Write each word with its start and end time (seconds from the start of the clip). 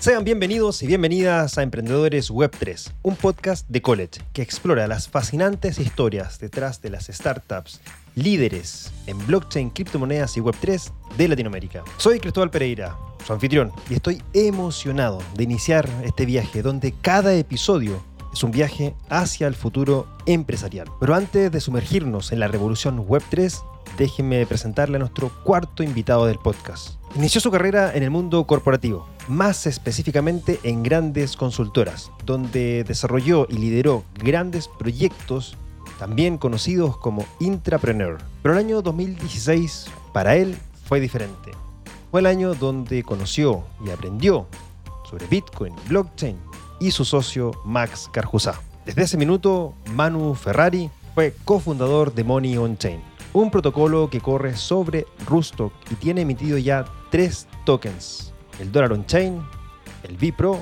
Sean 0.00 0.24
bienvenidos 0.24 0.82
y 0.82 0.86
bienvenidas 0.86 1.58
a 1.58 1.62
Emprendedores 1.62 2.30
Web 2.30 2.52
3, 2.58 2.90
un 3.02 3.16
podcast 3.16 3.68
de 3.68 3.82
college 3.82 4.22
que 4.32 4.40
explora 4.40 4.86
las 4.86 5.10
fascinantes 5.10 5.78
historias 5.78 6.40
detrás 6.40 6.80
de 6.80 6.88
las 6.88 7.08
startups 7.08 7.82
líderes 8.14 8.90
en 9.06 9.18
blockchain, 9.26 9.68
criptomonedas 9.68 10.38
y 10.38 10.40
Web 10.40 10.54
3 10.58 10.90
de 11.18 11.28
Latinoamérica. 11.28 11.84
Soy 11.98 12.18
Cristóbal 12.18 12.50
Pereira, 12.50 12.96
su 13.26 13.34
anfitrión, 13.34 13.72
y 13.90 13.94
estoy 13.94 14.22
emocionado 14.32 15.18
de 15.34 15.44
iniciar 15.44 15.86
este 16.02 16.24
viaje 16.24 16.62
donde 16.62 16.94
cada 17.02 17.34
episodio 17.34 18.02
es 18.32 18.42
un 18.42 18.52
viaje 18.52 18.94
hacia 19.10 19.48
el 19.48 19.54
futuro 19.54 20.06
empresarial. 20.24 20.88
Pero 20.98 21.14
antes 21.14 21.52
de 21.52 21.60
sumergirnos 21.60 22.32
en 22.32 22.40
la 22.40 22.48
revolución 22.48 23.00
Web 23.00 23.24
3, 23.28 23.60
déjenme 23.98 24.46
presentarle 24.46 24.96
a 24.96 25.00
nuestro 25.00 25.30
cuarto 25.44 25.82
invitado 25.82 26.24
del 26.24 26.38
podcast. 26.38 26.94
Inició 27.16 27.40
su 27.42 27.50
carrera 27.50 27.92
en 27.94 28.02
el 28.02 28.10
mundo 28.10 28.46
corporativo, 28.46 29.06
más 29.30 29.66
específicamente 29.66 30.58
en 30.64 30.82
grandes 30.82 31.36
consultoras, 31.36 32.10
donde 32.26 32.84
desarrolló 32.84 33.46
y 33.48 33.54
lideró 33.54 34.04
grandes 34.14 34.68
proyectos, 34.68 35.56
también 35.98 36.36
conocidos 36.36 36.96
como 36.98 37.24
intrapreneur. 37.38 38.18
Pero 38.42 38.54
el 38.54 38.60
año 38.60 38.82
2016 38.82 39.86
para 40.12 40.36
él 40.36 40.56
fue 40.84 41.00
diferente. 41.00 41.52
Fue 42.10 42.20
el 42.20 42.26
año 42.26 42.54
donde 42.54 43.04
conoció 43.04 43.64
y 43.86 43.90
aprendió 43.90 44.48
sobre 45.08 45.26
Bitcoin, 45.26 45.74
blockchain 45.88 46.36
y 46.80 46.90
su 46.90 47.04
socio 47.04 47.52
Max 47.64 48.10
Carjusá. 48.12 48.60
Desde 48.84 49.02
ese 49.02 49.16
minuto, 49.16 49.74
Manu 49.94 50.34
Ferrari 50.34 50.90
fue 51.14 51.34
cofundador 51.44 52.12
de 52.12 52.24
Money 52.24 52.56
on 52.56 52.76
Chain, 52.76 53.00
un 53.32 53.50
protocolo 53.50 54.10
que 54.10 54.20
corre 54.20 54.56
sobre 54.56 55.06
Rustock 55.26 55.72
y 55.90 55.94
tiene 55.94 56.22
emitido 56.22 56.58
ya 56.58 56.84
tres 57.10 57.46
tokens, 57.64 58.29
el 58.60 58.70
Dollar 58.70 58.92
on 58.92 59.04
Chain, 59.06 59.42
el 60.04 60.16
Bipro 60.16 60.60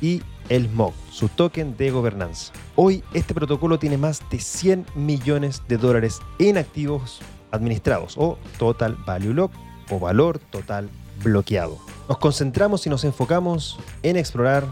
y 0.00 0.22
el 0.48 0.68
MOG, 0.70 0.94
su 1.10 1.28
token 1.28 1.76
de 1.76 1.90
gobernanza. 1.90 2.52
Hoy 2.74 3.04
este 3.12 3.34
protocolo 3.34 3.78
tiene 3.78 3.98
más 3.98 4.22
de 4.30 4.40
100 4.40 4.86
millones 4.94 5.62
de 5.68 5.76
dólares 5.76 6.20
en 6.38 6.56
activos 6.56 7.20
administrados 7.50 8.14
o 8.16 8.38
Total 8.58 8.96
Value 9.06 9.34
Lock 9.34 9.52
o 9.90 9.98
valor 9.98 10.38
total 10.38 10.88
bloqueado. 11.22 11.78
Nos 12.08 12.18
concentramos 12.18 12.86
y 12.86 12.90
nos 12.90 13.04
enfocamos 13.04 13.78
en 14.02 14.16
explorar 14.16 14.66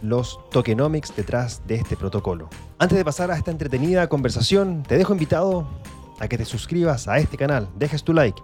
los 0.00 0.38
tokenomics 0.50 1.14
detrás 1.14 1.62
de 1.66 1.76
este 1.76 1.96
protocolo. 1.96 2.48
Antes 2.78 2.98
de 2.98 3.04
pasar 3.04 3.30
a 3.30 3.36
esta 3.36 3.50
entretenida 3.50 4.08
conversación, 4.08 4.82
te 4.82 4.96
dejo 4.96 5.12
invitado 5.12 5.68
a 6.18 6.28
que 6.28 6.38
te 6.38 6.44
suscribas 6.44 7.08
a 7.08 7.18
este 7.18 7.36
canal, 7.36 7.68
dejes 7.76 8.02
tu 8.02 8.12
like 8.12 8.40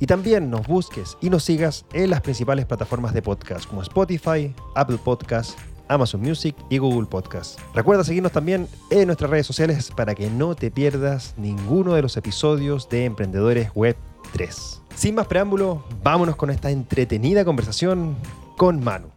y 0.00 0.06
también 0.06 0.50
nos 0.50 0.66
busques 0.66 1.16
y 1.20 1.30
nos 1.30 1.44
sigas 1.44 1.84
en 1.92 2.10
las 2.10 2.20
principales 2.20 2.66
plataformas 2.66 3.14
de 3.14 3.22
podcast 3.22 3.66
como 3.66 3.82
Spotify, 3.82 4.54
Apple 4.74 4.98
Podcasts, 5.02 5.56
Amazon 5.88 6.20
Music 6.20 6.54
y 6.68 6.78
Google 6.78 7.06
Podcast. 7.06 7.58
Recuerda 7.74 8.04
seguirnos 8.04 8.32
también 8.32 8.68
en 8.90 9.06
nuestras 9.06 9.30
redes 9.30 9.46
sociales 9.46 9.90
para 9.90 10.14
que 10.14 10.28
no 10.30 10.54
te 10.54 10.70
pierdas 10.70 11.34
ninguno 11.36 11.94
de 11.94 12.02
los 12.02 12.16
episodios 12.16 12.88
de 12.88 13.06
Emprendedores 13.06 13.70
Web 13.74 13.96
3. 14.32 14.82
Sin 14.94 15.14
más 15.14 15.26
preámbulo, 15.26 15.84
vámonos 16.02 16.36
con 16.36 16.50
esta 16.50 16.70
entretenida 16.70 17.44
conversación 17.44 18.16
con 18.56 18.82
Manu. 18.82 19.10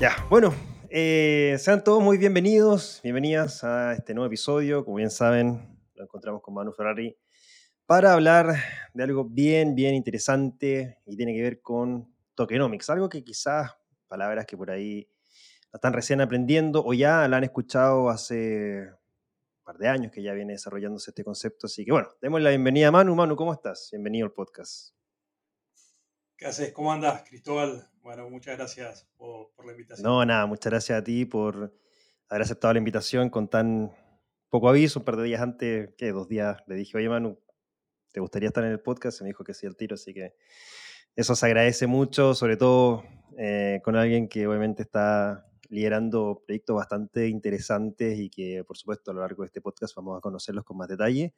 Ya, 0.00 0.26
bueno, 0.28 0.54
eh, 0.90 1.56
sean 1.58 1.82
todos 1.82 2.02
muy 2.02 2.18
bienvenidos, 2.18 3.00
bienvenidas 3.02 3.64
a 3.64 3.94
este 3.94 4.14
nuevo 4.14 4.26
episodio. 4.26 4.84
Como 4.84 4.98
bien 4.98 5.10
saben, 5.10 5.78
lo 5.94 6.04
encontramos 6.04 6.42
con 6.42 6.54
Manu 6.54 6.72
Ferrari 6.72 7.16
para 7.88 8.12
hablar 8.12 8.54
de 8.92 9.02
algo 9.02 9.24
bien, 9.24 9.74
bien 9.74 9.94
interesante 9.94 10.98
y 11.06 11.16
tiene 11.16 11.32
que 11.32 11.40
ver 11.40 11.62
con 11.62 12.14
tokenomics, 12.34 12.90
algo 12.90 13.08
que 13.08 13.24
quizás, 13.24 13.78
palabras 14.06 14.44
que 14.44 14.58
por 14.58 14.70
ahí 14.70 15.08
están 15.72 15.94
recién 15.94 16.20
aprendiendo 16.20 16.84
o 16.84 16.92
ya 16.92 17.26
la 17.28 17.38
han 17.38 17.44
escuchado 17.44 18.10
hace 18.10 18.90
un 18.90 19.64
par 19.64 19.78
de 19.78 19.88
años 19.88 20.12
que 20.12 20.22
ya 20.22 20.34
viene 20.34 20.52
desarrollándose 20.52 21.12
este 21.12 21.24
concepto. 21.24 21.66
Así 21.66 21.86
que 21.86 21.92
bueno, 21.92 22.10
demos 22.20 22.42
la 22.42 22.50
bienvenida 22.50 22.88
a 22.88 22.90
Manu. 22.90 23.14
Manu, 23.14 23.36
¿cómo 23.36 23.54
estás? 23.54 23.88
Bienvenido 23.90 24.26
al 24.26 24.32
podcast. 24.32 24.94
¿Qué 26.36 26.44
haces? 26.44 26.72
¿Cómo 26.74 26.92
andas, 26.92 27.22
Cristóbal? 27.26 27.88
Bueno, 28.02 28.28
muchas 28.28 28.58
gracias 28.58 29.08
por, 29.16 29.48
la 29.64 29.72
invitación. 29.72 30.04
No, 30.04 30.22
nada, 30.26 30.44
muchas 30.44 30.70
gracias 30.70 30.98
a 30.98 31.02
ti 31.02 31.24
por 31.24 31.74
haber 32.28 32.42
aceptado 32.42 32.74
la 32.74 32.80
invitación 32.80 33.30
con 33.30 33.48
tan 33.48 33.90
poco 34.50 34.68
aviso, 34.68 34.98
un 34.98 35.06
par 35.06 35.16
de 35.16 35.24
días 35.24 35.40
antes, 35.40 35.94
que 35.96 36.12
dos 36.12 36.28
días, 36.28 36.58
le 36.66 36.74
dije, 36.74 36.98
oye 36.98 37.08
Manu, 37.08 37.38
¿te 38.18 38.20
gustaría 38.20 38.48
estar 38.48 38.64
en 38.64 38.72
el 38.72 38.80
podcast? 38.80 39.20
Y 39.20 39.22
me 39.22 39.28
dijo 39.28 39.44
que 39.44 39.54
sí 39.54 39.64
al 39.64 39.76
tiro, 39.76 39.94
así 39.94 40.12
que 40.12 40.34
eso 41.14 41.36
se 41.36 41.46
agradece 41.46 41.86
mucho, 41.86 42.34
sobre 42.34 42.56
todo 42.56 43.04
eh, 43.38 43.80
con 43.84 43.94
alguien 43.94 44.28
que 44.28 44.44
obviamente 44.48 44.82
está 44.82 45.46
liderando 45.68 46.42
proyectos 46.44 46.74
bastante 46.74 47.28
interesantes 47.28 48.18
y 48.18 48.28
que 48.28 48.64
por 48.66 48.76
supuesto 48.76 49.12
a 49.12 49.14
lo 49.14 49.20
largo 49.20 49.44
de 49.44 49.46
este 49.46 49.60
podcast 49.60 49.94
vamos 49.94 50.18
a 50.18 50.20
conocerlos 50.20 50.64
con 50.64 50.78
más 50.78 50.88
detalle. 50.88 51.32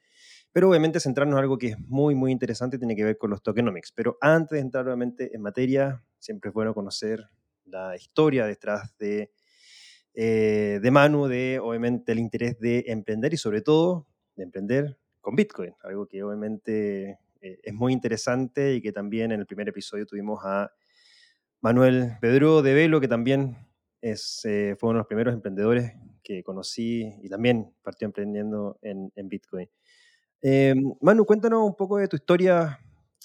Pero 0.53 0.71
obviamente 0.71 1.01
centrarnos 1.01 1.37
en 1.37 1.43
algo 1.43 1.59
que 1.59 1.67
es 1.67 1.79
muy, 1.81 2.15
muy 2.15 2.33
interesante 2.33 2.79
tiene 2.79 2.97
que 2.97 3.05
ver 3.05 3.19
con 3.19 3.29
los 3.29 3.43
tokenomics. 3.43 3.93
Pero 3.93 4.17
antes 4.23 4.57
de 4.57 4.61
entrar 4.61 4.87
obviamente 4.87 5.37
en 5.37 5.43
materia, 5.43 6.03
siempre 6.19 6.49
es 6.49 6.55
bueno 6.55 6.73
conocer 6.73 7.29
la 7.67 7.95
historia 7.95 8.47
detrás 8.47 8.97
de, 8.97 9.33
eh, 10.15 10.81
de 10.83 10.91
Manu, 10.91 11.27
de 11.27 11.59
obviamente 11.63 12.13
el 12.13 12.21
interés 12.21 12.59
de 12.59 12.85
emprender 12.87 13.35
y 13.35 13.37
sobre 13.37 13.61
todo 13.61 14.07
de 14.35 14.45
emprender 14.45 15.00
con 15.21 15.35
Bitcoin, 15.37 15.75
algo 15.83 16.07
que 16.07 16.23
obviamente 16.23 17.19
eh, 17.41 17.61
es 17.63 17.75
muy 17.75 17.93
interesante 17.93 18.75
y 18.75 18.81
que 18.81 18.93
también 18.93 19.33
en 19.33 19.41
el 19.41 19.47
primer 19.47 19.69
episodio 19.69 20.07
tuvimos 20.07 20.41
a 20.45 20.73
Manuel 21.61 22.13
Pedro 22.21 22.63
de 22.63 22.75
Velo, 22.75 23.01
que 23.01 23.09
también 23.09 23.57
es, 24.01 24.41
eh, 24.45 24.77
fue 24.79 24.89
uno 24.89 24.99
de 24.99 25.01
los 25.01 25.07
primeros 25.07 25.35
emprendedores 25.35 25.93
que 26.23 26.43
conocí 26.43 27.13
y 27.23 27.29
también 27.29 27.75
partió 27.83 28.07
emprendiendo 28.07 28.79
en, 28.83 29.11
Bitcoin. 29.29 29.69
Eh, 30.43 30.75
Manu, 31.01 31.25
cuéntanos 31.25 31.63
un 31.63 31.77
poco 31.77 31.99
de 31.99 32.09
tu 32.09 32.17
historia, 32.17 32.79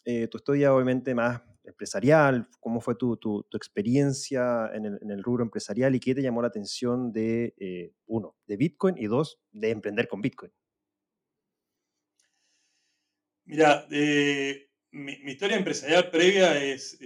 eh, 0.04 0.28
tu 0.28 0.38
historia 0.38 0.74
obviamente 0.74 1.16
más 1.16 1.42
empresarial, 1.64 2.48
cómo 2.60 2.80
fue 2.80 2.96
tu, 2.96 3.18
tu, 3.18 3.46
experiencia 3.54 4.70
en 4.74 4.86
el, 4.86 5.00
en 5.02 5.12
el, 5.12 5.24
rubro 5.24 5.44
empresarial 5.44 5.96
y 5.96 6.00
qué 6.00 6.14
te 6.14 6.22
llamó 6.22 6.42
la 6.42 6.50
atención 6.50 7.12
de, 7.12 7.94
uno, 8.06 8.36
de 8.46 8.58
Bitcoin 8.58 8.98
y 8.98 9.08
dos, 9.08 9.40
de 9.52 9.72
emprender 9.72 10.08
con 10.08 10.22
Bitcoin. 10.22 10.52
Mira, 13.46 13.86
mi, 13.90 15.18
mi, 15.24 15.32
historia 15.32 15.58
empresarial 15.58 16.10
previa 16.10 16.64
es, 16.64 16.98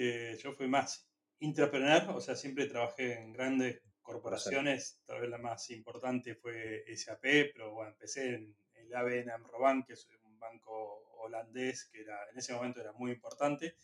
yo 0.41 0.53
fui 0.53 0.67
más 0.67 1.09
intrapreneur, 1.39 2.09
o 2.09 2.21
sea, 2.21 2.35
siempre 2.35 2.65
trabajé 2.65 3.19
en 3.19 3.33
grandes 3.33 3.81
corporaciones, 4.01 5.01
tal 5.05 5.21
vez 5.21 5.29
la 5.29 5.37
más 5.37 5.69
importante 5.69 6.35
fue 6.35 6.83
SAP, 6.95 7.51
pero 7.53 7.73
bueno, 7.73 7.91
empecé 7.91 8.35
en 8.35 8.55
el 8.73 8.95
ABN 8.95 9.31
AMRO 9.31 9.85
que 9.85 9.93
es 9.93 10.07
un 10.23 10.39
banco 10.39 11.13
holandés 11.19 11.85
que 11.91 12.01
era, 12.01 12.17
en 12.31 12.37
ese 12.39 12.53
momento 12.53 12.81
era 12.81 12.93
muy 12.93 13.11
importante. 13.11 13.75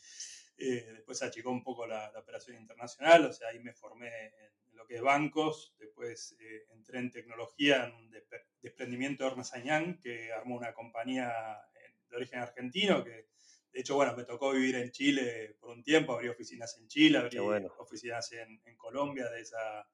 Eh, 0.57 0.93
después 0.93 1.21
achicó 1.21 1.51
un 1.51 1.63
poco 1.63 1.85
la, 1.85 2.11
operación 2.17 2.57
internacional, 2.57 3.25
o 3.25 3.33
sea, 3.33 3.49
ahí 3.49 3.59
me 3.59 3.73
formé 3.73 4.27
en 4.27 4.77
lo 4.77 4.87
que 4.87 4.95
es 4.95 5.01
bancos, 5.01 5.75
después 5.77 6.37
eh, 6.39 6.65
entré 6.69 6.99
en 6.99 7.11
tecnología, 7.11 7.85
en 7.85 7.93
un 7.93 8.11
desprendimiento 8.61 9.25
de 9.25 9.31
Ernst 9.31 9.55
Young, 9.57 9.99
que 9.99 10.31
armó 10.31 10.55
una 10.55 10.73
compañía 10.73 11.35
de 12.15 12.21
origen 12.21 12.39
argentino, 12.39 13.03
que 13.03 13.27
de 13.71 13.81
hecho, 13.81 13.95
bueno, 13.95 14.15
me 14.15 14.23
tocó 14.23 14.53
vivir 14.53 14.75
en 14.75 14.89
Chile 14.91 15.57
por 15.59 15.71
un 15.71 15.83
tiempo, 15.83 16.13
abrí 16.13 16.29
oficinas 16.29 16.77
en 16.79 16.87
Chile, 16.87 17.17
abrí 17.17 17.37
oficinas 17.77 18.31
en, 18.31 18.61
en, 18.63 18.77
Colombia 18.77 19.27
de 19.29 19.41
esa, 19.41 19.85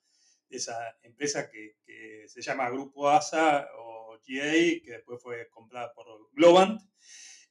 esa 0.50 0.98
empresa 1.02 1.50
que, 1.50 1.78
que, 1.84 2.26
se 2.28 2.44
llama 2.44 2.70
Grupo 2.70 3.10
ASA 3.10 3.68
o 3.80 4.20
que 4.24 4.84
después 4.86 5.22
fue 5.22 5.50
comprada 5.50 5.92
por 5.94 6.06
Globant. 6.34 6.80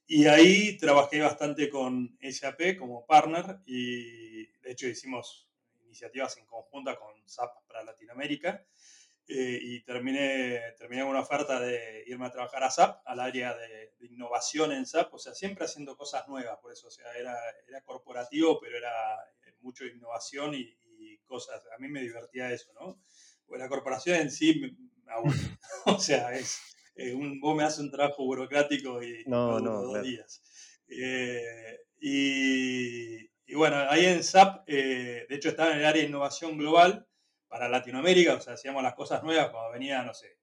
Y 0.07 0.25
ahí 0.27 0.77
trabajé 0.77 1.19
bastante 1.19 1.69
con 1.69 2.17
SAP 2.21 2.77
como 2.77 3.05
partner 3.05 3.59
y 3.65 4.45
de 4.61 4.71
hecho 4.71 4.87
hicimos 4.87 5.49
iniciativas 5.83 6.37
en 6.37 6.45
conjunta 6.45 6.97
con 6.97 7.13
SAP 7.27 7.67
para 7.67 7.83
Latinoamérica. 7.83 8.65
Eh, 9.27 9.59
y 9.61 9.83
terminé, 9.83 10.59
terminé 10.77 11.03
con 11.03 11.11
una 11.11 11.21
oferta 11.21 11.59
de 11.59 12.03
irme 12.07 12.25
a 12.25 12.31
trabajar 12.31 12.63
a 12.63 12.71
SAP, 12.71 13.01
al 13.05 13.19
área 13.19 13.55
de, 13.55 13.93
innovación 14.01 14.71
en 14.71 14.85
SAP, 14.85 15.13
o 15.13 15.19
sea, 15.19 15.33
siempre 15.33 15.65
haciendo 15.65 15.95
cosas 15.95 16.27
nuevas, 16.27 16.57
por 16.59 16.73
eso, 16.73 16.87
o 16.87 16.91
sea, 16.91 17.05
era, 17.17 17.37
era 17.67 17.81
corporativo, 17.81 18.59
pero 18.59 18.77
era 18.77 18.91
eh, 19.45 19.53
mucho 19.61 19.85
innovación 19.85 20.53
y, 20.55 20.77
y, 20.97 21.17
cosas, 21.19 21.61
a 21.73 21.79
mí 21.79 21.87
me 21.87 22.01
divertía 22.01 22.51
eso, 22.51 22.73
¿no? 22.73 22.99
Pues 23.45 23.59
la 23.59 23.69
corporación 23.69 24.17
en 24.17 24.31
sí 24.31 24.75
o 25.85 25.99
sea, 25.99 26.33
es, 26.33 26.59
eh, 26.95 27.13
un, 27.13 27.39
vos 27.39 27.55
me 27.55 27.63
haces 27.63 27.79
un 27.79 27.91
trabajo 27.91 28.23
burocrático 28.25 29.01
y 29.03 29.23
no, 29.27 29.59
no, 29.59 29.81
dos 29.81 30.03
días. 30.03 30.41
Eh, 30.87 31.79
y, 31.99 33.53
bueno, 33.55 33.77
ahí 33.89 34.05
en 34.05 34.23
SAP, 34.23 34.63
eh, 34.67 35.25
de 35.29 35.35
hecho 35.35 35.49
estaba 35.49 35.71
en 35.71 35.79
el 35.79 35.85
área 35.85 36.01
de 36.01 36.09
innovación 36.09 36.57
global 36.57 37.07
para 37.51 37.67
Latinoamérica, 37.67 38.35
o 38.35 38.39
sea, 38.39 38.53
hacíamos 38.53 38.81
las 38.81 38.95
cosas 38.95 39.21
nuevas 39.23 39.49
cuando 39.49 39.73
venía, 39.73 40.01
no 40.03 40.13
sé, 40.13 40.37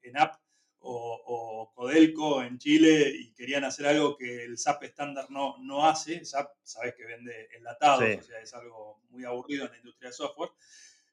en 0.00 0.16
app 0.16 0.36
o, 0.80 1.22
o, 1.26 1.74
Codelco 1.74 2.42
en 2.42 2.58
Chile 2.58 3.12
y 3.14 3.34
querían 3.34 3.64
hacer 3.64 3.86
algo 3.86 4.16
que 4.16 4.44
el 4.44 4.56
SAP 4.56 4.84
estándar 4.84 5.30
no, 5.30 5.58
no 5.58 5.86
hace. 5.86 6.24
SAP, 6.24 6.50
sabes 6.62 6.94
que 6.94 7.04
vende 7.04 7.50
enlatados, 7.54 8.02
o 8.18 8.22
sea, 8.22 8.40
es 8.40 8.54
algo 8.54 9.02
muy 9.10 9.24
aburrido 9.24 9.66
en 9.66 9.72
la 9.72 9.76
industria 9.76 10.08
de 10.08 10.14
software. 10.14 10.50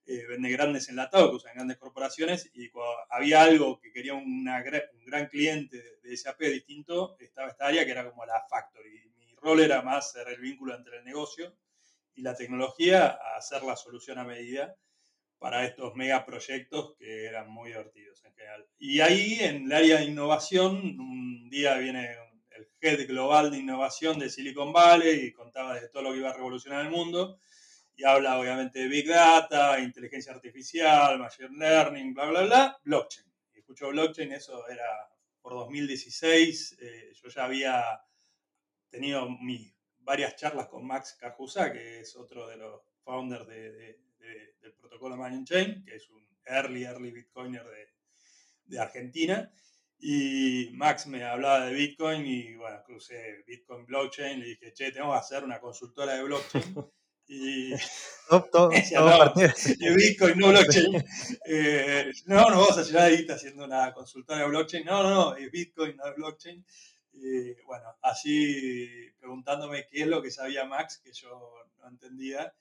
Eh, 0.05 0.25
vende 0.25 0.49
grandes 0.51 0.87
enlatados 0.87 1.31
que 1.31 1.35
usan 1.35 1.55
grandes 1.55 1.77
corporaciones 1.77 2.49
y 2.53 2.69
cuando 2.69 2.95
había 3.09 3.41
algo 3.41 3.77
que 3.81 3.91
quería 3.91 4.13
una, 4.13 4.63
un 4.93 5.05
gran 5.05 5.27
cliente 5.27 5.99
de 6.01 6.15
SAP 6.15 6.39
distinto, 6.43 7.17
estaba 7.19 7.49
esta 7.49 7.67
área 7.67 7.83
que 7.83 7.91
era 7.91 8.09
como 8.09 8.25
la 8.25 8.41
factory. 8.49 9.11
Mi 9.17 9.35
rol 9.35 9.59
era 9.59 9.81
más 9.81 10.13
ser 10.13 10.29
el 10.29 10.39
vínculo 10.39 10.73
entre 10.75 10.99
el 10.99 11.03
negocio 11.03 11.57
y 12.13 12.21
la 12.21 12.35
tecnología, 12.35 13.07
a 13.07 13.37
hacer 13.37 13.63
la 13.63 13.75
solución 13.75 14.17
a 14.17 14.23
medida 14.23 14.77
para 15.39 15.65
estos 15.65 15.95
megaproyectos 15.95 16.95
que 16.97 17.25
eran 17.25 17.49
muy 17.49 17.69
divertidos 17.69 18.23
en 18.25 18.33
general. 18.33 18.67
Y 18.77 19.01
ahí 19.01 19.37
en 19.41 19.65
el 19.65 19.71
área 19.71 19.97
de 19.97 20.05
innovación, 20.05 20.99
un 20.99 21.49
día 21.49 21.77
viene 21.77 22.15
el 22.51 22.67
head 22.81 23.07
global 23.07 23.51
de 23.51 23.57
innovación 23.57 24.17
de 24.17 24.29
Silicon 24.29 24.71
Valley 24.71 25.25
y 25.25 25.33
contaba 25.33 25.79
de 25.79 25.89
todo 25.89 26.03
lo 26.03 26.11
que 26.11 26.19
iba 26.19 26.29
a 26.29 26.33
revolucionar 26.33 26.85
el 26.85 26.91
mundo. 26.91 27.39
Y 27.97 28.03
habla 28.03 28.39
obviamente 28.39 28.79
de 28.79 28.87
Big 28.87 29.07
Data, 29.07 29.79
inteligencia 29.79 30.33
artificial, 30.33 31.17
Machine 31.17 31.57
Learning, 31.57 32.13
bla, 32.13 32.25
bla, 32.25 32.41
bla, 32.41 32.79
blockchain. 32.83 33.31
Y 33.53 33.59
escucho 33.59 33.89
blockchain, 33.89 34.33
eso 34.33 34.67
era 34.67 35.09
por 35.41 35.53
2016. 35.53 36.77
Eh, 36.81 37.13
yo 37.13 37.29
ya 37.29 37.45
había 37.45 37.83
tenido 38.89 39.29
mis 39.29 39.73
varias 39.99 40.35
charlas 40.35 40.67
con 40.67 40.85
Max 40.85 41.15
Carjusa, 41.19 41.71
que 41.71 42.01
es 42.01 42.15
otro 42.15 42.47
de 42.47 42.57
los 42.57 42.81
founders 43.03 43.47
de 43.47 44.04
del 44.61 44.73
protocolo 44.73 45.17
Manion 45.17 45.45
Chain, 45.45 45.83
que 45.85 45.95
es 45.95 46.09
un 46.09 46.25
early, 46.45 46.83
early 46.83 47.11
Bitcoiner 47.11 47.63
de, 47.63 47.89
de 48.65 48.79
Argentina. 48.79 49.51
Y 49.99 50.69
Max 50.73 51.07
me 51.07 51.23
hablaba 51.23 51.65
de 51.65 51.73
Bitcoin 51.73 52.25
y 52.25 52.55
bueno, 52.55 52.83
crucé 52.83 53.43
Bitcoin 53.47 53.85
Blockchain, 53.85 54.39
le 54.39 54.47
dije, 54.47 54.73
che, 54.73 54.91
tengo 54.91 55.11
que 55.11 55.17
hacer 55.17 55.43
una 55.43 55.59
consultora 55.59 56.13
de 56.15 56.23
blockchain. 56.23 56.75
Y 57.27 57.73
no, 58.31 58.47
no, 58.53 58.69
Bitcoin, 59.95 60.37
no 60.37 60.49
blockchain. 60.49 61.03
Eh, 61.47 62.11
no, 62.25 62.49
no 62.49 62.59
vamos 62.61 62.77
a 62.77 62.83
llegar 62.83 63.03
ahí 63.03 63.25
haciendo 63.27 63.65
una 63.65 63.93
consultora 63.93 64.41
de 64.41 64.47
blockchain. 64.47 64.85
No, 64.85 65.03
no, 65.03 65.09
no, 65.09 65.35
es 65.35 65.49
Bitcoin, 65.51 65.95
no 65.95 66.07
es 66.07 66.15
blockchain. 66.15 66.65
Y 67.13 67.53
bueno, 67.63 67.95
así 68.01 69.09
preguntándome 69.19 69.87
qué 69.87 70.01
es 70.01 70.07
lo 70.07 70.21
que 70.21 70.31
sabía 70.31 70.65
Max, 70.65 70.99
que 71.03 71.13
yo 71.13 71.53
no 71.77 71.87
entendía. 71.87 72.53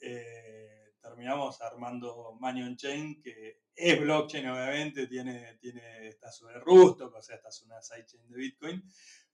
Eh, 0.00 0.85
terminamos 1.06 1.60
armando 1.60 2.36
Manion 2.40 2.76
Chain, 2.76 3.22
que 3.22 3.60
es 3.74 4.00
blockchain 4.00 4.48
obviamente, 4.48 5.06
tiene, 5.06 5.56
tiene, 5.60 6.08
está 6.08 6.30
sobre 6.32 6.58
Rusto, 6.60 7.12
o 7.14 7.22
sea, 7.22 7.36
está 7.36 7.50
sobre 7.50 7.72
una 7.72 7.82
sidechain 7.82 8.28
de 8.28 8.36
Bitcoin, 8.36 8.84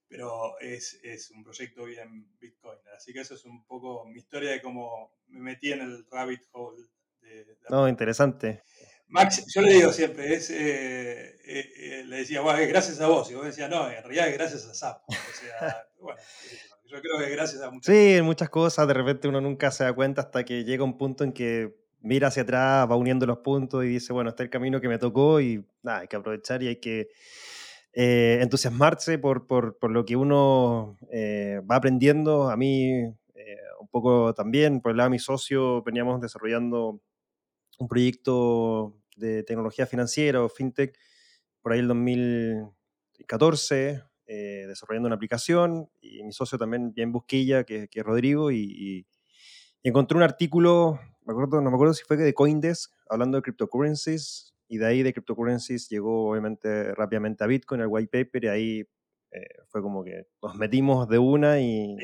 pero 0.07 0.59
es, 0.59 0.99
es, 1.03 1.31
un 1.31 1.43
proyecto 1.43 1.85
bien 1.85 2.37
Bitcoin. 2.39 2.79
Así 2.95 3.13
que 3.13 3.21
eso 3.21 3.35
es 3.35 3.45
un 3.45 3.65
poco 3.65 4.05
mi 4.05 4.19
historia 4.19 4.51
de 4.51 4.61
cómo 4.61 5.17
me 5.27 5.39
metí 5.39 5.71
en 5.71 5.81
el 5.81 6.05
rabbit 6.09 6.43
hole. 6.51 6.83
De, 7.21 7.57
no, 7.69 7.87
interesante. 7.87 8.63
Max, 9.07 9.45
yo 9.53 9.61
le 9.61 9.73
digo 9.73 9.91
siempre, 9.91 10.33
es, 10.33 10.49
eh, 10.49 11.35
eh, 11.45 11.73
eh, 11.75 12.03
le 12.05 12.17
decía, 12.17 12.41
bueno, 12.41 12.59
es 12.59 12.67
gracias 12.67 12.99
a 12.99 13.07
vos, 13.07 13.29
y 13.29 13.35
vos 13.35 13.45
decías, 13.45 13.69
no, 13.69 13.89
en 13.89 14.01
realidad 14.01 14.27
es 14.27 14.33
gracias 14.33 14.65
a 14.65 14.73
SAP. 14.73 15.03
O 15.07 15.13
sea, 15.39 15.87
bueno, 15.99 16.19
yo 16.93 17.01
creo 17.01 17.17
que 17.17 17.29
gracias 17.31 17.61
a 17.61 17.71
muchas 17.71 17.93
Sí, 17.93 18.21
muchas 18.21 18.49
cosas, 18.49 18.87
de 18.87 18.93
repente 18.93 19.27
uno 19.27 19.41
nunca 19.41 19.71
se 19.71 19.83
da 19.83 19.93
cuenta 19.93 20.21
hasta 20.21 20.43
que 20.43 20.63
llega 20.63 20.83
un 20.83 20.97
punto 20.97 21.23
en 21.23 21.33
que 21.33 21.75
mira 22.01 22.27
hacia 22.27 22.43
atrás, 22.43 22.89
va 22.89 22.95
uniendo 22.95 23.25
los 23.25 23.39
puntos 23.39 23.83
y 23.83 23.87
dice, 23.87 24.13
bueno, 24.13 24.29
este 24.29 24.43
es 24.43 24.47
el 24.47 24.51
camino 24.51 24.79
que 24.79 24.89
me 24.89 24.99
tocó 24.99 25.41
y 25.41 25.65
nada, 25.81 25.99
hay 25.99 26.07
que 26.07 26.15
aprovechar 26.15 26.61
y 26.61 26.67
hay 26.67 26.75
que 26.75 27.09
eh, 27.93 28.39
entusiasmarse 28.41 29.17
por, 29.17 29.47
por, 29.47 29.77
por, 29.77 29.91
lo 29.91 30.05
que 30.05 30.15
uno 30.15 30.97
eh, 31.11 31.61
va 31.69 31.77
aprendiendo. 31.77 32.49
A 32.49 32.57
mí, 32.57 32.91
eh, 32.91 33.57
un 33.79 33.87
poco 33.87 34.33
también, 34.33 34.81
por 34.81 34.91
el 34.91 34.97
lado 34.97 35.09
de 35.09 35.11
mi 35.11 35.19
socio, 35.19 35.81
veníamos 35.83 36.19
desarrollando 36.19 36.99
un 37.79 37.87
proyecto 37.87 38.97
de 39.15 39.43
tecnología 39.43 39.85
financiera 39.85 40.43
o 40.43 40.49
fintech 40.49 40.97
por 41.61 41.71
ahí 41.71 41.79
el 41.79 41.87
2014, 41.87 44.03
eh, 44.27 44.65
desarrollando 44.67 45.07
una 45.07 45.15
aplicación 45.15 45.89
y 46.01 46.23
mi 46.23 46.31
socio 46.31 46.57
también 46.57 46.93
bien 46.93 47.11
busquilla, 47.11 47.63
que, 47.63 47.87
que 47.87 47.99
es 47.99 48.05
Rodrigo, 48.05 48.51
y, 48.51 49.05
encontré 49.83 50.15
un 50.15 50.23
artículo, 50.23 50.99
me 51.25 51.33
acuerdo, 51.33 51.61
no 51.61 51.69
me 51.69 51.75
acuerdo 51.75 51.93
si 51.93 52.05
fue 52.05 52.15
de 52.15 52.33
Coindesk, 52.33 52.93
hablando 53.09 53.37
de 53.37 53.41
cryptocurrencies, 53.41 54.53
y 54.69 54.77
de 54.77 54.85
ahí 54.85 55.03
de 55.03 55.11
cryptocurrencies 55.11 55.89
llegó 55.89 56.29
obviamente 56.29 56.95
rápidamente 56.95 57.43
a 57.43 57.47
Bitcoin, 57.47 57.81
el 57.81 57.87
white 57.87 58.09
paper, 58.09 58.45
y 58.45 58.47
ahí 58.47 58.87
eh, 59.31 59.47
fue 59.67 59.81
como 59.81 60.03
que 60.03 60.25
nos 60.41 60.55
metimos 60.55 61.09
de 61.09 61.17
una 61.19 61.59
y, 61.59 61.97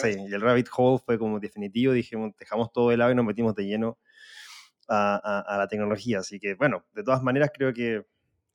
sí, 0.00 0.16
y 0.28 0.32
el 0.32 0.40
rabbit 0.40 0.68
hole 0.74 0.98
fue 1.04 1.18
como 1.18 1.38
definitivo, 1.40 1.92
dijimos, 1.92 2.32
dejamos 2.38 2.72
todo 2.72 2.88
de 2.88 2.96
lado 2.96 3.12
y 3.12 3.14
nos 3.14 3.26
metimos 3.26 3.54
de 3.54 3.66
lleno 3.66 3.98
a, 4.88 5.44
a 5.46 5.58
la 5.58 5.68
tecnología. 5.68 6.20
Así 6.20 6.38
que 6.40 6.54
bueno, 6.54 6.86
de 6.94 7.02
todas 7.02 7.22
maneras 7.22 7.50
creo 7.52 7.74
que 7.74 8.06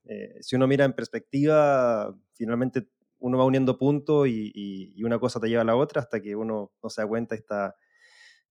eh, 0.05 0.37
si 0.41 0.55
uno 0.55 0.67
mira 0.67 0.85
en 0.85 0.93
perspectiva, 0.93 2.15
finalmente 2.33 2.87
uno 3.21 3.37
va 3.37 3.45
uniendo 3.45 3.77
puntos 3.77 4.27
y, 4.27 5.01
una 5.03 5.19
cosa 5.19 5.39
te 5.39 5.47
lleva 5.47 5.61
a 5.61 5.65
la 5.65 5.75
otra 5.75 6.01
hasta 6.01 6.21
que 6.21 6.35
uno 6.35 6.71
no 6.83 6.89
se 6.89 7.01
da 7.01 7.07
cuenta 7.07 7.35
y 7.35 7.39
está 7.39 7.75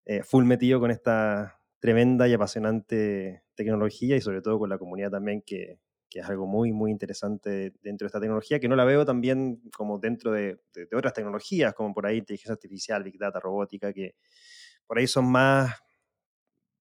eh, 0.05 0.23
full 0.23 0.45
metido 0.45 0.81
con 0.81 0.91
esta 0.91 1.61
tremenda 1.79 2.27
y 2.29 2.35
apasionante 2.35 3.45
tecnología 3.55 4.17
y 4.17 4.21
sobre 4.21 4.43
todo 4.43 4.59
con 4.59 4.71
la 4.71 4.79
comunidad 4.79 5.11
también 5.11 5.43
que, 5.43 5.79
es 6.13 6.29
algo 6.29 6.45
muy, 6.45 6.73
muy 6.73 6.91
interesante 6.91 7.73
dentro 7.83 8.05
de 8.05 8.09
esta 8.09 8.19
tecnología, 8.19 8.59
que 8.59 8.67
no 8.67 8.75
la 8.75 8.85
veo 8.85 9.05
también 9.05 9.63
como 9.73 10.01
dentro 10.01 10.33
de, 10.33 10.61
de, 10.75 10.89
otras 10.97 11.13
tecnologías, 11.13 11.73
como 11.73 11.95
por 11.95 12.05
ahí 12.05 12.19
inteligencia 12.19 12.55
artificial, 12.55 13.05
big 13.05 13.17
data, 13.17 13.39
robótica, 13.39 13.93
que 13.93 14.17
por 14.89 14.99
ahí 14.99 15.07
son 15.07 15.31
más 15.31 15.73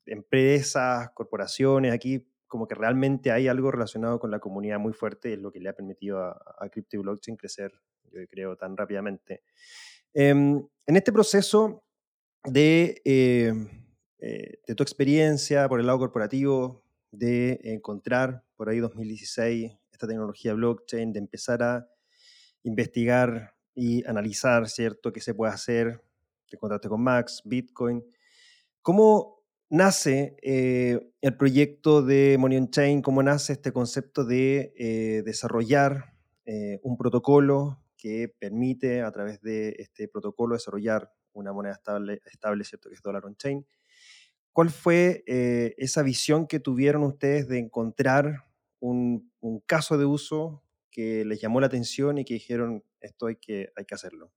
empresas, 0.07 1.11
corporaciones, 1.13 1.93
aquí 1.93 2.27
como 2.49 2.67
que 2.67 2.75
realmente 2.75 3.31
hay 3.31 3.47
algo 3.47 3.71
relacionado 3.71 4.19
con 4.19 4.31
la 4.31 4.39
comunidad 4.39 4.79
muy 4.79 4.91
fuerte, 4.91 5.31
es 5.33 5.39
lo 5.39 5.51
que 5.51 5.61
le 5.61 5.69
ha 5.69 5.73
permitido 5.73 6.19
a, 6.19 6.31
a 6.59 6.67
Crypto 6.69 6.97
y 6.97 6.99
Blockchain 6.99 7.37
crecer, 7.37 7.71
yo 8.11 8.19
creo, 8.29 8.57
tan 8.57 8.75
rápidamente. 8.75 9.43
Em, 10.13 10.67
en 10.87 10.95
este 10.95 11.13
proceso 11.13 11.83
de, 12.43 13.01
eh, 13.05 13.53
eh, 14.19 14.59
de 14.67 14.75
tu 14.75 14.83
experiencia 14.83 15.69
por 15.69 15.79
el 15.79 15.85
lado 15.85 15.99
corporativo, 15.99 16.83
de 17.11 17.59
encontrar 17.63 18.43
por 18.55 18.69
ahí 18.69 18.79
2016 18.79 19.71
esta 19.91 20.07
tecnología 20.07 20.53
blockchain, 20.53 21.13
de 21.13 21.19
empezar 21.19 21.63
a 21.63 21.87
investigar 22.63 23.55
y 23.75 24.05
analizar, 24.07 24.67
¿cierto?, 24.67 25.13
qué 25.13 25.21
se 25.21 25.33
puede 25.33 25.53
hacer, 25.53 26.01
te 26.49 26.55
encontraste 26.55 26.89
con 26.89 27.01
Max, 27.01 27.41
Bitcoin. 27.45 28.03
¿Cómo 28.81 29.38
nace 29.69 30.35
eh, 30.41 31.11
el 31.21 31.37
proyecto 31.37 32.01
de 32.01 32.37
Money 32.39 32.69
Chain, 32.69 33.01
cómo 33.01 33.23
nace 33.23 33.53
este 33.53 33.71
concepto 33.71 34.25
de 34.25 34.73
eh, 34.77 35.21
desarrollar 35.23 36.15
eh, 36.45 36.79
un 36.83 36.97
protocolo 36.97 37.83
que 37.97 38.33
permite 38.39 39.01
a 39.01 39.11
través 39.11 39.41
de 39.41 39.75
este 39.77 40.07
protocolo 40.07 40.55
desarrollar 40.55 41.11
una 41.33 41.53
moneda 41.53 41.73
estable, 41.73 42.21
estable 42.25 42.63
¿cierto? 42.63 42.89
que 42.89 42.95
es 42.95 43.01
Dollar 43.01 43.25
on 43.25 43.35
Chain. 43.35 43.65
¿Cuál 44.51 44.71
fue 44.71 45.23
esa 45.77 46.01
visión 46.01 46.47
que 46.47 46.59
tuvieron 46.59 47.03
ustedes 47.03 47.47
de 47.47 47.59
encontrar 47.59 48.45
un, 48.79 49.31
un, 49.39 49.59
caso 49.61 49.97
de 49.97 50.05
uso 50.05 50.63
que 50.91 51.23
les 51.23 51.39
llamó 51.39 51.61
la 51.61 51.67
atención 51.67 52.17
y 52.17 52.25
que 52.25 52.33
dijeron 52.33 52.83
esto 52.99 53.27
hay 53.27 53.35
que, 53.35 53.71
hay 53.75 53.85
que 53.85 53.95
hacerlo? 53.95 54.33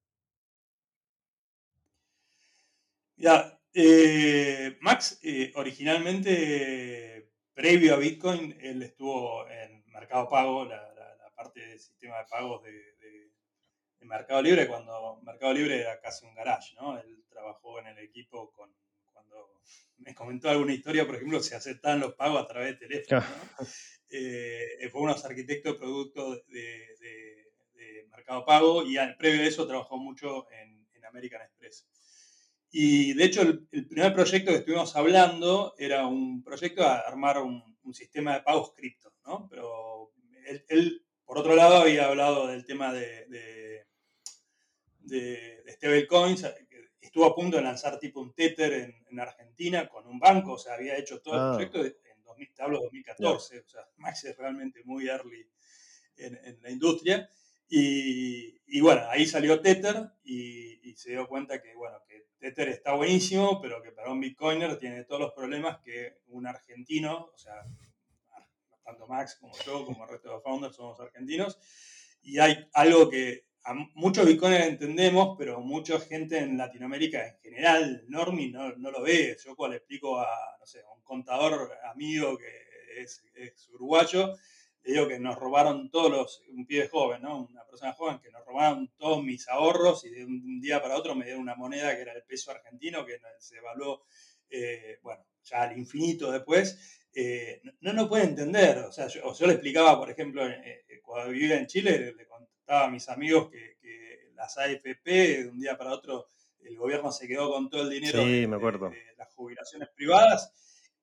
Ya, 3.17 3.62
eh, 3.75 4.77
Max, 4.81 5.19
eh, 5.23 5.53
originalmente, 5.55 7.31
previo 7.55 7.95
a 7.95 7.99
Bitcoin, 7.99 8.57
él 8.61 8.83
estuvo 8.83 9.49
en 9.49 9.85
Mercado 9.87 10.29
Pago, 10.29 10.65
la, 10.67 10.89
parte 11.35 11.61
del 11.61 11.79
sistema 11.81 12.19
de 12.19 12.25
pagos 12.31 12.63
de, 12.63 12.93
Mercado 14.01 14.43
Libre, 14.43 14.69
cuando 14.69 15.21
Mercado 15.23 15.55
Libre 15.55 15.81
era 15.81 15.99
casi 16.01 16.27
un 16.27 16.35
garage, 16.35 16.75
¿no? 16.75 16.99
Él 16.99 17.25
trabajó 17.31 17.79
en 17.79 17.87
el 17.87 17.99
equipo 18.01 18.53
con, 18.53 18.71
cuando 19.11 19.53
me 19.99 20.15
comentó 20.15 20.51
alguna 20.51 20.75
historia, 20.75 21.07
por 21.07 21.15
ejemplo, 21.15 21.41
se 21.41 21.55
aceptaban 21.57 22.01
los 22.01 22.15
pagos 22.15 22.43
a 22.43 22.47
través 22.47 22.79
de 22.79 22.89
teléfono, 22.89 23.25
eh, 24.11 24.89
fue 24.91 25.01
uno 25.01 25.13
de 25.13 25.19
los 25.19 25.25
arquitectos 25.25 25.73
de 25.73 25.79
productos 25.79 26.47
de, 26.49 26.89
Mercado 28.11 28.45
Pago 28.45 28.85
y 28.85 28.97
previo 29.19 29.43
a 29.43 29.47
eso 29.47 29.67
trabajó 29.67 29.97
mucho 29.97 30.47
en, 30.51 30.87
en 30.93 31.05
American 31.07 31.41
Express. 31.43 31.89
Y 32.75 33.13
de 33.13 33.25
hecho, 33.25 33.43
el, 33.43 33.67
primer 33.87 34.15
proyecto 34.15 34.51
que 34.51 34.59
estuvimos 34.59 34.97
hablando 34.97 35.75
era 35.77 36.07
un 36.07 36.43
proyecto 36.43 36.81
de 36.83 36.89
armar 36.89 37.39
un, 37.39 37.63
sistema 37.93 38.35
de 38.35 38.43
pagos 38.43 38.73
cripto, 38.75 39.13
¿no? 39.27 39.47
Pero 39.51 40.13
él, 40.69 41.05
por 41.27 41.37
otro 41.37 41.55
lado, 41.55 41.77
había 41.77 42.07
hablado 42.07 42.47
del 42.47 42.65
tema 42.65 42.93
de, 42.93 43.27
de, 43.27 43.87
de, 45.01 45.63
stablecoins, 45.69 46.47
estuvo 46.99 47.27
a 47.27 47.35
punto 47.35 47.59
de 47.59 47.65
lanzar 47.65 47.99
tipo 47.99 48.21
un 48.21 48.33
Tether 48.33 48.73
en, 48.73 49.21
Argentina 49.21 49.87
con 49.89 50.07
un 50.07 50.19
banco, 50.19 50.53
o 50.53 50.59
sea, 50.59 50.73
había 50.75 50.97
hecho 50.97 51.21
todo 51.21 51.35
el 51.35 51.41
ah. 51.41 51.53
proyecto 51.53 51.85
en 51.85 52.23
2000, 52.25 52.53
hablo 52.61 52.81
2014, 52.81 53.61
o 53.61 53.69
sea, 53.69 53.83
Max 53.99 54.25
es 54.25 54.37
realmente 54.39 54.83
muy 54.85 55.09
early 55.09 55.47
en, 56.17 56.59
la 56.63 56.71
industria. 56.71 57.29
Y, 57.75 58.81
bueno, 58.83 59.03
ahí 59.09 59.27
salió 59.27 59.61
Tether 59.61 60.11
y, 60.25 60.95
se 60.95 61.13
dio 61.13 61.27
cuenta 61.27 61.61
que, 61.63 61.75
bueno, 61.75 61.97
que 62.07 62.27
Tether 62.39 62.69
está 62.69 62.93
buenísimo, 62.93 63.63
pero 63.63 63.83
que 63.83 63.93
para 63.93 64.11
un 64.11 64.21
Bitcoiner 64.21 64.79
tiene 64.79 65.05
todos 65.05 65.23
los 65.23 65.33
problemas 65.33 65.79
que 65.83 66.19
un 66.27 66.47
argentino, 66.47 67.31
o 67.33 67.39
sea, 67.39 67.55
tanto 68.85 69.07
Max 69.07 69.39
como 69.41 69.55
yo, 69.65 69.87
como 69.87 70.05
el 70.05 70.11
resto 70.11 70.29
de 70.29 70.35
los 70.35 70.43
founders, 70.43 70.77
somos 70.77 71.01
argentinos. 71.01 71.59
Y 72.21 72.39
hay 72.39 72.69
algo 72.75 73.09
que 73.09 73.47
muchos 73.95 74.27
bitcoiners 74.27 74.67
entendemos, 74.67 75.37
pero 75.39 75.61
mucha 75.61 75.99
gente 75.99 76.39
en 76.39 76.59
Latinoamérica 76.59 77.27
en 77.27 77.39
general, 77.41 78.05
Normi, 78.09 78.51
no, 78.51 78.77
no 78.77 78.91
lo 78.91 79.03
ve. 79.03 79.37
Yo 79.43 79.57
cuando 79.57 79.73
le 79.73 79.79
explico 79.79 80.21
a, 80.21 80.29
no 80.61 80.67
sé, 80.67 80.81
a 80.81 80.93
un 80.93 81.03
contador 81.03 81.71
amigo 81.91 82.37
que 82.37 83.01
es, 83.01 83.25
es, 83.35 83.69
uruguayo, 83.71 84.35
le 84.85 84.93
digo 84.93 85.09
que 85.09 85.19
nos 85.19 85.37
robaron 85.37 85.91
todos 85.91 86.11
los, 86.11 86.43
un 86.51 86.67
pibe 86.67 86.89
joven, 86.89 87.23
¿no? 87.23 87.45
Una 87.45 87.65
persona 87.65 87.93
joven, 87.93 88.19
que 88.19 88.31
nos 88.31 88.45
robaron 88.45 88.93
todos 88.97 89.23
mis 89.23 89.49
ahorros 89.49 90.05
y 90.05 90.11
de 90.11 90.25
un 90.25 90.61
día 90.61 90.83
para 90.83 90.97
otro 90.97 91.15
me 91.15 91.25
dieron 91.25 91.43
una 91.43 91.55
moneda 91.55 91.95
que 91.95 92.03
era 92.03 92.13
el 92.13 92.25
peso 92.25 92.51
argentino, 92.51 93.07
que 93.07 93.19
se 93.39 93.59
evaluó, 93.59 94.05
eh, 94.51 94.99
bueno, 95.03 95.25
ya 95.45 95.63
al 95.63 95.79
infinito 95.79 96.33
después. 96.33 97.01
Eh, 97.15 97.61
no, 97.81 97.93
no 97.93 98.09
puede 98.09 98.25
entender. 98.25 98.79
O 98.79 98.93
sea, 98.93 99.07
yo, 99.07 99.33
yo 99.33 99.47
le 99.47 99.53
explicaba, 99.53 99.99
por 99.99 100.11
ejemplo, 100.11 100.47
eh, 100.47 100.85
cuando 101.03 101.31
vivía 101.31 101.59
en 101.59 101.67
Chile, 101.67 102.15
le, 102.17 102.27
contaba 102.27 102.87
a 102.87 102.91
mis 102.91 103.09
amigos 103.09 103.51
que, 103.51 103.73
las 104.35 104.59
AFP, 104.59 105.05
de 105.07 105.49
un 105.49 105.61
día 105.61 105.79
para 105.79 105.93
otro, 105.93 106.31
el 106.65 106.77
gobierno 106.77 107.13
se 107.13 107.29
quedó 107.29 107.53
con 107.53 107.71
todo 107.71 107.83
el 107.83 107.91
dinero 107.91 108.19
de, 108.19 108.49
me 108.49 108.57
acuerdo. 108.57 108.91
las 109.17 109.33
jubilaciones 109.35 109.89
privadas 109.91 110.53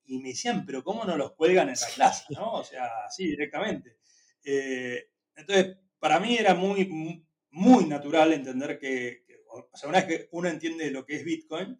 y 0.06 0.18
me 0.18 0.30
decían, 0.30 0.64
pero 0.66 0.82
¿cómo 0.82 1.04
no 1.04 1.16
los 1.16 1.32
cuelgan 1.32 1.68
en 1.68 1.74
la 1.80 1.86
clase? 1.94 2.24
¿no? 2.30 2.52
O 2.54 2.64
sea, 2.64 3.04
así 3.06 3.26
directamente. 3.26 3.98
Eh, 4.44 5.10
entonces, 5.36 5.76
para 5.98 6.18
mí 6.18 6.36
era 6.36 6.54
muy, 6.54 7.24
muy 7.50 7.84
natural 7.84 8.32
entender 8.32 8.78
que, 8.78 9.24
o 9.48 9.76
sea, 9.76 9.88
una 9.88 10.00
vez 10.00 10.06
que 10.06 10.28
uno 10.32 10.48
entiende 10.48 10.90
lo 10.90 11.04
que 11.04 11.16
es 11.16 11.24
Bitcoin, 11.24 11.78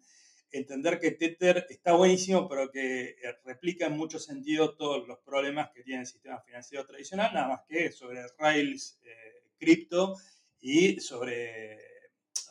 entender 0.51 0.99
que 0.99 1.11
Tether 1.11 1.65
está 1.69 1.93
buenísimo, 1.93 2.47
pero 2.47 2.69
que 2.69 3.09
eh, 3.09 3.15
replica 3.45 3.85
en 3.85 3.97
muchos 3.97 4.25
sentidos 4.25 4.77
todos 4.77 5.07
los 5.07 5.19
problemas 5.19 5.71
que 5.71 5.83
tiene 5.83 6.01
el 6.01 6.07
sistema 6.07 6.41
financiero 6.41 6.85
tradicional, 6.85 7.33
nada 7.33 7.47
más 7.47 7.61
que 7.67 7.91
sobre 7.91 8.21
Rails, 8.37 8.99
eh, 9.03 9.43
cripto 9.57 10.15
y 10.59 10.99
sobre, 10.99 11.79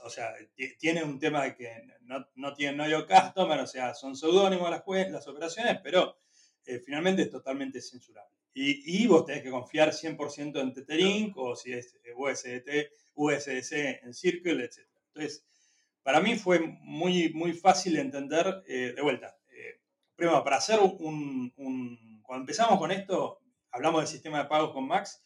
o 0.05 0.11
sea, 0.11 0.35
tiene 0.79 1.05
un 1.05 1.19
tema 1.19 1.45
de 1.45 1.55
que 1.55 1.71
no, 2.03 2.27
no 2.37 2.55
tienen 2.55 2.77
no 2.77 3.07
customer, 3.07 3.61
o 3.61 3.67
sea, 3.67 3.95
son 3.95 4.17
seudónimos 4.17 4.71
las, 4.71 4.83
las 5.11 5.29
operaciones, 5.29 5.79
pero 5.83 6.19
eh, 6.65 6.79
finalmente 6.79 7.23
es 7.23 7.31
totalmente 7.31 7.81
censurable. 7.81 8.37
Y, 8.53 9.03
y, 9.03 9.07
vos 9.07 9.25
tenés 9.25 9.43
que 9.43 9.51
confiar 9.51 9.91
100% 9.91 10.61
en 10.61 10.73
Tether 10.73 11.33
o 11.37 11.55
si 11.55 11.73
es 11.73 11.97
USDT, 12.17 12.91
USDC 13.15 14.03
en 14.03 14.13
Circle, 14.13 14.65
etc. 14.65 14.81
Entonces, 15.07 15.45
para 16.03 16.21
mí 16.21 16.37
fue 16.37 16.61
muy, 16.83 17.33
muy 17.33 17.53
fácil 17.53 17.95
de 17.95 18.01
entender, 18.01 18.63
eh, 18.67 18.93
de 18.95 19.03
vuelta. 19.03 19.39
Eh, 19.49 19.81
primero, 20.17 20.43
para 20.43 20.57
hacer 20.57 20.81
un, 20.81 21.53
Cuando 22.23 22.43
empezamos 22.43 22.79
con 22.79 22.91
esto, 22.91 23.41
hablamos 23.71 24.01
del 24.01 24.09
sistema 24.09 24.43
de 24.43 24.49
pagos 24.49 24.73
con 24.73 24.87
Max, 24.87 25.23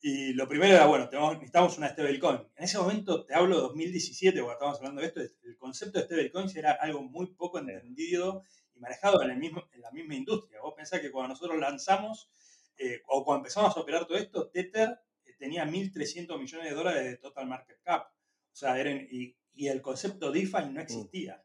y 0.00 0.32
lo 0.32 0.48
primero 0.48 0.74
era, 0.74 0.86
bueno, 0.86 1.08
necesitamos 1.34 1.78
una 1.78 1.88
stablecoin. 1.88 2.40
En 2.56 2.64
ese 2.64 2.78
momento, 2.78 3.24
te 3.24 3.34
hablo 3.34 3.56
de 3.56 3.62
2017, 3.62 4.38
cuando 4.38 4.52
estábamos 4.52 4.78
hablando 4.78 5.00
de 5.00 5.06
esto, 5.08 5.20
el 5.20 5.56
concepto 5.56 5.98
de 5.98 6.06
stablecoins 6.06 6.56
era 6.56 6.72
algo 6.72 7.02
muy 7.02 7.26
poco 7.34 7.58
entendido 7.58 8.44
y 8.74 8.80
manejado 8.80 9.22
en, 9.22 9.30
el 9.30 9.38
mismo, 9.38 9.64
en 9.72 9.82
la 9.82 9.90
misma 9.90 10.14
industria. 10.14 10.60
Vos 10.62 10.74
pensás 10.76 11.00
que 11.00 11.10
cuando 11.10 11.34
nosotros 11.34 11.58
lanzamos, 11.58 12.30
eh, 12.78 13.02
o 13.08 13.24
cuando 13.24 13.40
empezamos 13.40 13.76
a 13.76 13.80
operar 13.80 14.06
todo 14.06 14.16
esto, 14.18 14.48
Tether 14.48 15.00
tenía 15.38 15.64
1.300 15.64 16.38
millones 16.38 16.70
de 16.70 16.74
dólares 16.74 17.04
de 17.04 17.16
total 17.16 17.46
market 17.46 17.80
cap. 17.82 18.06
O 18.52 18.56
sea, 18.56 18.78
eran, 18.78 19.06
y 19.10 19.34
y 19.60 19.68
el 19.68 19.82
concepto 19.82 20.32
DeFi 20.32 20.66
no 20.66 20.72
mm. 20.72 20.78
existía. 20.78 21.44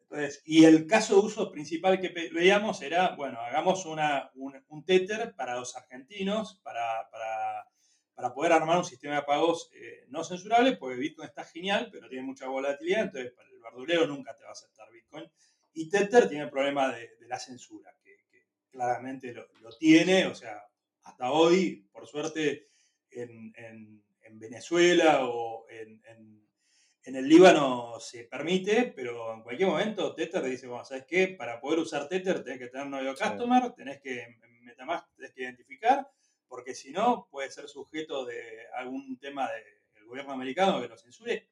Entonces, 0.00 0.42
y 0.44 0.64
el 0.64 0.86
caso 0.86 1.14
de 1.14 1.26
uso 1.26 1.50
principal 1.50 2.00
que 2.00 2.08
veíamos 2.08 2.82
era, 2.82 3.14
bueno, 3.16 3.40
hagamos 3.40 3.86
una, 3.86 4.30
un, 4.34 4.84
Tether 4.84 5.34
para 5.34 5.54
los 5.54 5.76
argentinos, 5.76 6.60
para, 6.62 7.08
para, 7.10 7.68
para, 8.14 8.32
poder 8.32 8.52
armar 8.52 8.78
un 8.78 8.84
sistema 8.84 9.16
de 9.16 9.22
pagos 9.22 9.70
eh, 9.74 10.04
no 10.08 10.24
censurable, 10.24 10.76
porque 10.76 10.96
Bitcoin 10.96 11.28
está 11.28 11.44
genial, 11.44 11.88
pero 11.92 12.08
tiene 12.08 12.24
mucha 12.24 12.46
volatilidad, 12.48 13.02
entonces 13.02 13.32
para 13.32 13.48
el 13.48 13.60
verdulero 13.60 14.06
nunca 14.06 14.34
te 14.34 14.42
va 14.42 14.50
a 14.50 14.52
aceptar 14.52 14.90
Bitcoin. 14.90 15.30
Y 15.72 15.88
Tether 15.88 16.28
tiene 16.28 16.44
el 16.44 16.50
problema 16.50 16.92
de, 16.94 17.16
de 17.18 17.28
la 17.28 17.38
censura, 17.38 17.94
que, 18.02 18.14
claramente 18.70 19.32
lo, 19.32 19.46
lo, 19.60 19.70
tiene, 19.76 20.26
o 20.26 20.34
sea, 20.34 20.60
hasta 21.04 21.30
hoy, 21.30 21.88
por 21.92 22.06
suerte, 22.06 22.70
en, 23.10 23.52
en, 23.56 24.02
en 24.22 24.38
Venezuela 24.38 25.26
o 25.26 25.66
en 25.68 26.00
en 27.04 27.16
el 27.16 27.28
Líbano 27.28 28.00
se 28.00 28.24
permite, 28.24 28.92
pero 28.96 29.34
en 29.34 29.42
cualquier 29.42 29.68
momento 29.68 30.14
Tether 30.14 30.42
dice, 30.42 30.66
bueno, 30.66 30.84
¿sabes 30.84 31.04
qué? 31.06 31.28
Para 31.28 31.60
poder 31.60 31.80
usar 31.80 32.08
Tether 32.08 32.42
tenés 32.42 32.58
que 32.58 32.68
tener 32.68 32.86
nuevo 32.86 33.14
customer, 33.14 33.72
tenés 33.72 34.00
que, 34.00 34.38
Metamask 34.62 35.06
tenés 35.14 35.32
que 35.32 35.42
identificar, 35.42 36.08
porque 36.54 36.72
si 36.72 36.92
no 36.92 37.26
puede 37.32 37.50
ser 37.50 37.68
sujeto 37.68 38.24
de 38.24 38.40
algún 38.76 39.18
tema 39.18 39.50
del 39.50 40.04
gobierno 40.04 40.34
americano 40.34 40.80
que 40.80 40.86
lo 40.86 40.96
censure. 40.96 41.48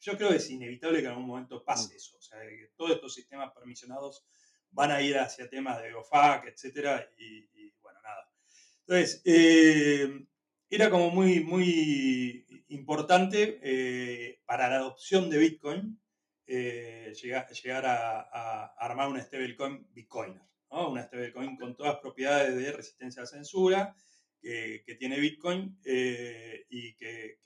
Yo 0.00 0.16
creo 0.16 0.30
que 0.30 0.36
es 0.36 0.48
inevitable 0.48 1.00
que 1.00 1.04
en 1.04 1.10
algún 1.10 1.26
momento 1.26 1.62
pase 1.62 1.92
mm. 1.92 1.96
eso, 1.98 2.16
o 2.16 2.22
sea, 2.22 2.40
que 2.40 2.70
todos 2.74 2.92
estos 2.92 3.12
sistemas 3.12 3.52
permisionados 3.52 4.24
van 4.70 4.92
a 4.92 5.02
ir 5.02 5.18
hacia 5.18 5.50
temas 5.50 5.82
de 5.82 5.92
OFAC, 5.92 6.46
etcétera, 6.46 7.06
y, 7.18 7.70
bueno, 7.82 8.00
nada. 8.00 8.32
Entonces, 8.80 9.20
eh, 9.26 10.24
era 10.70 10.88
como 10.88 11.10
muy, 11.10 11.40
muy 11.40 12.46
importante 12.68 13.60
eh, 13.62 14.40
para 14.46 14.70
la 14.70 14.76
adopción 14.76 15.28
de 15.28 15.36
Bitcoin 15.36 16.00
eh, 16.46 17.12
llegar, 17.22 17.84
a, 17.84 18.74
armar 18.78 19.08
una 19.08 19.20
stablecoin 19.20 19.86
Bitcoiner, 19.92 20.40
¿no? 20.70 20.92
una 20.92 21.02
stablecoin 21.02 21.58
con 21.58 21.76
todas 21.76 21.92
las 21.92 22.00
propiedades 22.00 22.56
de 22.56 22.72
resistencia 22.72 23.22
a 23.22 23.26
censura 23.26 23.94
que, 24.40 24.96
tiene 24.98 25.18
Bitcoin, 25.18 25.78
eh, 25.84 26.66
y 26.70 26.94
que, 26.94 27.40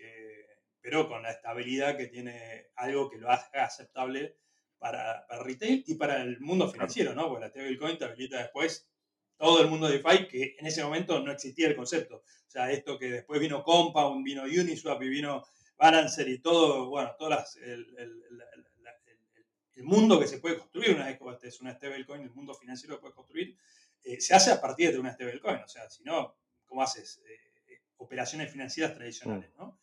pero 0.80 1.09
con 1.09 1.23
la 1.23 1.30
estabilidad 1.30 1.97
que 1.97 2.06
tiene 2.06 2.68
algo 2.76 3.11
que 3.11 3.18
lo 3.18 3.30
haga 3.30 3.64
aceptable 3.64 4.37
para, 4.78 5.26
para 5.26 5.42
retail 5.42 5.85
y 5.87 5.94
para 5.94 6.23
el 6.23 6.40
mundo 6.40 6.68
financiero, 6.70 7.14
¿no? 7.14 7.28
porque 7.28 7.44
la 7.44 7.50
stablecoin 7.50 7.99
te 7.99 8.04
habilita 8.06 8.38
después 8.38 8.88
todo 9.37 9.62
el 9.62 9.68
mundo 9.68 9.88
de 9.88 9.99
DeFi, 9.99 10.28
que 10.28 10.56
en 10.59 10.66
ese 10.66 10.85
momento 10.85 11.18
no 11.20 11.32
existía 11.32 11.68
el 11.68 11.76
concepto. 11.76 12.16
O 12.16 12.50
sea, 12.50 12.70
esto 12.70 12.99
que 12.99 13.11
después 13.11 13.40
vino 13.40 13.62
Compound, 13.62 14.23
vino 14.23 14.42
Uniswap 14.42 15.02
y 15.02 15.09
vino 15.09 15.47
Balancer 15.78 16.28
y 16.28 16.40
todo, 16.40 16.90
bueno, 16.90 17.14
todas 17.18 17.56
el, 17.56 17.87
mundo 19.82 20.20
que 20.20 20.26
se 20.26 20.38
puede 20.38 20.59
construir 20.59 20.94
una 20.94 21.06
vez 21.06 21.18
que 21.18 21.49
es 21.49 21.61
una 21.62 21.73
stablecoin, 21.75 22.20
el 22.20 22.30
mundo 22.32 22.52
financiero 22.52 22.97
que 22.97 23.00
puedes 23.00 23.16
construir, 23.16 23.56
eh, 24.04 24.20
se 24.20 24.35
hace 24.35 24.52
a 24.52 24.61
partir 24.61 24.92
de 24.92 24.99
una 24.99 25.14
stablecoin. 25.14 25.62
O 25.62 25.68
sea, 25.68 25.88
si 25.88 26.02
no, 26.04 26.37
¿cómo 26.80 26.88
haces? 26.88 27.20
Eh, 27.26 27.80
operaciones 27.99 28.50
financieras 28.50 28.94
tradicionales, 28.94 29.50
¿no? 29.58 29.78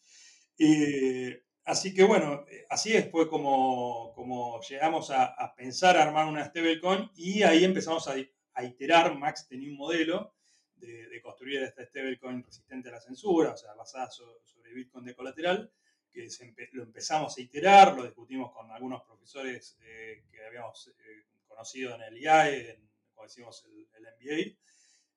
así 1.63 1.94
que 1.94 2.04
bueno, 2.04 2.44
eh, 2.50 2.66
así 2.70 2.96
es, 2.96 3.12
fue 3.12 3.30
como, 3.30 4.13
como 4.16 4.60
llegamos 4.62 5.12
a, 5.12 5.25
a 5.25 5.54
pensar 5.54 5.96
armar 5.96 6.25
una 6.25 6.44
stablecoin 6.44 7.12
y 7.16 7.44
ahí 7.44 7.63
empezamos 7.63 8.08
a, 8.08 8.16
a 8.54 8.63
iterar. 8.63 9.16
Max 9.16 9.48
tenía 9.48 9.70
un 9.70 9.77
modelo 9.77 10.34
de, 10.77 11.22
construir 11.22 11.62
esta 11.62 11.86
stablecoin 11.86 12.44
resistente 12.44 12.89
a 12.89 12.94
la 12.94 13.01
censura, 13.01 13.51
o 13.51 13.58
sea, 13.58 13.75
basada 13.75 14.10
sobre 14.10 14.74
Bitcoin 14.74 15.06
de 15.06 15.16
colateral, 15.16 15.72
que 16.12 16.27
lo 16.72 16.84
empezamos 16.84 17.38
a 17.38 17.42
iterar, 17.42 17.96
lo 17.96 18.06
discutimos 18.06 18.51
con 18.54 18.72
algunos 18.72 19.04
profesores 19.04 19.77
eh, 19.82 20.24
que 20.32 20.44
habíamos 20.44 20.88
eh, 20.88 21.25
conocido 21.48 21.94
en 21.94 22.01
el 22.01 22.18
IAE, 22.18 22.72
en, 22.72 22.89
como 23.13 23.24
decimos, 23.24 23.63
el, 23.66 23.88
MBA, 24.01 24.58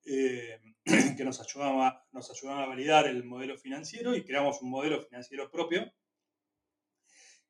eh, 0.05 0.59
que 1.17 1.25
nos 1.25 1.41
ayudaba, 1.41 2.07
nos 2.13 2.31
ayudaban 2.31 2.65
a 2.65 2.67
validar 2.67 3.07
el 3.07 3.25
modelo 3.25 3.57
financiero 3.57 4.15
y 4.15 4.25
creamos 4.25 4.63
un 4.63 4.71
modelo 4.71 5.03
financiero 5.03 5.51
propio 5.51 5.93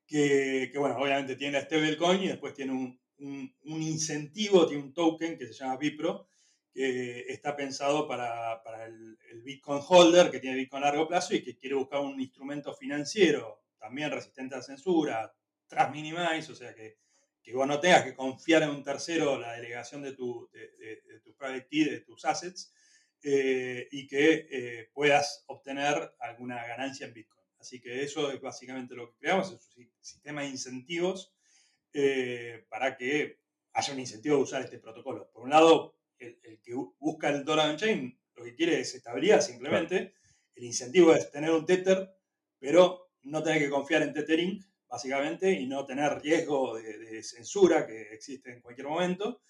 que, 0.06 0.70
que, 0.72 0.78
bueno, 0.78 0.96
obviamente 0.98 1.36
tiene 1.36 1.58
la 1.58 1.64
stablecoin 1.64 2.22
y 2.22 2.28
después 2.28 2.52
tiene 2.52 2.72
un, 2.72 3.00
un, 3.20 3.82
incentivo, 3.82 4.66
tiene 4.66 4.82
un 4.82 4.92
token 4.92 5.38
que 5.38 5.46
se 5.46 5.52
llama 5.52 5.76
Bipro, 5.76 6.28
que 6.72 7.20
está 7.28 7.56
pensado 7.56 8.06
para, 8.08 8.62
para 8.62 8.86
el, 8.86 9.16
Bitcoin 9.42 9.80
holder 9.86 10.30
que 10.30 10.40
tiene 10.40 10.56
Bitcoin 10.56 10.82
a 10.82 10.86
largo 10.86 11.08
plazo 11.08 11.34
y 11.34 11.42
que 11.42 11.56
quiere 11.56 11.74
buscar 11.74 12.00
un 12.00 12.20
instrumento 12.20 12.74
financiero 12.74 13.62
también 13.78 14.10
resistente 14.10 14.54
a 14.54 14.58
la 14.58 14.64
censura, 14.64 15.34
tras 15.66 15.90
minimize, 15.90 16.52
o 16.52 16.54
sea 16.54 16.74
que, 16.74 16.98
que 17.42 17.54
vos 17.54 17.66
no 17.66 17.80
tengas 17.80 18.04
que 18.04 18.14
confiar 18.14 18.62
en 18.62 18.70
un 18.70 18.82
tercero 18.82 19.38
la 19.38 19.52
delegación 19.54 20.02
de 20.02 20.12
tu, 20.12 20.48
de, 20.52 21.00
de, 21.06 21.20
tu 21.20 21.34
private 21.34 21.66
key, 21.68 21.84
de 21.84 22.00
tus 22.00 22.24
assets, 22.24 22.72
eh, 23.22 23.88
y 23.90 24.06
que 24.06 24.46
eh, 24.50 24.90
puedas 24.92 25.44
obtener 25.46 26.14
alguna 26.20 26.66
ganancia 26.66 27.06
en 27.06 27.14
Bitcoin. 27.14 27.46
Así 27.58 27.80
que 27.80 28.02
eso 28.02 28.30
es 28.30 28.40
básicamente 28.40 28.94
lo 28.94 29.10
que 29.10 29.18
creamos, 29.18 29.52
es 29.52 29.76
un 29.76 29.90
sistema 30.00 30.42
de 30.42 30.48
incentivos 30.48 31.34
eh, 31.92 32.64
para 32.70 32.96
que 32.96 33.40
haya 33.72 33.92
un 33.92 34.00
incentivo 34.00 34.36
de 34.36 34.42
usar 34.42 34.62
este 34.62 34.78
protocolo. 34.78 35.30
Por 35.30 35.42
un 35.42 35.50
lado, 35.50 35.96
el, 36.18 36.38
que 36.62 36.74
busca 36.98 37.28
el 37.28 37.44
dólar 37.44 37.70
on 37.70 37.76
chain 37.76 38.18
lo 38.34 38.44
que 38.44 38.54
quiere 38.54 38.80
es 38.80 38.94
estabilidad 38.94 39.40
simplemente. 39.40 40.14
el 40.54 40.64
incentivo 40.64 41.14
es 41.14 41.30
tener 41.30 41.50
un 41.50 41.66
Tether, 41.66 42.10
pero 42.58 43.10
no 43.22 43.42
tener 43.42 43.58
que 43.58 43.70
confiar 43.70 44.02
en 44.02 44.14
Tethering, 44.14 44.64
básicamente, 44.90 45.52
y 45.52 45.66
no 45.66 45.86
tener 45.86 46.20
riesgo 46.20 46.76
de, 46.76 47.22
censura 47.22 47.86
que 47.86 48.12
existe 48.12 48.50
en 48.50 48.60
cualquier 48.60 48.88
momento. 48.88 49.40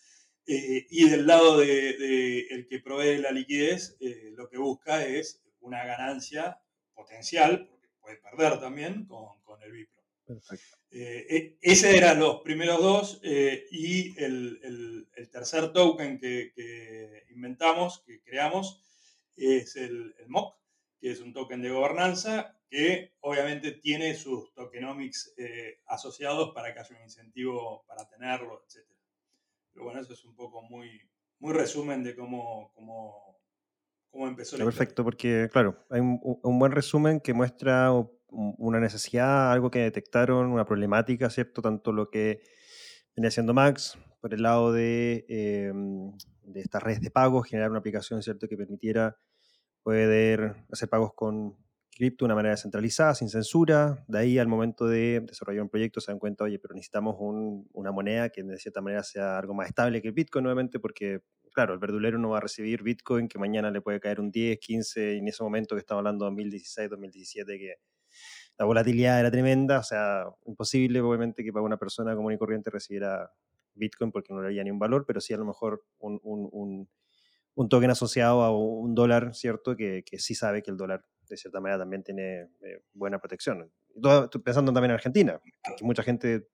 Eh, 0.47 0.87
y 0.91 1.09
del 1.09 1.27
lado 1.27 1.59
del 1.59 1.99
de, 1.99 2.41
el 2.51 2.67
que 2.67 2.81
provee 2.81 3.19
la 3.19 3.31
liquidez, 3.31 3.97
eh, 4.01 4.33
lo 4.35 4.49
que 4.49 4.59
busca 4.59 5.05
es 5.05 5.43
una 5.61 5.85
ganancia 5.85 6.61
potencial, 6.93 7.67
porque 7.69 7.89
puede 8.01 8.17
perder 8.17 8.61
también 8.61 9.07
con, 9.07 9.41
con 9.43 9.63
el 9.63 9.73
Bipro. 9.73 10.03
Perfecto. 10.27 10.77
Eh, 10.91 11.27
e, 11.29 11.59
ese 11.63 11.97
eran 11.97 12.19
los 12.19 12.41
primeros 12.43 12.81
dos 12.83 13.21
y 13.23 14.19
el, 14.23 14.61
el, 14.63 15.09
el, 15.15 15.31
tercer 15.31 15.73
token 15.73 16.19
que, 16.19 16.53
que, 16.55 17.25
inventamos, 17.31 18.03
que 18.07 18.21
creamos, 18.23 18.83
es 19.37 19.77
el, 19.77 20.15
el 20.19 20.29
MOC, 20.29 20.57
que 21.01 21.13
es 21.13 21.21
un 21.21 21.33
token 21.33 21.63
de 21.63 21.71
gobernanza 21.71 22.60
que 22.71 23.15
obviamente 23.21 23.73
tiene 23.73 24.15
sus 24.15 24.55
tokenomics 24.55 25.35
eh, 25.37 25.81
asociados 25.87 26.53
para 26.55 26.73
que 26.73 26.79
haya 26.79 26.97
un 26.97 27.03
incentivo 27.03 27.85
para 27.89 28.09
tenerlo, 28.09 28.63
etc. 28.65 28.87
Pero 29.73 29.87
bueno, 29.87 30.01
eso 30.01 30.13
es 30.13 30.25
un 30.25 30.37
poco 30.37 30.63
muy, 30.63 30.89
muy 31.41 31.53
resumen 31.53 32.05
de 32.05 32.15
cómo, 32.15 32.73
cómo, 32.75 33.41
cómo 34.09 34.29
empezó 34.29 34.57
la 34.57 34.65
Perfecto, 34.65 35.03
porque 35.03 35.49
claro, 35.53 35.85
hay 35.91 36.01
un, 36.01 36.59
buen 36.59 36.71
resumen 36.71 37.21
que 37.21 37.35
muestra 37.35 37.91
una 38.29 38.79
necesidad, 38.79 39.51
algo 39.51 39.73
que 39.73 39.81
detectaron, 39.81 40.53
una 40.53 40.65
problemática, 40.65 41.29
¿cierto? 41.29 41.63
Tanto 41.63 41.91
lo 41.93 42.09
que 42.09 42.41
venía 43.17 43.29
haciendo 43.29 43.53
Max 43.53 43.99
por 44.21 44.33
el 44.33 44.43
lado 44.43 44.73
de, 44.73 45.27
eh, 45.29 45.73
de 46.45 46.61
estas 46.61 46.85
redes 46.85 47.01
de 47.01 47.11
pagos, 47.11 47.49
generar 47.49 47.71
una 47.71 47.81
aplicación, 47.81 48.23
¿cierto?, 48.23 48.47
que 48.47 48.57
permitiera 48.57 49.17
poder 49.83 50.55
hacer 50.71 50.89
pagos 50.89 51.15
con 51.15 51.57
cripto 52.01 52.25
de 52.25 52.29
una 52.29 52.35
manera 52.35 52.55
descentralizada, 52.55 53.15
sin 53.15 53.29
censura. 53.29 54.03
De 54.09 54.19
ahí 54.19 54.39
al 54.39 54.49
momento 54.49 54.87
de 54.87 55.21
desarrollar 55.21 55.65
un 55.65 55.69
proyecto 55.69 56.01
se 56.01 56.11
dan 56.11 56.19
cuenta, 56.19 56.45
oye, 56.45 56.59
pero 56.59 56.75
necesitamos 56.75 57.17
una 57.21 57.93
moneda 57.93 58.31
que 58.31 58.43
de 58.43 58.57
cierta 58.57 58.81
manera 58.81 59.03
sea 59.03 59.37
algo 59.37 59.53
más 59.53 59.69
estable 59.69 60.01
que 60.01 60.09
el 60.09 60.15
Bitcoin 60.15 60.45
nuevamente, 60.45 60.81
porque, 60.81 61.21
claro, 61.53 61.75
el 61.75 61.79
verdulero 61.79 62.19
no 62.19 62.31
va 62.31 62.39
a 62.39 62.41
recibir 62.41 62.83
Bitcoin, 62.83 63.29
que 63.29 63.39
mañana 63.39 63.71
le 63.71 63.83
puede 63.83 64.01
caer 64.01 64.19
un 64.19 64.31
10, 64.31 64.59
15, 64.59 65.15
y 65.17 65.19
en 65.19 65.29
ese 65.29 65.43
momento 65.43 65.75
que 65.75 65.81
estamos 65.81 66.01
hablando 66.01 66.25
de 66.25 66.31
2016, 66.31 66.89
2017, 66.89 67.59
que 67.59 67.75
la 68.59 68.65
volatilidad 68.65 69.21
era 69.21 69.31
tremenda, 69.31 69.81
o 69.81 69.83
sea, 69.83 70.25
imposible 70.47 71.03
obviamente 71.03 71.45
que 71.45 71.53
para 71.53 71.67
una 71.67 71.77
persona 71.77 72.17
común 72.17 72.33
y 72.33 72.39
corriente 72.39 72.71
recibiera 72.71 73.31
Bitcoin 73.75 74.11
porque 74.11 74.33
no 74.33 74.41
le 74.41 74.47
había 74.47 74.65
ni 74.65 74.71
un 74.71 74.79
valor, 74.79 75.05
pero 75.07 75.21
sí 75.21 75.35
a 75.35 75.37
lo 75.37 75.45
mejor 75.45 75.85
un, 75.99 76.89
token 77.69 77.91
asociado 77.91 78.41
a 78.41 78.57
un 78.57 78.95
dólar, 78.95 79.35
¿cierto? 79.35 79.77
Que 79.77 80.03
sí 80.17 80.35
sabe 80.35 80.63
que 80.63 80.71
el 80.71 80.79
dólar 80.79 81.05
de 81.35 81.37
cierta 81.37 81.61
manera 81.61 81.79
también 81.79 82.03
tiene 82.03 82.49
eh, 82.63 82.83
buena 82.93 83.19
protección. 83.19 83.71
Estoy 83.95 84.43
pensando 84.43 84.73
también 84.73 84.91
en 84.91 84.97
Argentina, 84.97 85.41
que, 85.77 85.85
mucha 85.85 86.03
gente... 86.03 86.47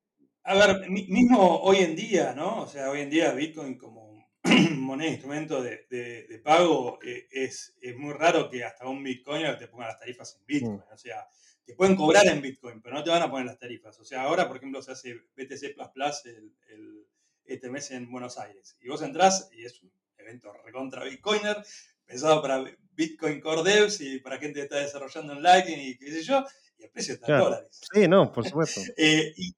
A 0.44 0.54
ver, 0.54 0.88
mismo 0.88 1.60
hoy 1.62 1.78
en 1.78 1.96
día, 1.96 2.32
¿no? 2.34 2.62
O 2.62 2.68
sea, 2.68 2.90
hoy 2.90 3.00
en 3.00 3.10
día 3.10 3.32
Bitcoin 3.32 3.76
como 3.76 4.16
moneda, 4.76 5.10
instrumento 5.10 5.62
de, 5.62 5.86
de, 5.90 6.40
pago, 6.44 7.00
eh, 7.02 7.26
es, 7.30 7.76
es, 7.80 7.96
muy 7.96 8.12
raro 8.12 8.48
que 8.48 8.62
hasta 8.62 8.86
un 8.86 9.02
Bitcoiner 9.02 9.58
te 9.58 9.66
ponga 9.66 9.88
las 9.88 9.98
tarifas 9.98 10.36
en 10.38 10.46
Bitcoin. 10.46 10.76
Mm. 10.76 10.92
O 10.92 10.96
sea, 10.96 11.26
te 11.64 11.74
pueden 11.74 11.96
cobrar 11.96 12.26
en 12.28 12.40
Bitcoin, 12.40 12.80
pero 12.80 12.94
no 12.94 13.02
te 13.02 13.10
van 13.10 13.22
a 13.22 13.30
poner 13.30 13.46
las 13.46 13.58
tarifas. 13.58 13.98
O 13.98 14.04
sea, 14.04 14.22
ahora, 14.22 14.46
por 14.46 14.58
ejemplo, 14.58 14.80
se 14.82 14.92
hace 14.92 15.14
BTC 15.36 15.74
el, 16.26 16.54
el, 16.68 17.06
este 17.44 17.70
mes 17.70 17.90
en 17.90 18.10
Buenos 18.10 18.38
Aires. 18.38 18.78
Y 18.80 18.88
vos 18.88 19.02
entrás 19.02 19.50
y 19.52 19.64
es 19.64 19.82
un 19.82 19.90
evento 20.16 20.52
recontra 20.64 21.04
Bitcoiner, 21.04 21.56
pensado 22.06 22.40
para 22.40 22.64
Bitcoin 22.96 23.40
Core 23.40 23.62
Devs 23.62 24.00
y 24.00 24.20
para 24.20 24.38
gente 24.38 24.60
que 24.60 24.64
está 24.64 24.78
desarrollando 24.78 25.34
en 25.34 25.42
Lightning 25.42 25.78
y 25.78 25.98
qué 25.98 26.10
sé 26.10 26.22
yo, 26.22 26.44
y 26.78 26.84
el 26.84 26.90
precio 26.90 27.14
está 27.14 27.32
en 27.32 27.38
dólares. 27.38 27.80
Sí, 27.92 28.08
no, 28.08 28.32
por 28.32 28.46
supuesto. 28.46 28.80
Eh, 28.96 29.34
y, 29.36 29.54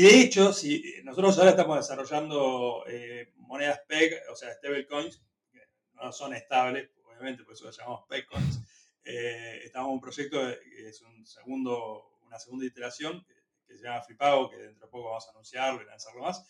de, 0.00 0.20
hecho, 0.20 0.52
si 0.52 0.82
nosotros 1.02 1.38
ahora 1.38 1.50
estamos 1.50 1.76
desarrollando 1.78 2.84
eh, 2.86 3.32
monedas 3.36 3.80
PEG, 3.88 4.22
o 4.30 4.36
sea, 4.36 4.52
stablecoins, 4.54 5.22
que 5.50 5.60
no 5.94 6.12
son 6.12 6.34
estables, 6.34 6.90
obviamente, 7.04 7.42
por 7.42 7.54
eso 7.54 7.64
las 7.64 7.76
llamamos 7.76 8.04
PEG 8.08 8.26
eh, 9.04 9.60
estamos 9.64 9.88
en 9.88 9.94
un 9.94 10.00
proyecto 10.00 10.38
que 10.38 10.88
es 10.88 11.00
un 11.00 11.26
segundo, 11.26 12.18
una 12.26 12.38
segunda 12.38 12.66
iteración 12.66 13.24
que, 13.66 13.76
se 13.76 13.82
llama 13.82 14.02
Flipago, 14.02 14.50
que 14.50 14.56
dentro 14.56 14.86
de 14.86 14.90
poco 14.90 15.08
vamos 15.08 15.26
a 15.26 15.30
anunciarlo 15.30 15.82
y 15.82 15.86
lanzarlo 15.86 16.22
más, 16.22 16.42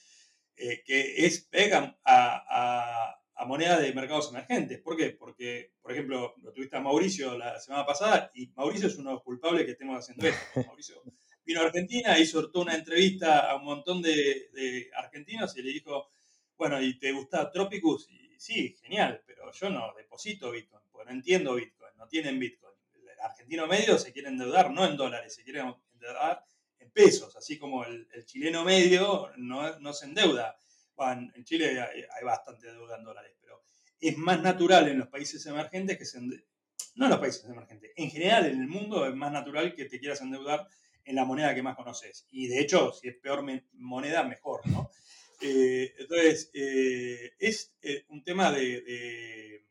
que 0.56 1.14
es 1.26 1.40
PEG 1.44 1.72
a 1.74 1.96
a 2.04 3.18
moneda 3.44 3.78
de 3.78 3.92
mercados 3.92 4.30
emergentes. 4.30 4.80
¿Por 4.80 4.96
qué? 4.96 5.10
Porque, 5.10 5.72
por 5.80 5.92
ejemplo, 5.92 6.34
lo 6.42 6.52
tuviste 6.52 6.76
a 6.76 6.80
Mauricio 6.80 7.38
la 7.38 7.58
semana 7.60 7.86
pasada 7.86 8.30
y 8.34 8.48
Mauricio 8.56 8.88
es 8.88 8.96
uno 8.96 9.10
de 9.10 9.14
los 9.14 9.22
culpables 9.22 9.64
que 9.64 9.72
estemos 9.72 9.98
haciendo 9.98 10.26
esto. 10.26 10.44
Mauricio 10.66 11.02
vino 11.48 11.62
a 11.62 11.64
Argentina, 11.64 12.18
hizo 12.18 12.50
toda 12.50 12.66
una 12.66 12.74
entrevista 12.74 13.50
a 13.50 13.56
un 13.56 13.64
montón 13.64 14.02
de, 14.02 14.90
argentinos 14.94 15.56
y 15.56 15.62
le 15.62 15.72
dijo, 15.72 16.10
bueno, 16.58 16.80
¿y 16.82 16.98
te 16.98 17.10
gusta 17.12 17.50
Tropicus? 17.50 18.10
Y 18.10 18.38
sí, 18.38 18.76
genial, 18.82 19.22
pero 19.24 19.50
yo 19.50 19.70
no 19.70 19.94
deposito 19.96 20.50
Bitcoin, 20.50 20.82
porque 20.92 21.06
no 21.06 21.16
entiendo 21.16 21.54
Bitcoin, 21.54 21.96
no 21.96 22.06
tienen 22.06 22.38
Bitcoin. 22.38 22.74
El 22.96 23.20
argentino 23.20 23.66
medio 23.66 23.98
se 23.98 24.12
quiere 24.12 24.28
endeudar 24.28 24.70
no 24.70 24.84
en 24.84 24.98
dólares, 24.98 25.34
se 25.34 25.42
quiere 25.42 25.60
endeudar 25.60 26.44
en 26.80 26.90
pesos, 26.90 27.34
así 27.34 27.58
como 27.58 27.82
el, 27.84 28.06
chileno 28.26 28.62
medio 28.62 29.30
no, 29.38 29.78
no 29.78 29.92
se 29.94 30.04
endeuda 30.04 30.58
en 31.00 31.44
Chile 31.44 31.80
hay, 31.80 32.24
bastante 32.24 32.66
deuda 32.72 32.96
en 32.96 33.04
dólares, 33.04 33.32
pero 33.40 33.62
es 34.00 34.16
más 34.16 34.40
natural 34.42 34.88
en 34.88 34.98
los 34.98 35.08
países 35.08 35.44
emergentes 35.46 35.96
que 35.98 36.04
se 36.04 36.20
no 36.20 37.04
en 37.04 37.10
los 37.10 37.20
países 37.20 37.44
emergentes, 37.44 37.92
en 37.96 38.10
general 38.10 38.46
en 38.46 38.60
el 38.60 38.68
mundo 38.68 39.06
es 39.06 39.14
más 39.14 39.30
natural 39.30 39.74
que 39.74 39.84
te 39.84 40.00
quieras 40.00 40.20
endeudar 40.20 40.66
en 41.04 41.14
la 41.14 41.24
moneda 41.24 41.54
que 41.54 41.62
más 41.62 41.76
conoces. 41.76 42.26
Y 42.30 42.48
de 42.48 42.60
hecho, 42.60 42.92
si 42.92 43.08
es 43.08 43.16
peor 43.16 43.44
moneda, 43.72 44.24
mejor, 44.24 44.66
¿no? 44.66 44.90
Eh, 45.40 45.94
entonces, 45.96 46.50
eh, 46.52 47.30
es 47.38 47.72
eh, 47.82 48.04
un 48.08 48.24
tema 48.24 48.50
de, 48.50 49.62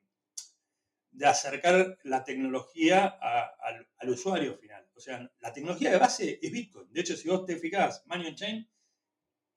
de, 1.11 1.25
acercar 1.25 1.99
la 2.03 2.23
tecnología 2.23 3.05
al, 3.05 3.85
al, 3.97 4.09
usuario 4.09 4.57
final. 4.57 4.87
O 4.95 5.01
sea, 5.01 5.29
la 5.41 5.51
tecnología 5.51 5.91
de 5.91 5.97
base 5.97 6.39
es 6.41 6.51
Bitcoin. 6.53 6.87
De 6.93 7.01
hecho, 7.01 7.17
si 7.17 7.27
vos 7.27 7.45
te 7.45 7.57
fijás, 7.57 8.01
Money 8.05 8.33
Chain 8.33 8.65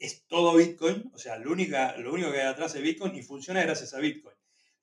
es 0.00 0.26
todo 0.26 0.56
Bitcoin, 0.56 1.12
o 1.14 1.18
sea, 1.18 1.36
lo, 1.36 1.52
única, 1.52 1.94
lo 1.98 2.14
único 2.14 2.32
que 2.32 2.40
hay 2.40 2.46
atrás 2.46 2.74
es 2.74 2.82
Bitcoin 2.82 3.14
y 3.14 3.22
funciona 3.22 3.62
gracias 3.62 3.92
a 3.92 3.98
Bitcoin. 3.98 4.34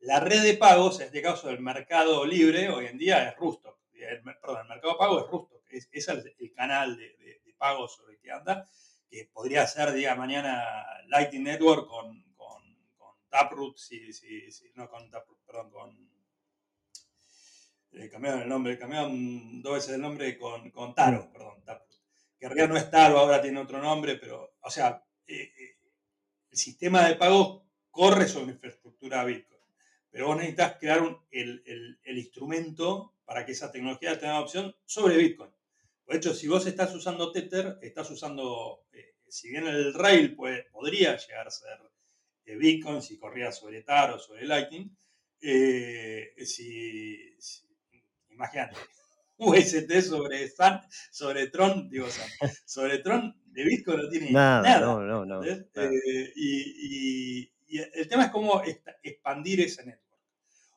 La 0.02 0.20
red 0.20 0.44
de 0.44 0.54
pagos, 0.54 1.00
en 1.00 1.08
este 1.08 1.24
caso 1.24 1.50
el 1.50 1.60
mercado 1.60 2.24
libre, 2.24 2.70
hoy 2.70 2.86
en 2.86 3.00
día 3.00 3.28
es 3.28 3.36
Rusto. 3.36 3.80
perdón, 3.92 4.62
el 4.62 4.68
mercado 4.68 4.96
pago 4.96 5.20
es 5.20 5.32
Rusto. 5.32 5.64
Es, 5.70 6.08
el, 6.08 6.54
canal 6.56 6.96
de, 6.96 7.18
de, 7.18 7.54
pagos 7.58 7.96
sobre 7.96 8.14
el 8.14 8.20
que 8.20 8.32
anda, 8.32 8.70
que 9.10 9.28
podría 9.34 9.66
ser, 9.66 9.92
diga, 9.92 10.14
mañana 10.14 10.64
Lightning 11.08 11.44
Network 11.44 11.88
con, 11.88 12.24
con, 12.36 12.62
Taproot, 13.30 13.76
si, 13.76 14.14
si, 14.14 14.72
no 14.76 14.88
con 14.88 15.10
Taproot, 15.10 15.40
perdón, 15.46 15.72
con... 15.72 16.10
Eh, 17.94 18.10
cambiaron 18.10 18.44
el 18.44 18.50
nombre, 18.50 18.78
cambiaron 18.78 19.64
dos 19.64 19.74
veces 19.74 19.96
el 19.96 20.02
nombre 20.02 20.38
con, 20.38 20.70
con 20.70 20.94
Taro, 20.94 21.32
perdón, 21.34 21.64
Taproot. 21.66 21.88
Que 22.40 22.46
en 22.46 22.70
no 22.70 22.78
es 22.78 22.92
Taro, 22.92 23.18
ahora 23.18 23.42
tiene 23.42 23.60
otro 23.60 23.82
nombre, 23.82 24.16
pero, 24.16 24.54
o 24.62 24.70
sea, 24.70 25.04
eh, 25.28 25.54
eh, 25.58 25.78
el 26.52 26.58
sistema 26.58 27.08
de 27.08 27.16
pago 27.16 27.66
corre 27.92 28.28
sobre 28.28 28.54
infraestructura 28.54 29.24
Bitcoin. 29.26 29.62
Pero 30.10 30.28
vos 30.28 30.38
necesitas 30.38 30.78
crear 30.80 31.04
el, 31.32 32.00
instrumento 32.06 33.13
para 33.26 33.46
que 33.46 33.52
esa 33.52 33.72
tecnología 33.72 34.20
tenga 34.20 34.40
opción 34.40 34.76
sobre 34.86 35.18
Bitcoin. 35.18 35.52
De 36.08 36.18
hecho, 36.18 36.34
si 36.34 36.48
vos 36.48 36.66
estás 36.66 36.96
usando 36.96 37.32
Tether, 37.32 37.78
estás 37.82 38.10
usando, 38.10 38.86
eh, 38.94 39.16
si 39.28 39.50
bien 39.50 39.68
el 39.68 39.94
rail 39.94 40.36
podría 40.36 41.18
llegar 41.18 41.48
a 41.48 41.52
ser 41.52 41.78
Bitcoin, 42.46 43.02
si 43.02 43.20
corría 43.20 43.52
sobre 43.52 43.84
TAR 43.84 44.12
o 44.12 44.20
sobre 44.20 44.46
Lightning, 44.46 44.90
si, 45.40 47.38
imagínate, 48.30 48.78
UST 49.38 50.02
sobre, 50.02 50.52
sobre 51.12 51.47
Tron, 51.47 51.89
digo, 51.89 52.08
sobre 52.65 53.00
Tron 53.00 53.39
de 53.45 53.63
Bitcoin 53.63 54.02
no 54.02 54.10
tiene 54.10 54.32
nada. 54.32 54.80
No, 54.80 55.02
no, 55.02 55.26
no. 55.26 55.43
Eh, 55.43 56.34
y, 56.36 57.52
el 57.69 58.08
tema 58.08 58.26
es 58.26 58.32
cómo 58.32 58.62
expandir 59.04 59.62
ese 59.62 59.86
network. 59.86 60.08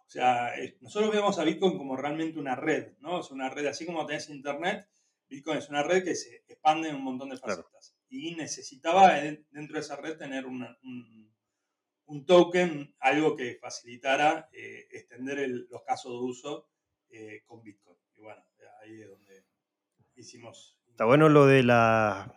O 0.06 0.10
sea, 0.10 0.52
nosotros 0.80 1.12
vemos 1.12 1.38
a 1.38 1.44
Bitcoin 1.44 1.78
como 1.78 1.96
realmente 1.96 2.38
una 2.38 2.56
red, 2.56 2.94
¿no? 2.98 3.20
Es 3.20 3.30
una 3.30 3.48
red, 3.48 3.66
así 3.66 3.86
como 3.86 4.04
tenés 4.06 4.28
Internet, 4.28 4.88
Bitcoin 5.28 5.58
es 5.58 5.68
una 5.68 5.84
red 5.84 6.02
que 6.02 6.16
se 6.16 6.44
expande 6.48 6.88
en 6.88 6.96
un 6.96 7.04
montón 7.04 7.30
de 7.30 7.36
facetas. 7.36 7.94
Y 8.08 8.34
necesitaba 8.34 9.20
dentro 9.52 9.74
de 9.74 9.80
esa 9.80 9.94
red 9.94 10.16
tener 10.16 10.46
un, 10.46 10.66
un, 12.06 12.26
token, 12.26 12.96
algo 12.98 13.36
que 13.36 13.56
facilitara 13.60 14.48
eh, 14.52 14.88
extender 14.90 15.48
los 15.70 15.84
casos 15.84 16.10
de 16.10 16.18
uso 16.18 16.68
eh, 17.10 17.42
con 17.46 17.62
Bitcoin. 17.62 17.96
Y 18.16 18.20
bueno, 18.20 18.44
ahí 18.82 19.00
es 19.00 19.08
donde 19.08 19.44
hicimos... 20.16 20.78
Está 20.88 21.04
bueno 21.04 21.28
lo 21.28 21.46
de 21.46 21.62
la, 21.62 22.34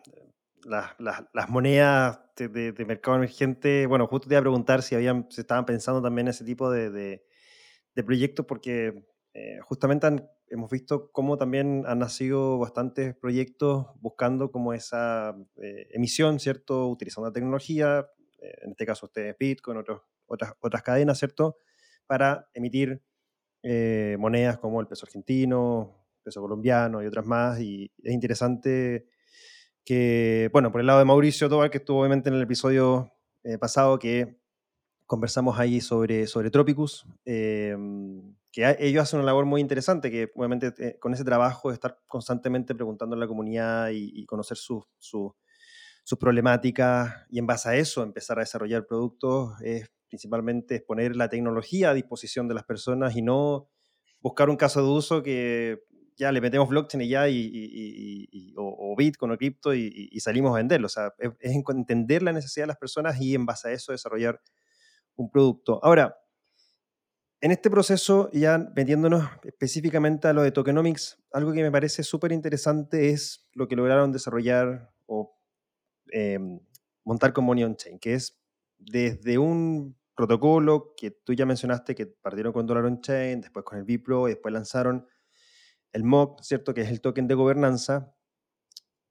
las 0.63 1.49
monedas 1.49 2.19
de, 2.37 2.85
mercado 2.87 3.17
emergente. 3.17 3.87
Bueno, 3.87 4.07
justo 4.07 4.27
te 4.27 4.35
iba 4.35 4.39
a 4.39 4.43
preguntar 4.43 4.83
si 4.83 4.95
habían, 4.95 5.27
se 5.29 5.41
estaban 5.41 5.65
pensando 5.65 6.01
también 6.01 6.27
ese 6.29 6.45
tipo 6.45 6.71
de, 6.71 6.89
de 6.91 8.03
proyectos, 8.03 8.45
porque 8.45 9.03
eh, 9.33 9.59
justamente 9.61 10.07
hemos 10.47 10.69
visto 10.69 11.11
cómo 11.11 11.37
también 11.37 11.83
han 11.87 11.99
nacido 11.99 12.59
bastantes 12.59 13.15
proyectos 13.15 13.87
buscando 13.95 14.51
como 14.51 14.73
esa 14.73 15.35
eh, 15.55 15.87
emisión, 15.91 16.39
¿cierto? 16.39 16.87
Utilizando 16.87 17.29
la 17.29 17.33
tecnología, 17.33 18.07
eh, 18.39 18.55
en 18.61 18.71
este 18.71 18.85
caso 18.85 19.07
ustedes 19.07 19.35
Bitcoin, 19.39 19.77
otros, 19.77 20.01
otras, 20.27 20.53
otras 20.59 20.83
cadenas, 20.83 21.17
¿cierto? 21.17 21.57
Para 22.05 22.47
emitir 22.53 23.01
monedas 24.19 24.57
como 24.57 24.81
el 24.81 24.87
peso 24.87 25.05
argentino, 25.05 26.02
peso 26.23 26.41
colombiano 26.41 27.03
y 27.03 27.05
otras 27.05 27.25
más. 27.25 27.59
Y 27.59 27.91
es 28.01 28.13
interesante 28.13 29.07
que, 29.85 30.49
bueno, 30.53 30.71
por 30.71 30.81
el 30.81 30.87
lado 30.87 30.99
de 30.99 31.05
Mauricio 31.05 31.49
Tobar, 31.49 31.69
que 31.69 31.79
estuvo 31.79 31.99
obviamente 31.99 32.29
en 32.29 32.35
el 32.35 32.41
episodio 32.41 33.11
pasado, 33.59 33.99
que 33.99 34.39
conversamos 35.05 35.59
ahí 35.59 35.81
sobre, 35.81 36.27
sobre 36.27 36.49
Tropicus, 36.49 37.05
em, 37.25 38.35
que 38.51 38.75
ellos 38.79 39.03
hacen 39.03 39.19
una 39.19 39.27
labor 39.27 39.45
muy 39.45 39.61
interesante, 39.61 40.09
que 40.09 40.31
obviamente 40.35 40.73
eh, 40.79 40.97
con 40.99 41.13
ese 41.13 41.23
trabajo 41.23 41.69
de 41.69 41.75
estar 41.75 41.99
constantemente 42.07 42.73
preguntando 42.75 43.15
a 43.15 43.19
la 43.19 43.27
comunidad 43.27 43.89
y, 43.91 44.25
conocer 44.25 44.57
sus 44.57 45.35
problemáticas 46.19 47.13
y 47.29 47.39
en 47.39 47.45
base 47.45 47.69
a 47.69 47.75
eso 47.75 48.03
empezar 48.03 48.39
a 48.39 48.41
desarrollar 48.41 48.85
productos, 48.85 49.53
es 49.61 49.91
principalmente 50.07 50.81
poner 50.81 51.15
la 51.15 51.29
tecnología 51.29 51.91
a 51.91 51.93
disposición 51.93 52.47
de 52.47 52.53
las 52.55 52.63
personas 52.63 53.15
y 53.15 53.21
no 53.21 53.69
buscar 54.19 54.49
un 54.49 54.55
caso 54.55 54.81
de 54.81 54.89
uso 54.89 55.21
que 55.21 55.83
ya 56.17 56.31
le 56.31 56.41
metemos 56.41 56.69
blockchain 56.69 57.01
y 57.01 57.09
ya, 57.09 57.27
y, 57.29 58.53
o, 58.57 58.95
Bitcoin 58.97 59.31
o 59.31 59.37
cripto 59.37 59.73
y, 59.73 60.19
salimos 60.19 60.53
a 60.53 60.57
venderlo. 60.57 60.87
O 60.87 60.89
sea, 60.89 61.13
es, 61.17 61.31
entender 61.69 62.23
la 62.23 62.31
necesidad 62.31 62.63
de 62.63 62.67
las 62.67 62.77
personas 62.77 63.19
y 63.19 63.35
en 63.35 63.45
base 63.45 63.69
a 63.69 63.71
eso 63.71 63.91
desarrollar 63.91 64.41
un 65.15 65.29
producto. 65.29 65.79
Ahora, 65.83 66.17
en 67.41 67.51
este 67.51 67.69
proceso, 67.69 68.29
ya 68.31 68.57
metiéndonos 68.75 69.29
específicamente 69.43 70.27
a 70.29 70.33
lo 70.33 70.43
de 70.43 70.51
tokenomics, 70.51 71.21
algo 71.31 71.51
que 71.51 71.61
me 71.61 71.71
parece 71.71 72.03
súper 72.03 72.31
interesante 72.31 73.09
es 73.09 73.49
lo 73.53 73.67
que 73.67 73.75
lograron 73.75 74.13
desarrollar 74.13 74.93
o 75.07 75.35
em, 76.11 76.61
montar 77.03 77.33
con 77.33 77.43
Money 77.43 77.65
on 77.65 77.75
Chain, 77.75 77.99
que 77.99 78.13
es 78.13 78.39
desde 78.77 79.37
un 79.37 79.97
protocolo 80.15 80.93
que 80.95 81.11
tú 81.11 81.33
ya 81.33 81.45
mencionaste 81.45 81.95
que 81.95 82.07
partieron 82.07 82.53
con 82.53 82.65
Dollar 82.65 82.85
on 82.85 83.01
Chain, 83.01 83.41
después 83.41 83.65
con 83.65 83.77
el 83.77 83.83
Bipro 83.83 84.27
y 84.27 84.31
después 84.31 84.53
lanzaron 84.53 85.07
el 85.93 86.03
MOC, 86.03 86.41
¿cierto? 86.41 86.73
Que 86.73 86.81
es 86.81 86.89
el 86.89 87.01
token 87.01 87.27
de 87.27 87.35
gobernanza, 87.35 88.13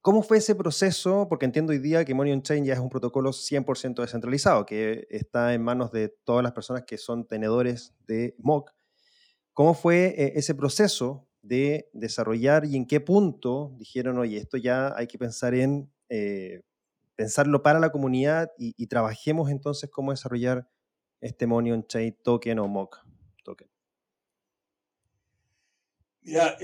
¿Cómo 0.02 0.24
fue 0.24 0.38
ese 0.38 0.56
proceso? 0.56 1.28
Porque 1.28 1.46
entiendo 1.46 1.70
hoy 1.70 1.78
día 1.78 2.04
que 2.04 2.12
Money 2.12 2.32
on 2.32 2.42
Chain 2.42 2.64
ya 2.64 2.74
es 2.74 2.80
un 2.80 2.88
protocolo 2.88 3.30
100% 3.30 4.00
descentralizado, 4.00 4.66
que 4.66 5.06
está 5.10 5.54
en 5.54 5.62
manos 5.62 5.92
de 5.92 6.08
todas 6.08 6.42
las 6.42 6.50
personas 6.50 6.82
que 6.84 6.98
son 6.98 7.24
tenedores 7.24 7.94
de 8.08 8.34
MOC. 8.38 8.72
¿Cómo 9.52 9.74
fue 9.74 10.06
eh, 10.18 10.32
ese 10.34 10.56
proceso 10.56 11.28
de 11.40 11.88
desarrollar 11.92 12.64
y 12.64 12.74
en 12.74 12.84
qué 12.84 13.00
punto 13.00 13.76
dijeron, 13.78 14.18
oye, 14.18 14.38
esto 14.38 14.56
ya 14.56 14.92
hay 14.96 15.06
que 15.06 15.18
pensar 15.18 15.54
en 15.54 15.88
eh, 16.08 16.62
pensarlo 17.14 17.62
para 17.62 17.78
la 17.78 17.92
comunidad 17.92 18.50
y, 18.58 18.84
trabajemos 18.88 19.50
entonces 19.50 19.88
cómo 19.88 20.10
desarrollar 20.10 20.68
este 21.20 21.46
Money 21.46 21.70
on 21.70 21.86
Chain 21.86 22.16
token 22.24 22.58
o 22.58 22.66
MOC 22.66 22.98
token? 23.44 23.68
Mira, 26.24 26.56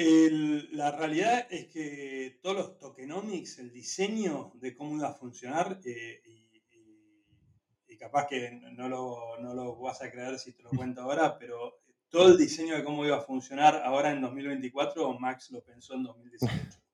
la 0.70 0.92
realidad 0.92 1.48
es 1.50 1.66
que 1.66 2.38
todos 2.40 2.56
los 2.56 2.78
tokenomics, 2.78 3.58
el 3.58 3.72
diseño 3.72 4.52
de 4.54 4.76
cómo 4.76 4.96
iba 4.96 5.08
a 5.08 5.14
funcionar, 5.14 5.80
eh, 5.84 6.22
y, 6.24 7.98
capaz 7.98 8.28
que 8.28 8.52
no 8.52 8.88
lo, 8.88 9.40
no 9.40 9.54
lo, 9.54 9.76
vas 9.80 10.00
a 10.02 10.10
creer 10.12 10.38
si 10.38 10.52
te 10.52 10.62
lo 10.62 10.70
cuento 10.94 11.00
ahora, 11.00 11.36
pero 11.36 11.80
todo 12.08 12.28
el 12.28 12.38
diseño 12.38 12.76
de 12.76 12.84
cómo 12.84 13.04
iba 13.04 13.16
a 13.16 13.22
funcionar 13.22 13.82
ahora 13.84 14.12
en 14.12 14.22
2024, 14.22 15.18
Max 15.18 15.50
lo 15.50 15.64
pensó 15.64 15.94
en 15.94 16.04
2018. 16.04 16.78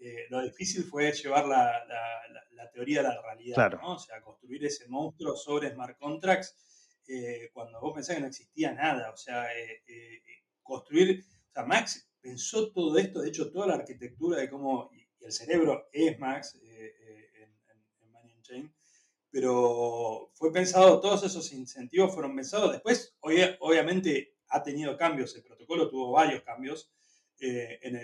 Eh, 0.00 0.26
lo 0.28 0.42
difícil 0.42 0.84
fue 0.84 1.12
llevar 1.12 1.46
la, 1.46 1.82
la, 2.52 2.70
teoría 2.72 3.00
a 3.00 3.04
la 3.04 3.22
realidad, 3.22 3.80
¿no? 3.80 3.92
o 3.92 3.98
sea, 3.98 4.20
construir 4.20 4.62
ese 4.66 4.86
monstruo 4.88 5.34
sobre 5.34 5.70
smart 5.70 5.96
contracts 5.98 7.00
eh, 7.08 7.48
cuando 7.54 7.80
vos 7.80 7.94
pensás 7.94 8.16
que 8.16 8.20
no 8.20 8.26
existía 8.26 8.72
nada, 8.72 9.10
o 9.10 9.16
sea, 9.16 9.46
construir 10.62 11.24
sea, 11.54 11.64
Max 11.64 12.10
pensó 12.20 12.70
todo 12.72 12.98
esto, 12.98 13.20
de 13.20 13.28
hecho, 13.28 13.50
toda 13.50 13.68
la 13.68 13.74
arquitectura 13.74 14.38
de 14.38 14.50
cómo, 14.50 14.90
y, 14.92 15.04
el 15.24 15.32
cerebro 15.32 15.88
es 15.92 16.18
Max 16.18 16.54
eh, 16.62 16.94
eh, 17.00 17.30
en, 17.42 18.30
en, 18.30 18.42
Chain, 18.42 18.74
pero 19.30 20.30
fue 20.34 20.52
pensado, 20.52 21.00
todos 21.00 21.24
esos 21.24 21.50
incentivos 21.52 22.12
fueron 22.12 22.36
pensados. 22.36 22.72
Después, 22.72 23.16
obviamente, 23.20 24.34
ha 24.48 24.62
tenido 24.62 24.96
cambios, 24.98 25.34
el 25.34 25.42
protocolo 25.42 25.88
tuvo 25.88 26.12
varios 26.12 26.42
cambios 26.42 26.92
eh, 27.40 27.80
en, 27.82 27.96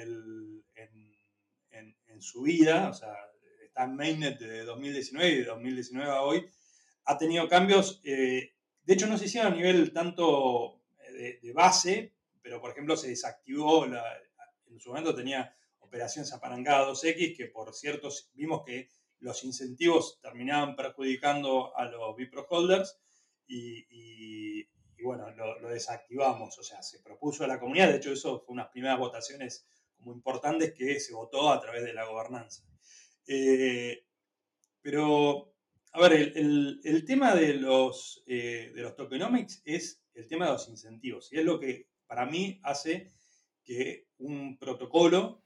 su 2.22 2.42
vida, 2.42 2.90
o 2.90 2.92
sea, 2.92 3.14
está 3.64 3.84
en 3.84 3.96
mainnet 3.96 4.38
de 4.38 4.64
2019 4.64 5.30
y 5.30 5.38
de 5.38 5.44
2019 5.44 6.10
a 6.10 6.20
hoy, 6.20 6.46
ha 7.06 7.16
tenido 7.16 7.48
cambios, 7.48 8.02
de 8.02 8.52
hecho 8.86 9.06
no 9.06 9.16
se 9.16 9.24
hicieron 9.24 9.54
a 9.54 9.56
nivel 9.56 9.90
tanto 9.94 10.82
de 11.08 11.52
base, 11.54 12.12
pero 12.42 12.60
por 12.60 12.70
ejemplo 12.70 12.96
se 12.96 13.08
desactivó, 13.08 13.84
en 13.86 14.80
su 14.80 14.90
momento 14.90 15.14
tenía 15.14 15.54
operaciones 15.78 16.32
apalancadas 16.32 17.02
2X, 17.02 17.36
que 17.36 17.46
por 17.46 17.74
cierto 17.74 18.08
vimos 18.34 18.62
que 18.64 18.88
los 19.20 19.44
incentivos 19.44 20.18
terminaban 20.20 20.76
perjudicando 20.76 21.76
a 21.76 21.84
los 21.84 22.16
Bipro 22.16 22.46
holders 22.48 22.98
y, 23.46 24.64
bueno, 25.02 25.30
lo, 25.30 25.68
desactivamos, 25.68 26.58
o 26.58 26.62
sea, 26.62 26.82
se 26.82 27.00
propuso 27.00 27.42
a 27.42 27.48
la 27.48 27.58
comunidad, 27.58 27.88
de 27.88 27.96
hecho 27.96 28.12
eso 28.12 28.40
fue 28.40 28.52
unas 28.52 28.68
primeras 28.68 28.98
votaciones 28.98 29.66
como 29.96 30.12
importantes 30.12 30.72
que 30.72 31.00
se 31.00 31.12
votó 31.12 31.50
a 31.50 31.60
través 31.60 31.82
de 31.84 31.92
la 31.92 32.06
gobernanza. 32.06 32.62
Eh, 33.26 34.04
pero, 34.80 35.54
a 35.92 36.00
ver, 36.00 36.32
el, 36.36 37.04
tema 37.06 37.34
de 37.34 37.54
los, 37.54 38.22
eh, 38.26 38.72
de 38.74 38.82
los 38.82 38.94
tokenomics 38.94 39.62
es 39.64 40.02
el 40.14 40.28
tema 40.28 40.46
de 40.46 40.52
los 40.52 40.68
incentivos, 40.68 41.32
y 41.32 41.38
es 41.38 41.44
lo 41.44 41.58
que 41.58 41.89
para 42.10 42.26
mí 42.26 42.58
hace 42.64 43.12
que 43.62 44.08
un 44.18 44.58
protocolo 44.58 45.44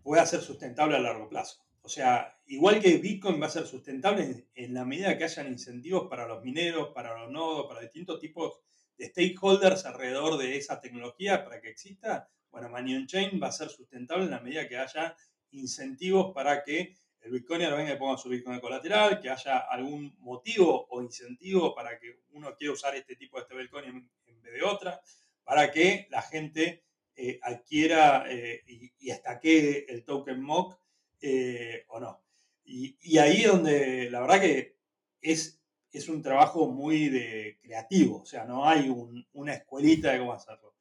pueda 0.00 0.24
ser 0.24 0.42
sustentable 0.42 0.94
a 0.94 1.00
largo 1.00 1.28
plazo. 1.28 1.60
O 1.80 1.88
sea, 1.88 2.38
igual 2.46 2.78
que 2.78 2.98
Bitcoin 2.98 3.42
va 3.42 3.46
a 3.46 3.50
ser 3.50 3.66
sustentable 3.66 4.46
en, 4.54 4.72
la 4.72 4.84
medida 4.84 5.18
que 5.18 5.24
hayan 5.24 5.48
incentivos 5.48 6.08
para 6.08 6.28
los 6.28 6.44
mineros, 6.44 6.90
para 6.94 7.18
los 7.18 7.32
nodos, 7.32 7.66
para 7.66 7.80
distintos 7.80 8.20
tipos 8.20 8.60
de 8.96 9.06
stakeholders 9.06 9.86
alrededor 9.86 10.38
de 10.38 10.56
esa 10.56 10.80
tecnología 10.80 11.42
para 11.42 11.60
que 11.60 11.70
exista, 11.70 12.30
bueno, 12.52 12.68
Money 12.68 12.94
on 12.94 13.08
Chain 13.08 13.40
va 13.42 13.48
a 13.48 13.52
ser 13.52 13.70
sustentable 13.70 14.26
en 14.26 14.30
la 14.30 14.40
medida 14.40 14.68
que 14.68 14.76
haya 14.76 15.16
incentivos 15.50 16.32
para 16.32 16.62
que 16.62 16.94
el 17.22 17.32
Bitcoiner 17.32 17.74
venga 17.74 17.94
y 17.94 17.98
ponga 17.98 18.16
su 18.18 18.28
Bitcoin 18.28 18.60
colateral, 18.60 19.20
que 19.20 19.30
haya 19.30 19.58
algún 19.58 20.14
motivo 20.20 20.86
o 20.90 21.02
incentivo 21.02 21.74
para 21.74 21.98
que 21.98 22.20
uno 22.30 22.54
quiera 22.54 22.72
usar 22.72 22.94
este 22.94 23.16
tipo 23.16 23.38
de 23.38 23.46
stablecoin 23.46 24.08
de 24.50 24.62
otra, 24.62 25.00
para 25.44 25.70
que 25.70 26.06
la 26.10 26.22
gente 26.22 26.84
eh, 27.14 27.38
adquiera 27.42 28.24
eh, 28.28 28.62
y, 28.66 28.92
que 29.40 29.86
el 29.88 30.04
token 30.04 30.40
MOC 30.40 30.78
eh, 31.20 31.84
o 31.88 32.00
no. 32.00 32.22
Y, 32.64 33.18
ahí 33.18 33.42
es 33.42 33.48
donde 33.48 34.10
la 34.10 34.20
verdad 34.20 34.40
que 34.40 34.76
es, 35.20 35.60
es 35.90 36.08
un 36.08 36.22
trabajo 36.22 36.68
muy 36.68 37.08
de 37.08 37.58
creativo, 37.60 38.22
o 38.22 38.26
sea, 38.26 38.44
no 38.44 38.66
hay 38.66 38.88
una 39.32 39.54
escuelita 39.54 40.12
de 40.12 40.20
cómo 40.20 40.32
hacerlo. 40.32 40.72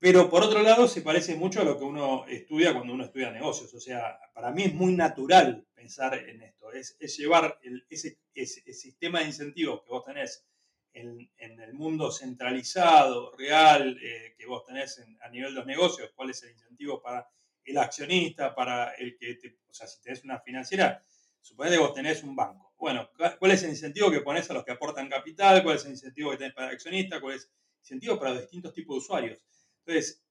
Pero 0.00 0.30
por 0.30 0.44
otro 0.44 0.62
lado, 0.62 0.86
se 0.86 1.02
parece 1.02 1.34
mucho 1.34 1.60
a 1.60 1.64
lo 1.64 1.76
que 1.76 1.84
uno 1.84 2.24
estudia 2.26 2.72
cuando 2.72 2.94
uno 2.94 3.04
estudia 3.04 3.32
negocios. 3.32 3.74
O 3.74 3.80
sea, 3.80 4.18
para 4.32 4.52
mí 4.52 4.62
es 4.64 4.74
muy 4.74 4.92
natural 4.94 5.66
pensar 5.74 6.14
en 6.14 6.42
esto. 6.42 6.70
Es, 6.72 6.96
llevar 7.16 7.58
ese, 7.88 8.18
ese, 8.32 8.72
sistema 8.72 9.20
de 9.20 9.26
incentivos 9.26 9.82
que 9.82 9.90
vos 9.90 10.04
tenés 10.04 10.47
en, 10.92 11.30
el 11.38 11.74
mundo 11.74 12.10
centralizado, 12.10 13.34
real, 13.36 13.98
eh, 14.02 14.34
que 14.36 14.46
vos 14.46 14.64
tenés 14.64 15.02
a 15.20 15.28
nivel 15.28 15.52
de 15.52 15.58
los 15.60 15.66
negocios, 15.66 16.10
cuál 16.14 16.30
es 16.30 16.42
el 16.42 16.50
incentivo 16.50 17.00
para 17.00 17.28
el 17.64 17.78
accionista, 17.78 18.54
para 18.54 18.92
el 18.92 19.16
que, 19.16 19.34
te, 19.34 19.58
o 19.68 19.72
sea, 19.72 19.86
si 19.86 20.00
tenés 20.00 20.24
una 20.24 20.40
financiera, 20.40 21.04
suponete 21.40 21.76
que 21.76 21.82
vos 21.82 21.94
tenés 21.94 22.22
un 22.22 22.34
banco. 22.34 22.72
Bueno, 22.78 23.10
¿cuál 23.38 23.50
es 23.50 23.62
el 23.62 23.70
incentivo 23.70 24.10
que 24.10 24.20
pones 24.20 24.48
a 24.50 24.54
los 24.54 24.64
que 24.64 24.72
aportan 24.72 25.08
capital? 25.08 25.62
¿Cuál 25.62 25.76
es 25.76 25.84
el 25.84 25.92
incentivo 25.92 26.30
que 26.30 26.38
tenés 26.38 26.54
para 26.54 26.68
el 26.68 26.74
accionista? 26.74 27.20
¿Cuál 27.20 27.36
es 27.36 27.44
el 27.44 27.50
incentivo 27.80 28.18
para 28.18 28.38
distintos 28.38 28.72
tipos 28.72 28.94
de 28.94 28.98
usuarios? 28.98 29.42
Entonces, 29.84 30.22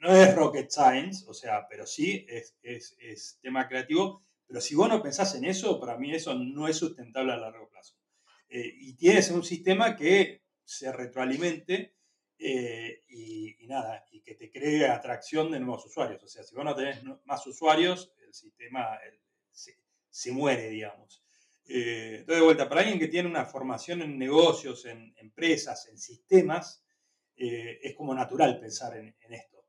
no 0.00 0.14
es 0.14 0.34
rocket 0.34 0.70
science, 0.70 1.24
o 1.28 1.34
sea, 1.34 1.66
pero 1.68 1.86
sí 1.86 2.26
es 2.28 3.38
tema 3.40 3.68
creativo, 3.68 4.24
pero 4.52 4.60
si 4.60 4.74
vos 4.74 4.86
no 4.86 5.02
pensás 5.02 5.34
en 5.34 5.46
eso, 5.46 5.80
para 5.80 5.96
mí 5.96 6.14
eso 6.14 6.34
no 6.34 6.68
es 6.68 6.76
sustentable 6.76 7.32
a 7.32 7.38
largo 7.38 7.70
plazo. 7.70 7.94
Eh, 8.54 8.70
y 8.80 8.92
tienes 8.96 9.30
un 9.30 9.42
sistema 9.42 9.96
que 9.96 10.42
se 10.62 10.92
retroalimente 10.92 11.94
eh, 12.38 13.02
y, 13.08 13.66
nada, 13.66 14.04
y 14.10 14.20
que 14.20 14.34
te 14.34 14.50
cree 14.50 14.86
atracción 14.86 15.50
de 15.50 15.58
nuevos 15.58 15.86
usuarios. 15.86 16.22
O 16.22 16.28
sea, 16.28 16.42
si 16.42 16.54
vos 16.54 16.62
no 16.62 16.74
tenés 16.74 17.02
más 17.24 17.46
usuarios, 17.46 18.12
el 18.26 18.34
sistema 18.34 18.98
se, 20.10 20.32
muere, 20.32 20.68
digamos. 20.68 21.24
Eh, 21.66 22.16
entonces, 22.18 22.40
de 22.40 22.44
vuelta, 22.44 22.68
para 22.68 22.82
alguien 22.82 22.98
que 22.98 23.08
tiene 23.08 23.26
una 23.26 23.46
formación 23.46 24.02
en 24.02 24.18
negocios, 24.18 24.84
en 24.84 25.14
empresas, 25.16 25.88
en 25.88 25.96
sistemas, 25.96 26.84
es 27.34 27.94
como 27.94 28.14
natural 28.14 28.60
pensar 28.60 28.98
en, 28.98 29.16
esto. 29.30 29.64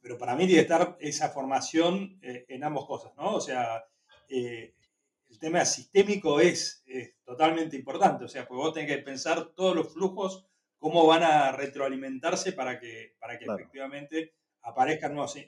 Pero 0.00 0.18
para 0.18 0.34
mí 0.34 0.46
tiene 0.46 0.56
que 0.56 0.72
estar 0.72 0.98
esa 1.00 1.30
formación 1.30 2.20
en 2.22 2.62
ambas 2.62 2.84
cosas, 2.84 3.16
¿no? 3.16 3.36
O 3.36 3.40
sea, 3.40 3.82
el 5.30 5.38
tema 5.38 5.64
sistémico 5.64 6.40
es, 6.40 6.84
totalmente 7.24 7.76
importante, 7.76 8.24
o 8.24 8.28
sea, 8.28 8.46
pues 8.46 8.58
vos 8.58 8.74
tenés 8.74 8.90
que 8.90 9.02
pensar 9.02 9.52
todos 9.54 9.74
los 9.74 9.92
flujos, 9.92 10.44
cómo 10.78 11.06
van 11.06 11.22
a 11.22 11.52
retroalimentarse 11.52 12.52
para 12.52 12.78
que, 12.80 13.14
para 13.20 13.38
que 13.38 13.44
efectivamente 13.44 14.34
aparezcan 14.62 15.14
nuevos 15.14 15.38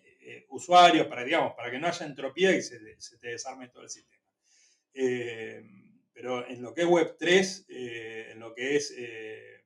usuarios, 0.49 1.09
para, 1.09 1.25
digamos, 1.25 1.55
para 1.55 1.71
que 1.71 1.79
no 1.79 1.89
haya 1.89 2.07
entropía 2.07 2.55
y 2.55 2.63
se, 2.63 3.01
se 3.01 3.19
te 3.19 3.29
desarme 3.29 3.69
todo 3.69 3.83
el 3.83 3.91
sistema. 3.91 4.23
pero 6.13 6.47
en 6.47 6.63
lo 6.63 6.73
que 6.73 6.83
es 6.83 6.87
Web3, 6.89 7.65
en 8.31 8.39
lo 8.39 8.55
que 8.55 8.77
es 8.77 8.95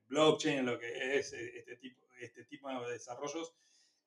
blockchain, 0.07 0.59
en 0.59 0.65
lo 0.65 0.79
que 0.79 1.17
es 1.17 1.33
eh, 1.33 1.59
este 1.59 1.75
tipo, 1.77 2.01
este 2.19 2.45
tipo 2.45 2.69
de 2.69 2.93
desarrollos, 2.93 3.53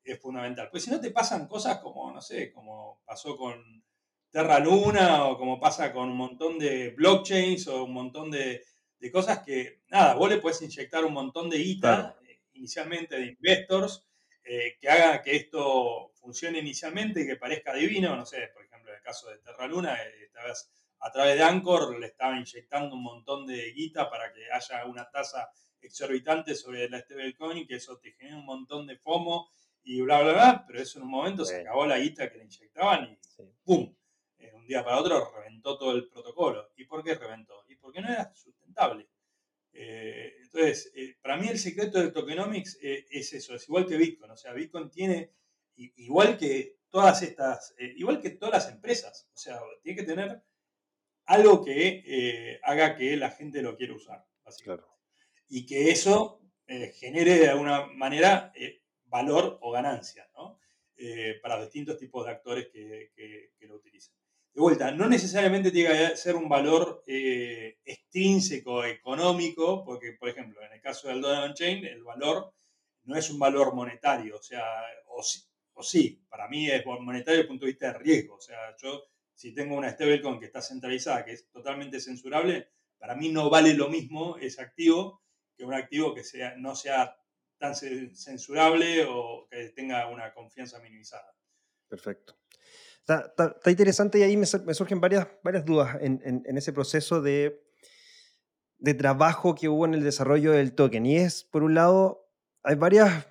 es 0.03 0.19
fundamental. 0.19 0.69
Pues 0.71 0.85
si 0.85 0.91
no 0.91 1.01
te 1.01 1.11
pasan 1.11 1.47
cosas 1.47 1.79
como, 1.79 2.11
no 2.13 2.21
sé, 2.21 2.53
como 2.53 3.03
pasó 3.05 3.37
con 3.37 3.85
Terra 4.31 4.61
Luna 4.61 5.27
o 5.27 5.37
como 5.37 5.59
pasa 5.59 5.93
con 5.93 6.09
un 6.09 6.17
montón 6.17 6.59
de 6.59 6.91
blockchains 6.91 7.67
o 7.69 7.85
un 7.85 7.93
montón 7.93 8.31
de, 8.31 8.65
cosas 9.13 9.41
que, 9.45 9.81
nada, 9.89 10.15
vos 10.15 10.31
le 10.31 10.39
puedes 10.39 10.63
inyectar 10.63 11.05
un 11.05 11.13
montón 11.13 11.51
de 11.51 11.59
ITA, 11.59 12.17
eh, 12.29 12.41
inicialmente 12.53 13.17
de 13.17 13.27
investors, 13.27 14.07
eh, 14.45 14.77
que 14.81 14.89
haga 14.89 15.23
que 15.23 15.35
esto 15.35 16.13
funcione 16.15 16.59
inicialmente 16.59 17.23
y 17.23 17.27
que 17.27 17.37
parezca 17.37 17.75
divino, 17.75 18.15
no 18.15 18.25
sé, 18.25 18.51
por 18.55 18.65
ejemplo, 18.65 18.91
en 18.91 18.99
el 18.99 19.03
caso 19.03 19.29
de 19.31 19.39
Terra 19.39 19.67
Luna, 19.67 19.99
a 21.01 21.11
través 21.11 21.37
de 21.37 21.43
Anchor 21.43 21.99
le 21.99 22.07
estaba 22.07 22.37
inyectando 22.37 22.95
un 22.95 23.03
montón 23.03 23.47
de 23.47 23.73
guita 23.73 24.09
para 24.09 24.33
que 24.33 24.51
haya 24.53 24.85
una 24.87 25.11
tasa 25.11 25.51
exorbitante 25.81 26.55
sobre 26.55 26.89
la 26.89 27.01
stablecoin 27.01 27.59
y 27.59 27.67
que 27.67 27.77
eso 27.77 27.99
te 27.99 28.13
genera 28.13 28.37
un 28.37 28.45
montón 28.45 28.87
de 28.87 28.99
FOMO 28.99 29.51
y 29.83 30.03
bla, 30.03 30.21
bla, 30.23 30.33
bla, 30.33 30.65
pero 30.67 30.81
eso 30.81 30.99
en 30.99 31.05
un 31.05 31.11
momento 31.11 31.45
se 31.45 31.61
acabó 31.63 31.87
la 31.87 31.99
guita 31.99 32.31
que 32.31 32.39
le 32.39 32.45
inyectaban 32.45 33.05
y 33.05 33.19
¡pum! 33.65 33.95
Eh, 34.71 34.75
día 34.75 34.85
para 34.85 34.99
otro 34.99 35.33
reventó 35.35 35.79
todo 35.79 35.93
el 35.93 36.09
protocolo. 36.09 36.71
¿Y 36.77 36.85
por 36.85 37.03
qué 37.03 37.15
reventó? 37.15 37.65
Y 37.69 37.77
porque 37.77 38.01
no 38.01 38.09
era 38.09 38.33
sustentable. 38.35 39.09
Eh, 39.73 40.35
entonces, 40.43 40.93
eh, 40.95 41.17
para 41.21 41.37
mí 41.37 41.49
el 41.49 41.59
secreto 41.59 41.99
del 41.99 42.13
tokenomics 42.13 42.79
es 42.81 43.33
eso, 43.33 43.55
es 43.55 43.69
igual 43.69 43.87
que 43.87 43.97
Bitcoin. 43.97 44.31
O 44.31 44.37
sea, 44.37 44.53
Bitcoin 44.53 44.91
tiene, 44.91 45.33
igual 45.77 46.37
que 46.39 46.79
todas 46.91 47.23
estas, 47.23 47.75
igual 47.79 48.21
que 48.21 48.31
todas 48.31 48.55
las 48.55 48.73
empresas, 48.73 49.29
o 49.33 49.39
sea, 49.39 49.61
tiene 49.83 50.01
que 50.01 50.07
tener 50.07 50.43
algo 51.27 51.65
que 51.65 52.59
haga 52.65 52.97
que 52.97 53.17
la 53.17 53.31
gente 53.31 53.63
lo 53.63 53.77
quiera 53.77 53.95
usar, 53.95 54.27
básicamente 54.45 54.91
y 55.51 55.67
que 55.67 55.91
eso 55.91 56.41
eh, 56.67 56.93
genere 56.93 57.35
de 57.35 57.49
alguna 57.49 57.87
manera 57.87 58.53
eh, 58.55 58.83
valor 59.05 59.59
o 59.61 59.73
ganancia 59.73 60.29
eh, 60.97 61.39
para 61.43 61.61
distintos 61.61 61.99
tipos 61.99 62.25
de 62.25 62.31
actores 62.31 62.69
que, 62.69 63.53
lo 63.63 63.75
utilizan. 63.75 64.15
De 64.53 64.61
vuelta, 64.61 64.91
no 64.91 65.09
necesariamente 65.09 65.71
tiene 65.71 66.11
que 66.11 66.17
ser 66.17 66.35
un 66.35 66.49
valor 66.49 67.05
extrínseco, 67.07 68.85
económico, 68.85 69.85
porque, 69.85 70.15
por 70.19 70.29
ejemplo, 70.29 70.61
en 70.63 70.73
el 70.73 70.81
caso 70.81 71.09
del 71.09 71.21
Donovan 71.21 71.55
Chain, 71.55 71.85
el 71.85 72.03
valor 72.03 72.53
no 73.05 73.17
es 73.17 73.31
un 73.31 73.39
valor 73.39 73.75
monetario, 73.75 74.37
o 74.37 74.43
sea, 74.43 74.65
o 75.07 75.23
sí, 75.23 75.41
o 75.75 75.83
sí 75.83 76.25
para 76.29 76.49
mí 76.49 76.69
es 76.69 76.85
monetario 76.85 77.39
desde 77.39 77.41
el 77.43 77.49
punto 77.49 77.65
de 77.65 77.73
vista 77.73 77.93
de 77.93 77.99
riesgo, 77.99 78.37
o 78.37 78.41
sea, 78.41 78.77
yo 78.77 79.05
si 79.35 79.55
tengo 79.55 79.77
una 79.77 79.91
stablecoin 79.91 80.39
que 80.39 80.47
está 80.47 80.61
centralizada, 80.61 81.25
que 81.25 81.33
es 81.33 81.49
totalmente 81.51 82.01
censurable, 82.01 82.69
para 82.99 83.15
mí 83.15 83.31
no 83.31 83.49
vale 83.49 83.73
lo 83.73 83.89
mismo 83.89 84.37
ese 84.37 84.61
activo 84.61 85.23
que 85.57 85.65
un 85.65 85.75
activo 85.75 86.15
que 86.15 86.25
sea, 86.25 86.57
no 86.57 86.75
sea 86.75 87.17
tan 87.57 87.75
censurable 87.75 89.07
o 89.09 89.47
que 89.51 89.71
tenga 89.71 90.09
una 90.09 90.33
confianza 90.35 90.79
minimizada. 90.81 91.35
Perfecto. 91.89 92.40
Está, 93.19 93.71
interesante 93.71 94.19
y 94.19 94.23
ahí 94.23 94.37
me, 94.37 94.47
surgen 94.47 95.01
varias, 95.01 95.27
varias 95.43 95.65
dudas 95.65 95.97
en, 96.01 96.43
ese 96.57 96.73
proceso 96.73 97.21
de, 97.21 97.61
trabajo 98.99 99.55
que 99.55 99.69
hubo 99.69 99.85
en 99.85 99.95
el 99.95 100.05
desarrollo 100.05 100.53
del 100.53 100.75
token. 100.75 101.07
Y 101.07 101.17
es, 101.17 101.45
por 101.45 101.63
un 101.65 101.75
lado, 101.75 102.29
hay 102.63 102.77
varias, 102.77 103.25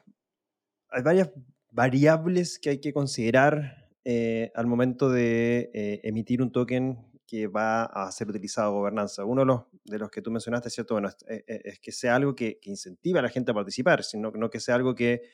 variables 1.71 2.59
que 2.59 2.71
hay 2.71 2.81
que 2.81 2.93
considerar 2.93 3.89
eh, 4.03 4.51
al 4.55 4.67
momento 4.67 5.09
de 5.09 5.71
eh, 5.73 6.01
emitir 6.03 6.41
un 6.41 6.51
token 6.51 7.09
que 7.29 7.47
va 7.47 7.83
a 7.83 8.11
ser 8.11 8.27
utilizado 8.27 8.73
gobernanza. 8.73 9.23
Uno 9.23 9.41
de 9.41 9.45
los, 9.45 9.61
de 9.85 9.99
los 9.99 10.09
que 10.09 10.21
tú 10.21 10.31
mencionaste, 10.31 10.69
es, 10.69 10.79
eh, 10.79 11.43
eh, 11.47 11.77
que 11.79 11.91
sea 11.91 12.15
algo 12.15 12.35
que, 12.35 12.59
que, 12.59 12.71
incentive 12.71 13.19
a 13.19 13.21
la 13.21 13.29
gente 13.29 13.51
a 13.51 13.53
participar, 13.53 14.03
sino 14.03 14.31
no 14.31 14.49
que 14.49 14.59
sea 14.59 14.75
algo 14.75 14.95
que 14.95 15.29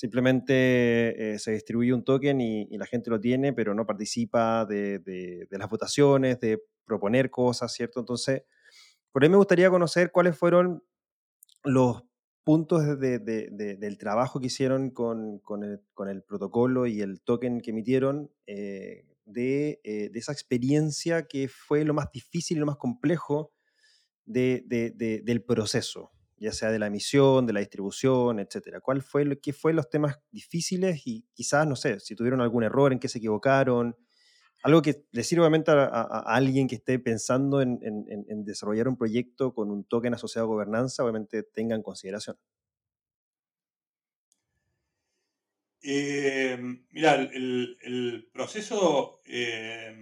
simplemente 0.00 1.34
eh, 1.34 1.38
se 1.38 1.50
distribuye 1.50 1.92
un 1.92 2.02
token 2.02 2.40
y, 2.40 2.78
la 2.78 2.86
gente 2.86 3.10
lo 3.10 3.20
tiene, 3.20 3.52
pero 3.52 3.74
no 3.74 3.84
participa 3.84 4.64
de, 4.64 5.46
las 5.50 5.68
votaciones, 5.68 6.40
de 6.40 6.58
proponer 6.86 7.28
cosas, 7.28 7.74
¿cierto? 7.74 8.00
Entonces, 8.00 8.44
por 9.12 9.22
ahí 9.22 9.28
me 9.28 9.36
gustaría 9.36 9.68
conocer 9.68 10.10
cuáles 10.10 10.38
fueron 10.38 10.82
los 11.64 12.02
puntos 12.44 12.98
del 12.98 13.98
trabajo 13.98 14.40
que 14.40 14.46
hicieron 14.46 14.88
con, 14.88 15.42
el, 15.62 16.22
protocolo 16.22 16.86
y 16.86 17.02
el 17.02 17.20
token 17.20 17.60
que 17.60 17.72
emitieron 17.72 18.32
eh, 18.46 19.04
de, 19.26 19.82
esa 19.84 20.32
experiencia 20.32 21.26
que 21.26 21.48
fue 21.48 21.84
lo 21.84 21.92
más 21.92 22.10
difícil 22.10 22.56
y 22.56 22.60
lo 22.60 22.66
más 22.66 22.78
complejo 22.78 23.52
del 24.24 25.44
proceso, 25.46 26.10
ya 26.40 26.52
sea 26.52 26.70
de 26.70 26.78
la 26.78 26.86
emisión, 26.86 27.46
de 27.46 27.52
la 27.52 27.60
distribución, 27.60 28.40
etcétera. 28.40 28.80
¿Cuál 28.80 29.02
fue, 29.02 29.38
¿Qué 29.40 29.52
fue 29.52 29.74
los 29.74 29.90
temas 29.90 30.18
difíciles 30.30 31.02
y 31.06 31.26
quizás, 31.34 31.66
no 31.66 31.76
sé, 31.76 32.00
si 32.00 32.16
tuvieron 32.16 32.40
algún 32.40 32.64
error, 32.64 32.92
en 32.92 32.98
qué 32.98 33.08
se 33.08 33.18
equivocaron? 33.18 33.94
Algo 34.62 34.80
que 34.82 35.04
le 35.12 35.22
sirva 35.22 35.44
obviamente 35.44 35.70
a, 35.70 35.84
alguien 36.26 36.66
que 36.66 36.76
esté 36.76 36.98
pensando 36.98 37.60
en, 37.60 37.78
desarrollar 38.44 38.88
un 38.88 38.96
proyecto 38.96 39.52
con 39.54 39.70
un 39.70 39.84
token 39.84 40.14
asociado 40.14 40.46
a 40.46 40.48
gobernanza, 40.48 41.02
obviamente 41.02 41.42
tenga 41.42 41.76
en 41.76 41.82
consideración. 41.82 42.36
Eh, 45.82 46.58
mira, 46.90 47.14
el, 47.14 48.28
proceso 48.32 49.20
eh, 49.26 49.94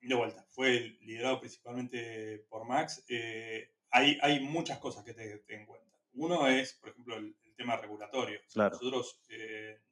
de 0.00 0.14
vuelta 0.14 0.44
fue 0.50 0.96
liderado 1.02 1.40
principalmente 1.40 2.46
por 2.48 2.66
Max. 2.66 3.04
Eh, 3.08 3.73
hay, 3.94 4.18
hay, 4.22 4.40
muchas 4.40 4.78
cosas 4.78 5.04
que 5.04 5.14
te, 5.14 5.44
en 5.48 5.66
cuenta. 5.66 5.96
Uno 6.14 6.48
es, 6.48 6.74
por 6.74 6.90
ejemplo, 6.90 7.16
el, 7.16 7.34
tema 7.56 7.76
regulatorio. 7.76 8.40
Nosotros 8.56 9.20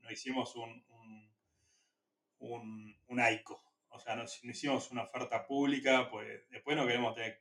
no 0.01 0.11
hicimos 0.11 0.57
un, 0.57 0.85
un, 2.41 2.97
un, 3.07 3.21
ICO, 3.33 3.63
o 3.91 4.01
sea, 4.01 4.17
no, 4.17 4.25
hicimos 4.25 4.91
una 4.91 5.05
oferta 5.05 5.47
pública, 5.47 6.11
pues 6.11 6.43
después 6.51 6.77
no 6.77 6.85
queremos 6.85 7.15
tener 7.15 7.41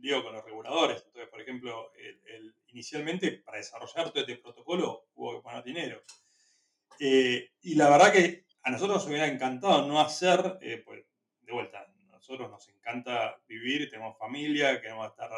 lío 0.00 0.24
con 0.24 0.32
los 0.32 0.44
reguladores. 0.44 1.04
Entonces, 1.06 1.30
por 1.30 1.40
ejemplo, 1.40 1.92
inicialmente 2.66 3.30
para 3.30 3.58
desarrollar 3.58 4.10
todo 4.10 4.20
este 4.20 4.36
protocolo 4.38 5.06
hubo 5.14 5.36
que 5.36 5.42
poner 5.42 5.62
dinero. 5.62 6.02
Eh, 6.98 7.52
y 7.60 7.76
la 7.76 7.88
verdad 7.88 8.12
que 8.12 8.46
a 8.64 8.70
nosotros 8.72 8.96
nos 8.96 9.06
hubiera 9.06 9.28
encantado 9.28 9.86
no 9.86 10.00
hacer, 10.00 10.58
eh, 10.60 10.82
pues, 10.84 11.04
de 11.40 11.52
vuelta, 11.52 11.82
a 11.82 12.12
nosotros 12.16 12.50
nos 12.50 12.68
encanta 12.68 13.40
vivir, 13.46 13.88
tenemos 13.88 14.18
familia, 14.18 14.80
queremos 14.80 15.08
estar, 15.08 15.30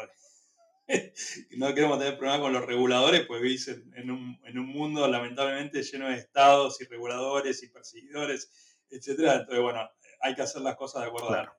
no 1.57 1.73
queremos 1.73 1.97
tener 1.99 2.17
problemas 2.17 2.41
con 2.41 2.53
los 2.53 2.65
reguladores, 2.65 3.25
pues 3.25 3.41
vivís 3.41 3.67
en, 3.67 4.11
un, 4.11 4.39
en, 4.45 4.59
un, 4.59 4.67
mundo 4.67 5.07
lamentablemente 5.07 5.81
lleno 5.81 6.09
de 6.09 6.15
estados 6.15 6.79
y 6.81 6.85
reguladores 6.85 7.63
y 7.63 7.69
perseguidores, 7.69 8.51
etc. 8.89 9.07
Entonces, 9.07 9.61
bueno, 9.61 9.89
hay 10.21 10.35
que 10.35 10.41
hacer 10.41 10.61
las 10.61 10.75
cosas 10.75 11.01
de 11.01 11.07
acuerdo 11.07 11.29
a 11.29 11.37
la 11.37 11.57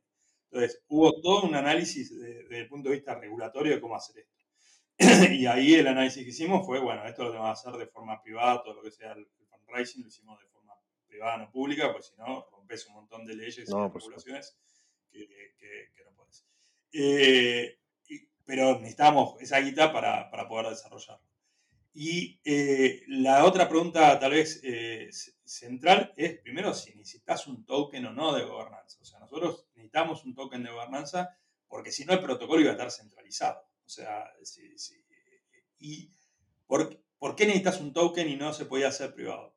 Entonces, 0.51 0.83
hubo 0.89 1.21
todo 1.21 1.43
un 1.43 1.55
análisis 1.55 2.17
desde 2.17 2.61
el 2.61 2.69
punto 2.69 2.89
de 2.89 2.97
vista 2.97 3.15
regulatorio 3.15 3.75
de 3.75 3.81
cómo 3.81 3.97
hacer 3.97 4.19
esto. 4.19 4.37
y 5.33 5.47
ahí 5.47 5.75
el 5.75 5.89
análisis 5.89 6.23
que 6.23 6.31
hicimos 6.31 6.65
fue, 6.65 6.79
bueno, 6.79 7.05
esto 7.05 7.25
lo 7.25 7.31
tenemos 7.31 7.61
que 7.61 7.69
hacer 7.69 7.79
de 7.81 7.87
forma 7.87 8.23
privada, 8.23 8.63
todo 8.63 8.75
lo 8.75 8.83
que 8.83 8.91
sea 8.91 9.13
el 9.13 9.27
fundraising 9.51 10.03
lo 10.03 10.09
hicimos 10.09 10.41
de 10.41 10.47
forma 10.47 10.75
privada, 11.07 11.37
no 11.39 11.51
pública, 11.51 11.93
pues 11.93 12.07
si 12.07 12.17
no, 12.17 12.47
rompes 12.51 12.87
un 12.87 12.95
montón 12.95 13.27
de 13.27 13.35
leyes 13.35 13.69
y 13.69 13.73
regulaciones 13.73 14.57
que, 15.11 15.27
que, 15.59 16.05
no 16.05 16.13
puedes. 16.15 16.47
Eh, 16.93 17.79
pero 18.47 18.79
necesitamos 18.79 19.41
esa 19.41 19.59
guita 19.59 19.93
para, 19.93 20.31
para 20.31 20.49
poder 20.49 20.69
desarrollarlo. 20.69 21.27
Y 21.93 22.41
eh, 22.45 23.03
la 23.09 23.45
otra 23.45 23.69
pregunta, 23.69 24.19
tal 24.19 24.33
vez 24.33 24.61
eh, 24.63 25.09
central, 25.45 26.13
es 26.17 26.39
primero 26.41 26.75
si 26.75 26.95
necesitas 26.95 27.47
un 27.47 27.65
token 27.65 28.07
o 28.07 28.13
no 28.13 28.35
de 28.35 28.45
gobernanza. 28.45 28.99
O 29.01 29.05
sea, 29.05 29.19
nosotros 29.19 29.67
necesitamos 29.75 30.25
un 30.25 30.35
token 30.35 30.63
de 30.63 30.71
gobernanza 30.71 31.37
porque 31.69 31.93
si 31.93 32.05
no 32.05 32.13
el 32.13 32.21
protocolo 32.21 32.61
iba 32.61 32.71
a 32.71 32.75
estar 32.75 32.91
centralizado. 32.91 33.61
O 33.85 33.89
sea, 33.89 34.31
si, 34.43 34.79
si, 34.79 35.03
¿y 35.79 36.11
por, 36.67 37.01
por, 37.19 37.35
qué 37.35 37.47
necesitas 37.47 37.81
un 37.81 37.93
token 37.93 38.29
y 38.29 38.37
no 38.37 38.53
se 38.53 38.67
podía 38.67 38.89
hacer 38.89 39.15
privado? 39.15 39.55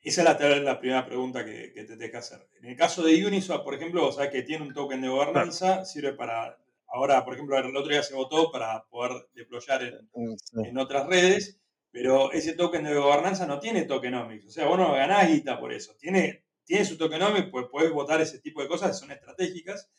Esa 0.00 0.22
es 0.22 0.62
la, 0.62 0.78
primera 0.78 1.04
pregunta 1.04 1.44
que, 1.44 1.72
te 1.74 1.84
tenés 1.84 2.10
que 2.10 2.16
hacer. 2.16 2.48
En 2.60 2.66
el 2.66 2.76
caso 2.76 3.02
de 3.02 3.26
Uniswap, 3.26 3.64
por 3.64 3.74
ejemplo, 3.74 4.02
vos 4.02 4.14
sabés 4.14 4.30
que 4.30 4.42
tiene 4.42 4.64
un 4.64 4.72
token 4.72 5.00
de 5.00 5.08
gobernanza, 5.08 5.84
sirve 5.84 6.12
para 6.12 6.56
ahora, 6.88 7.24
por 7.24 7.34
ejemplo, 7.34 7.58
el 7.58 7.76
otro 7.76 7.90
día 7.90 8.02
se 8.02 8.14
votó 8.14 8.50
para 8.50 8.84
poder 8.84 9.28
deployar 9.34 9.82
en, 9.82 10.36
en 10.64 10.78
otras 10.78 11.06
redes, 11.06 11.60
pero 11.90 12.32
ese 12.32 12.54
token 12.54 12.84
de 12.84 12.94
gobernanza 12.94 13.46
no 13.46 13.58
tiene 13.58 13.84
tokenomics. 13.84 14.46
O 14.46 14.50
sea, 14.50 14.66
vos 14.66 14.78
no 14.78 14.92
ganás 14.92 15.28
guita 15.28 15.58
por 15.58 15.72
eso. 15.72 15.94
Tiene, 15.96 16.44
tiene 16.64 16.84
su 16.84 16.98
tokenomics, 16.98 17.50
pues 17.50 17.66
podés 17.70 17.90
votar 17.90 18.20
ese 18.20 18.40
tipo 18.40 18.62
de 18.62 18.68
cosas, 18.68 18.98
son 18.98 19.10
estratégicas, 19.10 19.90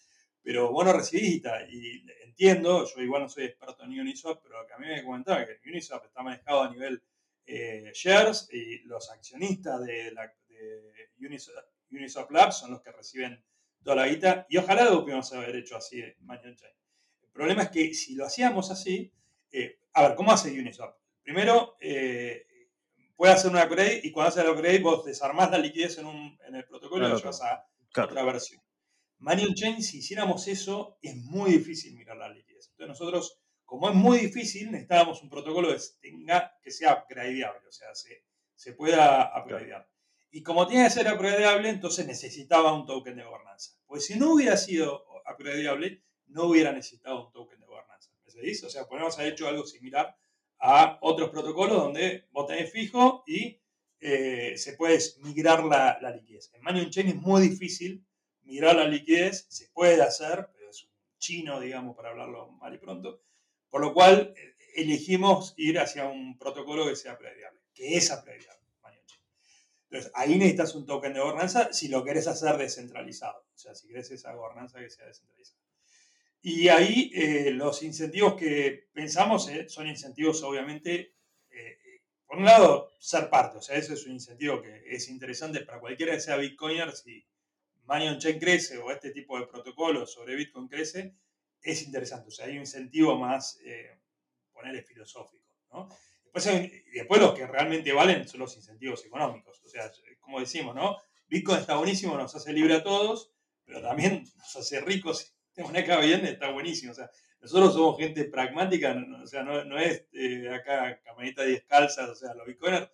pero 0.41 0.71
vos 0.71 0.85
no 0.85 0.93
recibís 0.93 1.31
guita. 1.33 1.67
Y 1.69 2.05
entiendo, 2.23 2.85
yo 2.85 3.01
igual 3.01 3.23
no 3.23 3.29
soy 3.29 3.45
experto 3.45 3.83
en 3.83 3.99
Uniswap, 3.99 4.41
pero 4.41 4.65
que 4.67 4.73
a 4.73 4.77
mí 4.77 4.87
me 4.87 5.03
comentaba 5.03 5.45
que 5.45 5.59
Uniswap 5.69 6.05
está 6.05 6.21
manejado 6.21 6.63
a 6.63 6.71
nivel 6.71 7.03
eh, 7.45 7.91
shares 7.93 8.47
y 8.51 8.79
los 8.83 9.09
accionistas 9.09 9.83
de, 9.83 10.11
la, 10.11 10.31
de 10.47 11.09
Uniswap, 11.89 12.31
Labs 12.31 12.59
son 12.59 12.71
los 12.71 12.81
que 12.81 12.91
reciben 12.91 13.43
toda 13.83 13.95
la 13.95 14.07
guita 14.07 14.45
y 14.49 14.57
ojalá 14.57 14.85
lo 14.85 15.01
pudiéramos 15.01 15.33
haber 15.33 15.55
hecho 15.55 15.75
así. 15.75 15.99
El 15.99 16.15
problema 17.39 17.63
es 17.63 17.69
que 17.69 17.93
si 17.93 18.15
lo 18.15 18.25
hacíamos 18.25 18.69
así, 18.69 19.13
eh, 19.49 19.79
a 19.93 20.09
ver, 20.09 20.15
¿cómo 20.15 20.33
hace 20.33 20.51
Uniswap? 20.51 20.97
Primero, 21.23 21.77
eh, 21.79 22.45
puede 23.15 23.31
hacer 23.31 23.49
una 23.49 23.63
upgrade 23.63 24.01
y 24.03 24.11
cuando 24.11 24.29
hace 24.29 24.43
la 24.43 24.51
upgrade 24.51 24.79
vos 24.79 25.05
desarmás 25.05 25.49
la 25.49 25.57
liquidez 25.57 25.97
en, 25.99 26.07
un, 26.07 26.37
en 26.45 26.55
el 26.55 26.65
protocolo 26.65 27.07
y 27.07 27.09
lo 27.09 27.17
llevas 27.17 27.41
a 27.41 27.65
otra 28.03 28.23
versión. 28.23 28.61
Money 29.19 29.53
Chain, 29.53 29.81
si 29.81 29.99
hiciéramos 29.99 30.49
eso, 30.49 30.97
es 31.01 31.15
muy 31.15 31.51
difícil 31.51 31.95
mirar 31.95 32.17
la 32.17 32.27
liquidez. 32.27 32.67
Entonces 32.71 32.87
nosotros 32.89 33.39
como 33.63 33.87
es 33.87 33.95
muy 33.95 34.17
difícil, 34.17 34.71
necesitábamos 34.71 35.21
un 35.21 35.29
protocolo 35.29 35.69
que, 35.69 35.79
tenga, 36.01 36.57
que 36.61 36.71
sea 36.71 37.03
upgradeable, 37.05 37.67
o 37.67 37.71
sea, 37.71 37.93
se, 37.93 38.25
se 38.55 38.73
pueda 38.73 39.31
upgradear. 39.39 39.87
Y 40.31 40.43
como 40.43 40.67
tiene 40.67 40.85
que 40.85 40.89
ser 40.89 41.13
upgradeable, 41.13 41.69
entonces 41.69 42.05
necesitaba 42.05 42.73
un 42.73 42.85
token 42.85 43.15
de 43.15 43.23
gobernanza. 43.23 43.77
Pues 43.85 44.05
si 44.07 44.17
no 44.17 44.33
hubiera 44.33 44.57
sido 44.57 45.05
upgradeable, 45.31 46.03
no 46.29 46.45
hubiera 46.45 46.71
necesitado 46.71 47.27
un 47.27 47.31
token 47.31 47.59
de 47.59 47.65
gobernanza. 47.65 48.11
¿Me 48.25 48.31
seguís? 48.31 48.63
O 48.63 48.69
sea, 48.69 48.87
podemos 48.87 49.17
haber 49.17 49.33
hecho 49.33 49.47
algo 49.47 49.65
similar 49.65 50.15
a 50.59 50.97
otros 51.01 51.29
protocolos 51.29 51.77
donde 51.77 52.27
vos 52.31 52.47
tenés 52.47 52.71
fijo 52.71 53.23
y 53.27 53.61
eh, 53.99 54.57
se 54.57 54.73
puede 54.73 54.99
migrar 55.23 55.63
la, 55.63 55.99
liquidez. 56.15 56.51
En 56.53 56.63
Money 56.63 56.89
Chain 56.89 57.09
es 57.09 57.15
muy 57.15 57.41
difícil 57.41 58.05
migrar 58.43 58.75
la 58.75 58.87
liquidez, 58.87 59.45
se 59.49 59.67
puede 59.69 60.01
hacer, 60.01 60.49
pero 60.53 60.69
es 60.69 60.83
un 60.83 60.91
chino, 61.17 61.59
digamos, 61.59 61.95
para 61.95 62.09
hablarlo 62.09 62.51
mal 62.53 62.73
y 62.73 62.77
pronto, 62.77 63.21
por 63.69 63.81
lo 63.81 63.93
cual, 63.93 64.33
eh, 64.35 64.55
elegimos 64.75 65.53
ir 65.57 65.79
hacia 65.79 66.07
un 66.07 66.37
protocolo 66.37 66.87
que 66.87 66.95
sea 66.95 67.17
prediable, 67.17 67.59
que 67.73 67.97
es 67.97 68.11
aprediable. 68.11 68.59
Entonces, 69.91 70.11
ahí 70.13 70.37
necesitas 70.37 70.75
un 70.75 70.85
token 70.85 71.13
de 71.13 71.19
gobernanza 71.19 71.73
si 71.73 71.87
lo 71.87 72.03
querés 72.03 72.27
hacer 72.27 72.57
descentralizado. 72.57 73.43
O 73.55 73.57
sea, 73.57 73.73
si 73.73 73.87
querés 73.87 74.11
esa 74.11 74.33
gobernanza 74.33 74.79
que 74.79 74.89
sea 74.89 75.07
descentralizada. 75.07 75.58
Y 76.41 76.69
ahí 76.69 77.11
eh, 77.13 77.51
los 77.51 77.83
incentivos 77.83 78.35
que 78.35 78.87
pensamos 78.93 79.49
eh, 79.49 79.67
son 79.67 79.87
incentivos, 79.87 80.41
obviamente, 80.43 81.15
por 82.29 82.37
un 82.37 82.45
lado, 82.45 82.91
ser 82.99 83.27
parte. 83.27 83.57
O 83.57 83.61
sea, 83.61 83.75
ese 83.75 83.95
es 83.95 84.05
un 84.05 84.13
incentivo 84.13 84.61
que 84.61 84.83
es 84.85 85.09
interesante 85.09 85.61
para 85.61 85.79
cualquiera 85.79 86.13
que 86.13 86.21
sea 86.21 86.37
Bitcoiner. 86.37 86.91
Si 86.95 87.25
Money 87.85 88.07
on 88.07 88.19
Chain 88.19 88.39
crece 88.39 88.77
o 88.77 88.91
este 88.91 89.09
tipo 89.09 89.39
de 89.39 89.47
protocolos 89.47 90.13
sobre 90.13 90.35
Bitcoin 90.35 90.67
crece, 90.67 91.15
es 91.59 91.81
interesante. 91.81 92.27
O 92.27 92.31
sea, 92.31 92.45
hay 92.45 92.53
un 92.53 92.59
incentivo 92.59 93.17
más, 93.17 93.59
eh, 93.65 93.97
ponerle 94.53 94.83
filosófico. 94.83 95.55
¿no? 95.73 95.89
Después, 96.23 96.71
después 96.93 97.19
los 97.19 97.33
que 97.33 97.47
realmente 97.47 97.91
valen 97.91 98.27
son 98.27 98.41
los 98.41 98.55
incentivos 98.55 99.03
económicos. 99.03 99.59
O 99.65 99.67
sea, 99.67 99.91
como 100.19 100.39
decimos, 100.39 100.75
¿no? 100.75 100.97
Bitcoin 101.27 101.59
está 101.59 101.77
buenísimo, 101.77 102.15
nos 102.15 102.35
hace 102.35 102.53
libre 102.53 102.75
a 102.75 102.83
todos, 102.83 103.31
pero 103.65 103.81
también 103.81 104.23
nos 104.37 104.55
hace 104.55 104.81
ricos. 104.81 105.35
De 105.55 105.63
manera 105.63 105.99
bien, 105.99 106.25
está 106.25 106.51
buenísimo. 106.51 106.91
O 106.91 106.95
sea, 106.95 107.09
nosotros 107.41 107.73
somos 107.73 107.97
gente 107.97 108.25
pragmática, 108.25 108.95
o 109.21 109.27
sea, 109.27 109.43
no, 109.43 109.77
es 109.77 110.05
eh, 110.13 110.49
acá 110.53 110.99
camarita 111.01 111.43
descalzas, 111.43 112.09
o 112.09 112.15
sea, 112.15 112.33
los 112.33 112.45
bitcoiners 112.45 112.89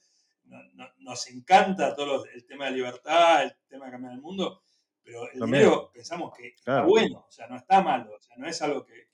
nos 1.00 1.28
encanta 1.30 1.96
todo 1.96 2.26
el 2.26 2.46
tema 2.46 2.66
de 2.66 2.72
libertad, 2.72 3.44
el 3.44 3.56
tema 3.68 3.86
de 3.86 3.92
cambiar 3.92 4.14
el 4.14 4.22
mundo, 4.22 4.62
pero 5.04 5.32
el 5.32 5.40
dinero 5.40 5.92
pensamos 5.92 6.36
que 6.36 6.50
está 6.50 6.84
bueno, 6.84 7.26
o 7.28 7.32
sea, 7.32 7.48
no 7.48 7.56
está 7.56 7.82
malo, 7.82 8.16
o 8.16 8.22
sea, 8.22 8.36
no 8.38 8.48
es 8.48 8.62
algo 8.62 8.86
que, 8.86 9.10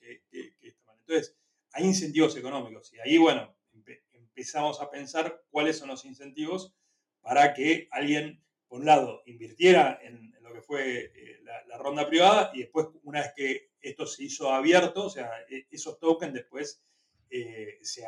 está 0.60 0.84
mal. 0.86 0.96
Entonces, 1.00 1.36
hay 1.72 1.84
incentivos 1.84 2.36
económicos 2.36 2.92
y 2.92 3.00
ahí, 3.00 3.18
bueno, 3.18 3.54
empezamos 4.12 4.80
a 4.80 4.90
pensar 4.90 5.42
cuáles 5.50 5.78
son 5.78 5.88
los 5.88 6.04
incentivos 6.04 6.74
para 7.20 7.54
que 7.54 7.88
alguien, 7.90 8.42
por 8.68 8.80
un 8.80 8.86
lado, 8.86 9.22
invirtiera 9.26 9.98
en, 10.02 10.32
que 10.52 10.62
fue 10.62 11.12
eh, 11.14 11.40
la, 11.42 11.78
ronda 11.78 12.06
privada 12.06 12.50
y 12.54 12.60
después, 12.60 12.88
una 13.02 13.20
vez 13.20 13.32
que 13.34 13.70
esto 13.80 14.06
se 14.06 14.24
hizo 14.24 14.52
abierto, 14.52 15.06
o 15.06 15.10
sea, 15.10 15.30
e, 15.48 15.66
esos 15.70 15.98
tokens 15.98 16.34
después 16.34 16.82
eh, 17.30 17.78
se, 17.80 18.04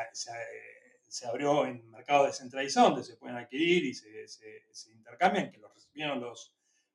abrió 1.26 1.66
en 1.66 1.90
mercado 1.90 2.26
descentralizado 2.26 2.90
donde 2.90 3.04
se 3.04 3.16
pueden 3.16 3.36
adquirir 3.36 3.84
y 3.84 3.94
se, 3.94 4.28
se 4.28 4.92
intercambian, 4.92 5.50
que 5.50 5.58
los 5.58 5.72
recibieron 5.72 6.20
los, 6.20 6.54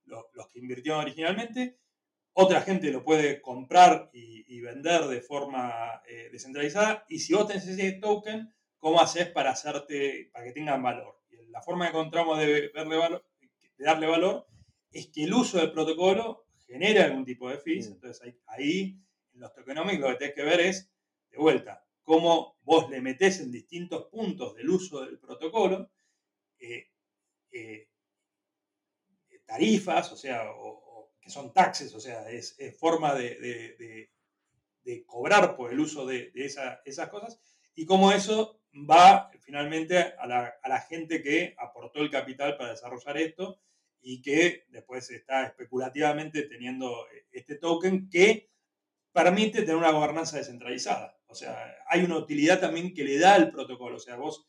los, 0.09 0.47
que 0.47 0.59
invirtieron 0.59 1.01
originalmente. 1.01 1.77
Otra 2.33 2.61
gente 2.61 2.91
lo 2.91 3.03
puede 3.03 3.41
comprar 3.41 4.09
y, 4.13 4.39
vender 4.61 5.03
de 5.07 5.21
forma 5.21 6.01
eh, 6.05 6.29
descentralizada. 6.31 7.05
Y 7.07 7.19
si 7.19 7.33
vos 7.33 7.47
tenés 7.47 7.65
ese 7.65 7.93
token, 7.93 8.53
¿cómo 8.77 8.99
haces 8.99 9.27
para, 9.29 9.51
hacerte, 9.51 10.29
para 10.33 10.45
que 10.45 10.51
tengan 10.51 10.83
valor? 10.83 11.17
la 11.49 11.61
forma 11.63 11.85
que 11.85 11.97
encontramos 11.97 12.37
de, 12.37 12.71
valor, 12.75 13.25
de 13.77 13.85
darle 13.85 14.05
valor 14.05 14.47
es 14.91 15.07
que 15.07 15.23
el 15.23 15.33
uso 15.33 15.57
del 15.57 15.71
protocolo 15.71 16.45
genera 16.67 17.05
algún 17.05 17.25
tipo 17.25 17.49
de 17.49 17.57
fees. 17.57 17.87
Entonces 17.87 18.35
ahí, 18.47 18.97
en 19.33 19.41
los 19.41 19.53
tokenomics, 19.53 19.99
lo 19.99 20.07
que 20.09 20.15
tenés 20.15 20.35
que 20.35 20.43
ver 20.43 20.59
es, 20.61 20.89
de 21.29 21.37
vuelta, 21.37 21.85
cómo 22.03 22.57
vos 22.63 22.89
le 22.89 23.01
metés 23.01 23.39
en 23.39 23.51
distintos 23.51 24.05
puntos 24.05 24.55
del 24.55 24.69
uso 24.69 25.05
del 25.05 25.19
protocolo 25.19 25.91
eh, 26.59 26.87
eh, 27.51 27.87
tarifas, 29.45 30.11
o 30.11 30.17
sea, 30.17 30.43
que 31.19 31.29
son 31.29 31.51
taxes, 31.53 31.93
o 31.95 31.99
sea, 31.99 32.29
es, 32.29 32.55
forma 32.77 33.15
de, 33.15 34.09
cobrar 35.05 35.55
por 35.55 35.71
el 35.71 35.79
uso 35.79 36.05
de, 36.05 36.31
esas 36.35 37.09
cosas, 37.09 37.39
y 37.73 37.85
cómo 37.85 38.11
eso 38.11 38.61
va 38.73 39.31
finalmente 39.41 39.97
a 39.97 40.27
la, 40.27 40.81
gente 40.87 41.21
que 41.23 41.55
aportó 41.57 41.99
el 41.99 42.11
capital 42.11 42.57
para 42.57 42.71
desarrollar 42.71 43.17
esto 43.17 43.59
y 44.01 44.21
que 44.21 44.65
después 44.69 45.09
está 45.11 45.45
especulativamente 45.45 46.43
teniendo 46.43 47.05
este 47.31 47.55
token 47.55 48.09
que 48.09 48.49
permite 49.11 49.61
tener 49.61 49.75
una 49.75 49.91
gobernanza 49.91 50.37
descentralizada. 50.37 51.17
O 51.27 51.35
sea, 51.35 51.75
hay 51.87 52.03
una 52.03 52.17
utilidad 52.17 52.59
también 52.59 52.93
que 52.93 53.03
le 53.03 53.19
da 53.19 53.35
el 53.35 53.51
protocolo. 53.51 53.97
O 53.97 53.99
sea, 53.99 54.15
vos 54.15 54.47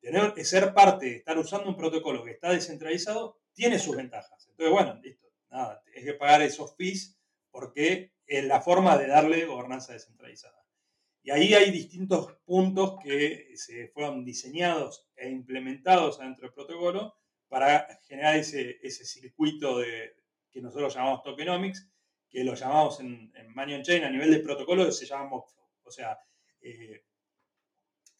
tener, 0.00 0.32
ser 0.44 0.72
parte, 0.72 1.16
estar 1.16 1.38
usando 1.38 1.68
un 1.68 1.76
protocolo 1.76 2.24
que 2.24 2.32
está 2.32 2.50
descentralizado, 2.50 3.40
tiene 3.52 3.78
sus 3.78 3.96
ventajas. 3.96 4.46
Entonces, 4.48 4.72
bueno, 4.72 5.00
listo, 5.02 5.26
nada, 5.50 5.82
es 5.92 6.04
que 6.04 6.14
pagar 6.14 6.42
esos 6.42 6.76
fees 6.76 7.18
porque 7.50 8.12
es 8.26 8.44
la 8.44 8.60
forma 8.60 8.96
de 8.98 9.06
darle 9.06 9.46
gobernanza 9.46 9.92
descentralizada. 9.92 10.64
Y 11.22 11.30
ahí 11.30 11.54
hay 11.54 11.70
distintos 11.72 12.36
puntos 12.44 12.98
que 13.02 13.50
se 13.56 13.88
fueron 13.88 14.24
diseñados 14.24 15.08
e 15.16 15.28
implementados 15.28 16.20
dentro 16.20 16.42
del 16.42 16.54
protocolo 16.54 17.16
para 17.48 18.00
generar 18.08 18.36
ese, 18.36 18.78
ese 18.82 19.04
circuito 19.04 19.78
de, 19.78 20.16
que 20.50 20.60
nosotros 20.60 20.94
llamamos 20.94 21.22
tokenomics, 21.22 21.88
que 22.28 22.42
lo 22.42 22.54
llamamos 22.54 23.00
en, 23.00 23.32
en 23.34 23.54
Money 23.54 23.82
Chain 23.82 24.04
a 24.04 24.10
nivel 24.10 24.30
de 24.30 24.40
protocolo, 24.40 24.90
se 24.90 25.06
llama 25.06 25.28
Mockflow. 25.28 25.66
O 25.84 25.90
sea, 25.90 26.18
eh, 26.60 27.04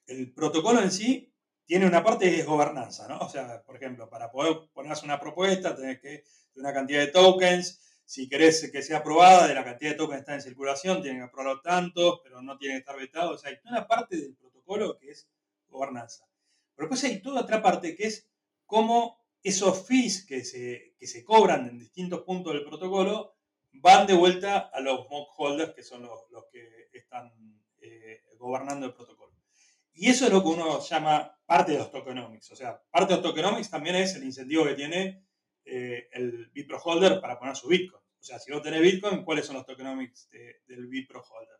el 0.06 0.32
protocolo 0.32 0.80
en 0.80 0.90
sí 0.90 1.32
tiene 1.64 1.86
una 1.86 2.04
parte 2.04 2.30
que 2.30 2.40
es 2.40 2.46
gobernanza, 2.46 3.08
¿no? 3.08 3.18
O 3.18 3.28
sea, 3.28 3.62
por 3.62 3.76
ejemplo, 3.76 4.08
para 4.08 4.30
poder 4.30 4.68
ponerse 4.72 5.04
una 5.04 5.18
propuesta, 5.18 5.74
tenés 5.74 6.00
que 6.00 6.24
tener 6.52 6.66
una 6.66 6.72
cantidad 6.72 7.00
de 7.00 7.08
tokens. 7.08 7.80
Si 8.04 8.28
querés 8.28 8.70
que 8.70 8.82
sea 8.82 8.98
aprobada, 8.98 9.48
de 9.48 9.54
la 9.54 9.64
cantidad 9.64 9.90
de 9.90 9.96
tokens 9.96 10.18
que 10.18 10.20
está 10.20 10.34
en 10.34 10.42
circulación, 10.42 11.02
tienen 11.02 11.22
que 11.22 11.28
aprobarlo 11.28 11.60
tantos, 11.60 12.20
pero 12.22 12.40
no 12.40 12.56
tienen 12.56 12.76
que 12.76 12.80
estar 12.80 12.96
vetados. 12.96 13.34
O 13.34 13.38
sea, 13.38 13.50
hay 13.50 13.58
una 13.64 13.88
parte 13.88 14.16
del 14.16 14.36
protocolo 14.36 14.96
que 14.96 15.10
es 15.10 15.26
gobernanza. 15.68 16.24
Pero 16.76 16.88
después 16.88 17.11
hay 17.11 17.20
toda 17.20 17.40
otra 17.40 17.62
parte 17.62 17.96
que 17.96 18.07
es 18.07 18.28
cómo 18.66 19.24
esos 19.42 19.86
fees 19.86 20.26
que 20.26 20.44
se, 20.44 20.94
que 20.98 21.06
se 21.06 21.24
cobran 21.24 21.68
en 21.68 21.78
distintos 21.78 22.22
puntos 22.22 22.52
del 22.52 22.64
protocolo 22.64 23.36
van 23.72 24.06
de 24.06 24.14
vuelta 24.14 24.70
a 24.72 24.80
los 24.80 25.08
mock 25.08 25.28
holders, 25.38 25.74
que 25.74 25.82
son 25.82 26.02
los, 26.02 26.30
los 26.30 26.46
que 26.52 26.88
están 26.92 27.32
eh, 27.80 28.22
gobernando 28.38 28.86
el 28.86 28.94
protocolo. 28.94 29.34
Y 29.94 30.10
eso 30.10 30.26
es 30.26 30.32
lo 30.32 30.42
que 30.42 30.48
uno 30.48 30.80
llama 30.80 31.38
parte 31.46 31.72
de 31.72 31.78
los 31.78 31.90
tokenomics. 31.90 32.50
O 32.50 32.56
sea, 32.56 32.82
parte 32.90 33.14
de 33.14 33.20
los 33.20 33.30
tokenomics 33.30 33.70
también 33.70 33.96
es 33.96 34.14
el 34.14 34.24
incentivo 34.24 34.64
que 34.64 34.74
tiene 34.74 35.24
eh, 35.64 36.08
el 36.12 36.48
Bitpro 36.52 36.78
holder 36.78 37.20
para 37.20 37.38
poner 37.38 37.56
su 37.56 37.68
Bitcoin. 37.68 38.02
O 38.20 38.22
sea, 38.22 38.38
si 38.38 38.52
vos 38.52 38.62
tenés 38.62 38.82
Bitcoin, 38.82 39.24
¿cuáles 39.24 39.46
son 39.46 39.56
los 39.56 39.64
tokenomics 39.64 40.28
del 40.66 40.86
Bitpro 40.86 41.22
holder? 41.22 41.56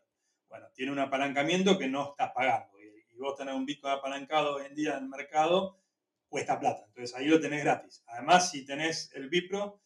Bueno, 0.49 0.67
tiene 0.73 0.91
un 0.91 0.99
apalancamiento 0.99 1.77
que 1.77 1.87
no 1.87 2.11
estás 2.11 2.31
pagando. 2.33 2.79
Y, 2.79 3.17
vos 3.17 3.35
tenés 3.35 3.55
un 3.55 3.65
Bitcoin 3.65 3.93
apalancado 3.93 4.57
hoy 4.57 4.67
en 4.67 4.75
día 4.75 4.97
en 4.97 5.05
el 5.05 5.09
mercado, 5.09 5.79
cuesta 6.27 6.59
plata. 6.59 6.83
Entonces 6.87 7.15
ahí 7.15 7.25
lo 7.25 7.39
tenés 7.39 7.63
gratis. 7.63 8.03
Además, 8.07 8.51
si 8.51 8.65
tenés 8.65 9.11
el 9.13 9.29
Bitpro, 9.29 9.81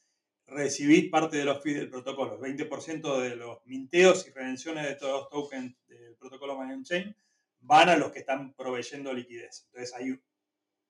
recibís 0.48 1.10
parte 1.10 1.38
de 1.38 1.46
los 1.46 1.62
fees 1.62 1.78
del 1.78 1.90
protocolo. 1.90 2.36
El 2.36 2.58
20% 2.58 3.22
de 3.22 3.36
los 3.36 3.66
minteos 3.66 4.28
y 4.28 4.32
redenciones 4.32 4.86
de 4.86 4.96
todos 4.96 5.22
los 5.22 5.30
tokens 5.30 5.76
del 5.88 6.16
protocolo 6.18 6.56
Money 6.56 6.84
Chain 6.84 7.16
van 7.62 7.90
a 7.90 7.96
los 7.96 8.12
que 8.12 8.20
están 8.20 8.54
proveyendo 8.54 9.14
liquidez. 9.14 9.66
Entonces 9.68 9.94
hay 9.96 10.20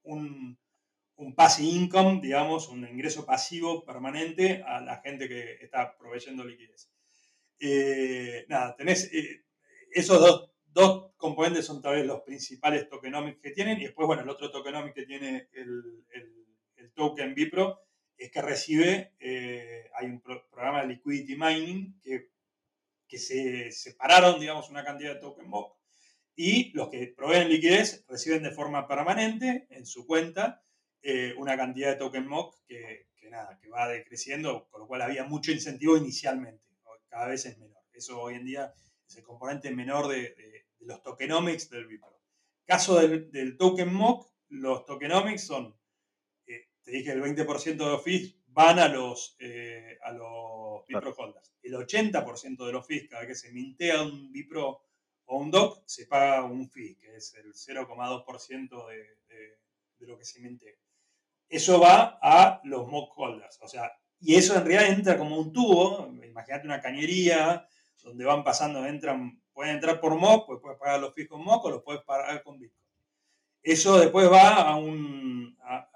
un, 0.04 0.58
un 1.16 1.36
passive 1.36 1.70
income, 1.70 2.20
digamos, 2.22 2.70
un 2.70 2.88
ingreso 2.88 3.26
pasivo 3.26 3.86
permanente 3.86 4.64
a 4.66 4.82
la 4.82 4.98
gente 5.02 5.28
que 5.28 5.58
está 5.62 5.96
proveyendo 5.98 6.44
liquidez. 6.44 6.90
Eh, 7.60 8.46
nada, 8.50 8.76
tenés 8.76 9.14
eh, 9.14 9.46
esos 9.92 10.20
dos, 10.20 10.51
dos, 10.74 11.12
componentes 11.18 11.66
son 11.66 11.82
tal 11.82 11.96
vez 11.96 12.06
los 12.06 12.22
principales 12.22 12.90
tokenomics 12.90 13.42
que 13.42 13.52
tienen 13.52 13.80
y 13.80 13.84
después, 13.84 14.08
bueno, 14.08 14.24
el 14.24 14.30
otro 14.30 14.52
tokenomic 14.52 14.94
que 14.94 15.06
tiene 15.06 15.50
el, 15.54 16.06
el, 16.14 16.92
token 16.94 17.34
Bipro 17.34 17.80
es 18.18 18.32
que 18.32 18.42
recibe, 18.42 19.14
eh, 19.20 19.90
hay 19.96 20.08
un 20.08 20.22
programa 20.22 20.82
de 20.82 20.88
liquidity 20.88 21.36
mining 21.38 22.00
que, 22.02 22.30
que 23.08 23.18
se 23.18 23.72
separaron, 23.72 24.40
digamos, 24.40 24.70
una 24.70 24.84
cantidad 24.84 25.16
de 25.16 25.22
token 25.22 25.48
mock 25.48 25.78
y 26.36 26.72
los 26.74 26.90
que 26.90 27.08
proveen 27.08 27.50
liquidez 27.50 28.06
reciben 28.08 28.44
de 28.44 28.52
forma 28.52 28.88
permanente 28.88 29.68
en 29.70 29.86
su 29.86 30.06
cuenta 30.06 30.64
eh, 31.02 31.34
una 31.38 31.58
cantidad 31.58 31.92
de 31.92 31.96
token 31.98 32.28
mock 32.28 32.56
que, 32.68 33.08
nada, 33.30 33.58
que 33.62 33.70
va 33.70 33.88
decreciendo, 33.88 34.68
con 34.70 34.82
lo 34.82 34.88
cual 34.88 35.02
había 35.02 35.24
mucho 35.24 35.52
incentivo 35.52 35.96
inicialmente, 35.96 36.64
cada 37.08 37.28
vez 37.28 37.46
es 37.46 37.58
menor. 37.58 37.84
Eso 37.94 38.20
hoy 38.20 38.36
en 38.36 38.46
día 38.46 38.74
es 39.12 39.18
el 39.18 39.24
componente 39.24 39.70
menor 39.72 40.08
de, 40.08 40.66
los 40.80 41.04
tokenomics 41.04 41.70
del 41.70 41.86
Bipro. 41.86 42.20
Caso 42.66 42.96
del, 43.00 43.58
token 43.58 43.94
mock, 43.94 44.32
los 44.50 44.86
tokenomics 44.86 45.46
son, 45.46 45.78
eh, 46.48 46.70
te 46.82 46.92
dije, 46.92 47.12
el 47.12 47.22
20% 47.22 47.64
de 47.64 47.76
los 47.76 48.04
fees 48.04 48.36
van 48.48 48.80
a 48.80 48.88
los, 48.88 49.36
eh, 49.40 49.98
a 50.04 50.12
los 50.12 50.86
Bipro 50.88 51.14
holders. 51.14 51.54
El 51.62 51.74
80% 51.76 52.66
de 52.66 52.72
los 52.72 52.88
fees, 52.88 53.08
cada 53.10 53.22
vez 53.22 53.30
que 53.30 53.48
se 53.48 53.52
mintea 53.52 54.02
un 54.02 54.32
Bipro 54.32 54.86
o 55.26 55.38
un 55.38 55.52
DOC, 55.52 55.84
se 55.86 56.08
paga 56.08 56.44
un 56.44 56.70
fee, 56.70 56.98
que 56.98 57.18
es 57.18 57.34
el 57.36 57.54
0,2% 57.54 58.88
de, 58.88 58.96
de, 59.28 59.60
de, 60.00 60.08
lo 60.08 60.18
que 60.18 60.26
se 60.26 60.40
mintea 60.40 60.74
eso 61.52 61.82
va 61.82 62.18
a 62.22 62.62
los 62.64 62.88
mock 62.88 63.12
holders. 63.18 63.60
O 63.62 63.68
sea, 63.68 63.92
y 64.22 64.36
eso 64.36 64.56
en 64.56 64.66
realidad 64.66 64.98
entra 64.98 65.18
como 65.18 65.38
un 65.38 65.52
tubo, 65.52 66.08
imagínate 66.24 66.66
una 66.66 66.82
cañería 66.82 67.68
donde 68.04 68.26
van 68.26 68.44
pasando, 68.44 68.86
entran, 68.86 69.42
pueden 69.54 69.76
entrar 69.76 70.00
por 70.00 70.16
mock, 70.16 70.48
pues 70.48 70.60
puedes 70.62 70.78
pagar 70.80 71.00
los 71.00 71.14
fees 71.14 71.30
mock 71.32 71.66
o 71.66 71.70
los 71.70 71.84
puedes 71.84 72.02
pagar 72.04 72.42
con 72.44 72.60
Bitcoin. 72.60 72.82
Eso 73.64 74.00
después 74.00 74.32
va 74.32 74.62
a, 74.62 74.76
un, 74.76 75.58
a, 75.64 75.88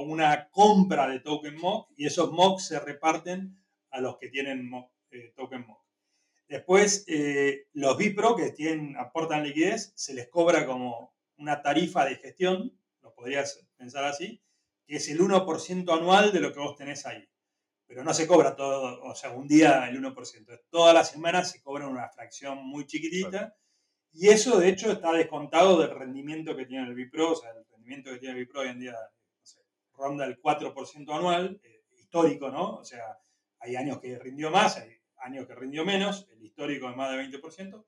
una 0.00 0.48
compra 0.50 1.08
de 1.08 1.20
token 1.20 1.56
mock 1.58 1.90
y 1.96 2.06
esos 2.06 2.32
mocks 2.32 2.66
se 2.66 2.80
reparten 2.80 3.58
a 3.90 4.00
los 4.00 4.16
que 4.16 4.28
tienen 4.28 4.70
eh, 5.10 5.32
token 5.36 5.66
mock. 5.66 5.80
Después, 6.48 7.04
eh, 7.06 7.68
los 7.74 7.96
Bipro 7.96 8.34
que 8.34 8.50
tienen, 8.50 8.96
aportan 8.96 9.44
liquidez, 9.44 9.92
se 9.94 10.14
les 10.14 10.28
cobra 10.28 10.66
como 10.66 11.14
una 11.36 11.62
tarifa 11.62 12.04
de 12.04 12.16
gestión, 12.16 12.76
lo 13.02 13.14
podrías 13.14 13.64
pensar 13.76 14.04
así, 14.04 14.42
que 14.84 14.96
es 14.96 15.08
el 15.08 15.20
1% 15.20 15.96
anual 15.96 16.32
de 16.32 16.40
lo 16.40 16.52
que 16.52 16.58
vos 16.58 16.74
tenés 16.76 17.06
ahí. 17.06 17.29
Pero 17.90 18.04
no 18.04 18.14
se 18.14 18.28
cobra 18.28 18.54
todo, 18.54 19.02
o 19.02 19.16
sea, 19.16 19.32
un 19.32 19.48
día 19.48 19.88
el 19.88 20.00
1%. 20.00 20.60
Todas 20.70 20.94
las 20.94 21.10
semanas 21.10 21.50
se 21.50 21.60
cobra 21.60 21.88
una 21.88 22.08
fracción 22.08 22.64
muy 22.64 22.86
chiquitita. 22.86 23.56
Y 24.12 24.28
eso, 24.28 24.60
de 24.60 24.68
hecho, 24.68 24.92
está 24.92 25.12
descontado 25.12 25.76
del 25.80 25.90
rendimiento 25.90 26.54
que 26.54 26.66
tiene 26.66 26.86
el 26.86 26.94
Bipro. 26.94 27.32
O 27.32 27.34
sea, 27.34 27.50
el 27.50 27.66
rendimiento 27.68 28.12
que 28.12 28.18
tiene 28.18 28.38
el 28.38 28.46
Bipro 28.46 28.60
hoy 28.60 28.68
en 28.68 28.78
día 28.78 28.94
ronda 29.94 30.24
el 30.24 30.40
4% 30.40 31.12
anual, 31.12 31.60
eh, 31.64 31.82
histórico, 31.98 32.48
¿no? 32.48 32.76
O 32.76 32.84
sea, 32.84 33.18
hay 33.58 33.74
años 33.74 33.98
que 33.98 34.20
rindió 34.20 34.52
más, 34.52 34.76
hay 34.76 34.96
años 35.16 35.48
que 35.48 35.56
rindió 35.56 35.84
menos, 35.84 36.28
el 36.30 36.44
histórico 36.44 36.88
es 36.88 36.94
más 36.94 37.10
de 37.10 37.16
20%. 37.16 37.84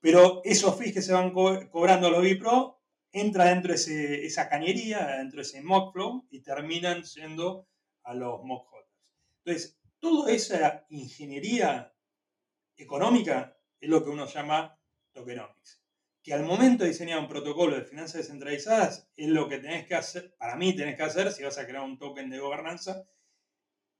Pero 0.00 0.42
esos 0.44 0.76
fees 0.76 0.92
que 0.92 1.00
se 1.00 1.14
van 1.14 1.30
cobrando 1.30 2.08
a 2.08 2.10
los 2.10 2.20
Bipro 2.20 2.82
entra 3.12 3.46
dentro 3.46 3.72
de 3.72 4.26
esa 4.26 4.50
cañería, 4.50 5.06
dentro 5.16 5.38
de 5.38 5.42
ese 5.44 5.62
mock 5.62 5.94
flow 5.94 6.26
y 6.30 6.42
terminan 6.42 7.06
siendo 7.06 7.66
a 8.02 8.12
los 8.12 8.44
mock. 8.44 8.79
Entonces, 9.50 9.80
toda 9.98 10.30
esa 10.30 10.86
ingeniería 10.90 11.92
económica 12.76 13.58
es 13.80 13.90
lo 13.90 14.04
que 14.04 14.10
uno 14.10 14.26
llama 14.26 14.78
tokenomics. 15.12 15.82
Que 16.22 16.34
al 16.34 16.44
momento 16.44 16.84
de 16.84 16.90
diseñar 16.90 17.18
un 17.18 17.28
protocolo 17.28 17.74
de 17.74 17.82
finanzas 17.82 18.18
descentralizadas 18.18 19.10
es 19.16 19.28
lo 19.28 19.48
que 19.48 19.58
tenés 19.58 19.86
que 19.86 19.96
hacer, 19.96 20.36
para 20.36 20.54
mí 20.54 20.76
tenés 20.76 20.96
que 20.96 21.02
hacer 21.02 21.32
si 21.32 21.42
vas 21.42 21.58
a 21.58 21.66
crear 21.66 21.82
un 21.82 21.98
token 21.98 22.30
de 22.30 22.38
gobernanza, 22.38 23.04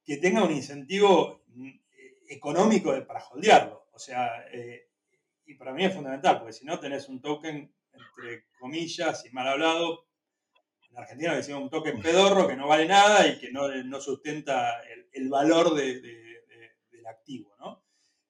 que 0.05 0.19
tenga 0.19 0.45
un 0.45 0.53
incentivo 0.53 1.43
mm, 1.49 1.71
económico 2.29 2.95
para 3.05 3.27
holdearlo. 3.27 3.89
O 3.93 3.99
sea, 3.99 4.47
eh, 4.53 4.89
y 5.47 5.55
para 5.55 5.73
mí 5.73 5.85
es 5.85 5.95
fundamental, 5.95 6.39
porque 6.39 6.53
si 6.53 6.65
no 6.65 6.79
tenés 6.79 7.09
un 7.09 7.21
token 7.21 7.75
entre 7.93 8.47
comillas 8.61 9.25
y 9.27 9.31
mal 9.31 9.49
hablado, 9.49 10.07
en 10.91 10.99
Argentina 10.99 11.35
decimos 11.35 11.63
un 11.63 11.71
token 11.71 12.01
pedorro 12.01 12.49
que 12.49 12.57
no 12.57 12.67
vale 12.67 12.87
nada 12.87 13.27
y 13.27 13.39
que 13.39 13.51
no, 13.53 13.69
no 13.85 14.01
sustenta 14.01 14.81
el, 15.13 15.29
valor 15.29 15.75
de, 15.75 16.01
del 16.01 17.07
activo. 17.07 17.55
¿no? 17.59 17.85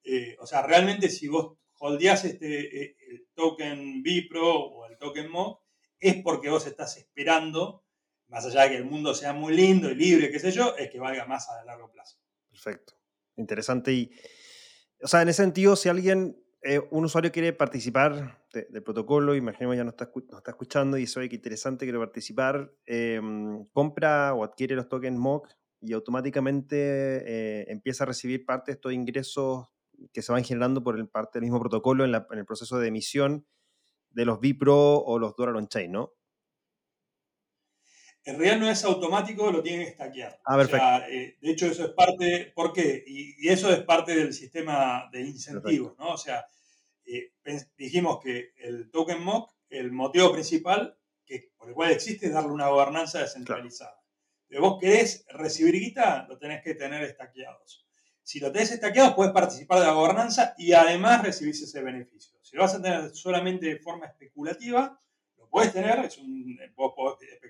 Eh, 0.05 0.37
o 0.39 0.47
sea, 0.47 0.63
realmente 0.63 1.09
si 1.09 1.29
vos 1.29 1.59
holdeás 1.79 2.25
este, 2.25 2.83
eh, 2.83 2.97
el 3.09 3.29
token 3.35 4.03
Bipro 4.03 4.55
o 4.55 4.87
el 4.87 4.99
token 4.99 5.31
MOC, 5.31 5.61
es 5.99 6.23
porque 6.23 6.49
vos 6.49 6.67
estás 6.67 6.97
esperando, 6.97 7.85
más 8.29 8.45
allá 8.47 8.63
de 8.63 8.71
que 8.71 8.77
el 8.77 8.85
mundo 8.85 9.15
sea 9.15 9.33
muy 9.33 9.55
lindo 9.55 9.91
y 9.91 9.95
libre, 9.95 10.31
qué 10.31 10.39
sé 10.39 10.51
yo, 10.51 10.77
es 10.77 10.91
que 10.91 10.99
valga 10.99 11.27
más 11.27 11.49
a 11.49 11.65
largo 11.65 11.91
plazo. 11.91 12.19
Perfecto. 12.51 12.95
Interesante. 13.37 13.93
Y, 13.93 14.11
o 15.03 15.09
sea, 15.09 15.23
en 15.23 15.29
ese 15.29 15.43
sentido, 15.43 15.77
si 15.77 15.89
alguien 15.89 16.43
eh, 16.63 16.81
un 16.91 17.05
usuario 17.05 17.33
quiere 17.33 17.53
participar 17.53 18.45
del 18.53 18.83
protocolo, 18.83 19.35
imaginemos 19.35 19.77
ya 19.77 19.85
no 19.85 19.91
está, 19.91 20.11
está 20.37 20.51
escuchando 20.51 20.99
y 20.99 21.05
eso 21.05 21.21
es 21.21 21.33
interesante, 21.33 21.87
quiere 21.87 21.99
participar, 21.99 22.71
em, 22.85 23.65
compra 23.73 24.35
o 24.35 24.45
adquiere 24.45 24.75
los 24.75 24.89
tokens 24.89 25.19
MOC 25.19 25.49
y 25.81 25.95
automáticamente 25.95 26.77
eh, 26.77 27.65
empieza 27.69 28.05
a 28.05 28.09
recibir 28.09 28.45
parte 28.45 28.73
de 28.73 28.75
estos 28.75 28.93
ingresos 28.93 29.69
que 30.13 30.21
se 30.23 30.33
van 30.33 30.45
generando 30.45 30.83
por 30.83 30.99
el 30.99 31.09
parte 31.09 31.39
del 31.39 31.45
mismo 31.45 31.61
protocolo 31.61 32.05
en, 32.05 32.15
el 32.15 32.45
proceso 32.45 32.79
de 32.79 32.89
emisión 32.89 33.47
de 34.11 34.25
los 34.25 34.41
Bipro 34.41 34.99
o 34.99 35.19
los 35.19 35.35
Dollar 35.37 35.57
on 35.57 35.69
Chain, 35.69 35.93
¿no? 35.93 36.13
En 38.31 38.39
realidad 38.39 38.61
no 38.61 38.71
es 38.71 38.85
automático, 38.85 39.51
lo 39.51 39.61
tienen 39.61 39.87
que 39.87 39.93
stackear. 39.93 40.41
Ah, 40.45 40.57
perfecto. 40.57 40.87
Eh, 41.11 41.37
de 41.41 41.51
hecho, 41.51 41.67
eso 41.67 41.85
es 41.85 41.91
parte, 41.91 42.53
¿por 42.55 42.73
qué? 42.73 43.03
Y, 43.05 43.49
eso 43.49 43.71
es 43.73 43.81
parte 43.81 44.15
del 44.15 44.33
sistema 44.33 45.09
de 45.11 45.23
incentivos, 45.23 45.99
¿no? 45.99 46.11
O 46.13 46.17
sea, 46.17 46.47
eh, 47.05 47.33
dijimos 47.77 48.21
que 48.23 48.53
el 48.59 48.89
token 48.91 49.21
MOC, 49.23 49.53
el 49.69 49.91
motivo 49.91 50.33
principal 50.33 50.97
que, 51.27 51.51
por 51.57 51.69
el 51.69 51.75
cual 51.75 51.91
existe 51.91 52.27
es 52.27 52.33
darle 52.33 52.53
una 52.53 52.69
gobernanza 52.69 53.19
descentralizada. 53.19 54.01
Si 54.49 54.57
vos 54.59 54.79
querés 54.81 55.27
recibir 55.31 55.75
guita, 55.75 56.27
lo 56.29 56.39
tenés 56.39 56.63
que 56.63 56.75
tener 56.75 57.03
estaqueados. 57.03 57.85
Si 58.23 58.39
lo 58.39 58.53
tenés 58.53 58.71
estaqueado, 58.71 59.17
puedes 59.17 59.33
participar 59.33 59.81
de 59.81 59.87
la 59.87 59.93
gobernanza 59.93 60.55
y 60.57 60.73
además 60.73 61.25
recibís 61.25 61.61
ese 61.63 61.83
beneficio. 61.83 62.39
Si 62.43 62.55
lo 62.55 62.63
vas 62.63 62.75
a 62.75 62.83
tener 62.83 63.11
solamente 63.11 63.67
de 63.67 63.79
forma 63.81 64.07
especulativa, 64.07 65.01
lo 65.37 65.49
puedes 65.49 65.73
tener, 65.73 65.99
es 66.05 66.19
un, 66.19 66.57
vos 66.77 66.93
podés 66.95 67.41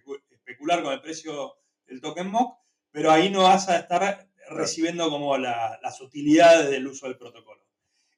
especular 0.50 0.82
con 0.82 0.92
el 0.92 1.00
precio 1.00 1.56
del 1.86 2.00
token 2.00 2.28
MOC, 2.28 2.58
pero 2.90 3.10
ahí 3.10 3.30
no 3.30 3.44
vas 3.44 3.68
a 3.68 3.78
estar 3.78 4.28
recibiendo 4.50 5.08
como 5.10 5.38
las 5.38 6.00
utilidades 6.00 6.70
del 6.70 6.86
uso 6.86 7.06
del 7.06 7.16
protocolo. 7.16 7.64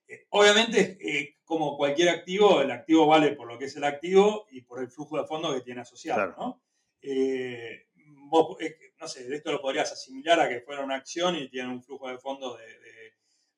Eh, 0.09 0.27
obviamente, 0.31 0.99
eh, 1.01 1.39
como 1.45 1.77
cualquier 1.77 2.09
activo, 2.11 2.61
el 2.61 2.71
activo 2.71 3.07
vale 3.07 3.33
por 3.33 3.47
lo 3.49 3.59
que 3.59 3.67
es 3.67 3.77
el 3.77 3.85
activo 3.85 4.47
y 4.51 4.63
por 4.63 4.81
el 4.81 4.91
flujo 4.91 5.19
de 5.19 5.27
fondos 5.27 5.55
que 5.55 5.63
tiene 5.63 5.83
asociado. 5.83 6.35
¿no? 6.37 6.63
Eh, 7.01 7.87
no 8.99 9.09
sé, 9.09 9.29
de 9.29 9.37
esto 9.37 9.53
lo 9.53 9.61
podrías 9.61 9.93
asimilar 9.93 10.41
a 10.41 10.49
que 10.49 10.61
fuera 10.61 10.83
una 10.83 10.97
acción 10.97 11.37
y 11.37 11.49
tiene 11.49 11.69
un 11.69 11.83
flujo 11.83 12.09
de 12.09 12.19
fondos 12.19 12.59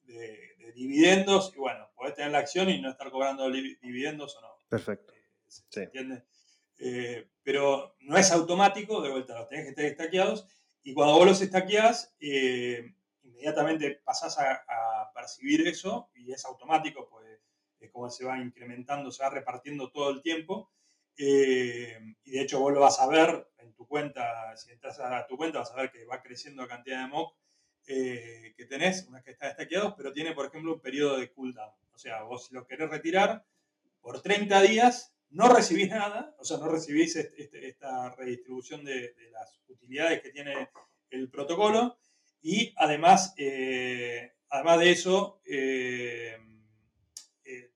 de, 0.04 0.72
dividendos. 0.74 1.52
Y 1.54 1.58
bueno, 1.58 1.88
podés 1.94 2.14
tener 2.14 2.32
la 2.32 2.38
acción 2.38 2.68
y 2.70 2.80
no 2.80 2.90
estar 2.90 3.10
cobrando 3.10 3.48
dividendos 3.50 4.36
o 4.36 4.40
no. 4.40 4.48
Perfecto. 4.68 5.12
¿Se 5.46 5.84
entiende? 5.84 6.24
Eh, 6.78 7.28
pero 7.42 7.96
no 8.00 8.16
es 8.16 8.30
automático, 8.32 9.00
de 9.02 9.10
vuelta, 9.10 9.38
los 9.38 9.48
tenés 9.48 9.64
que 9.64 9.70
estar 9.70 9.84
estaqueados, 9.84 10.46
y 10.82 10.94
cuando 10.94 11.14
vos 11.14 11.26
los 11.26 11.40
estaqueás, 11.40 12.14
eh, 12.20 12.94
inmediatamente 13.22 14.00
pasás 14.04 14.38
a, 14.38 14.64
percibir 15.14 15.66
eso, 15.66 16.10
y 16.14 16.32
es 16.32 16.44
automático, 16.44 17.08
pues 17.08 17.24
es 17.78 17.90
como 17.90 18.10
se 18.10 18.24
va 18.24 18.38
incrementando, 18.38 19.10
se 19.12 19.22
va 19.22 19.30
repartiendo 19.30 19.90
todo 19.90 20.10
el 20.10 20.20
tiempo, 20.22 20.70
eh, 21.16 21.98
y 22.24 22.32
de 22.32 22.40
hecho 22.42 22.58
vos 22.58 22.72
lo 22.72 22.80
vas 22.80 22.98
a 22.98 23.06
ver 23.06 23.48
en 23.58 23.72
tu 23.74 23.86
cuenta, 23.86 24.56
si 24.56 24.72
entras 24.72 24.98
a 24.98 25.26
tu 25.26 25.36
cuenta 25.36 25.60
vas 25.60 25.70
a 25.70 25.76
ver 25.76 25.92
que 25.92 26.04
va 26.04 26.20
creciendo 26.20 26.62
la 26.62 26.68
cantidad 26.68 27.02
de 27.02 27.06
MOC 27.06 27.34
que 27.86 28.66
tenés, 28.68 29.06
una 29.08 29.22
que 29.22 29.30
están 29.30 29.50
estaqueados, 29.50 29.94
pero 29.96 30.12
tiene, 30.12 30.32
por 30.32 30.46
ejemplo, 30.46 30.74
un 30.74 30.80
periodo 30.80 31.18
de 31.18 31.30
cooldown. 31.32 31.72
O 31.92 31.98
sea, 31.98 32.22
vos 32.22 32.46
si 32.46 32.54
lo 32.54 32.66
querés 32.66 32.90
retirar, 32.90 33.46
por 34.00 34.20
30 34.20 34.60
días 34.62 35.13
no 35.34 35.48
recibís 35.48 35.90
nada, 35.90 36.34
o 36.38 36.44
sea, 36.44 36.58
no 36.58 36.68
recibís 36.68 37.16
este, 37.16 37.68
esta 37.68 38.14
redistribución 38.14 38.84
de, 38.84 39.14
las 39.32 39.60
utilidades 39.68 40.22
que 40.22 40.30
tiene 40.30 40.70
el 41.10 41.28
protocolo, 41.28 41.98
Y 42.40 42.72
además, 42.76 43.34
además 44.48 44.78
de 44.78 44.90
eso, 44.90 45.40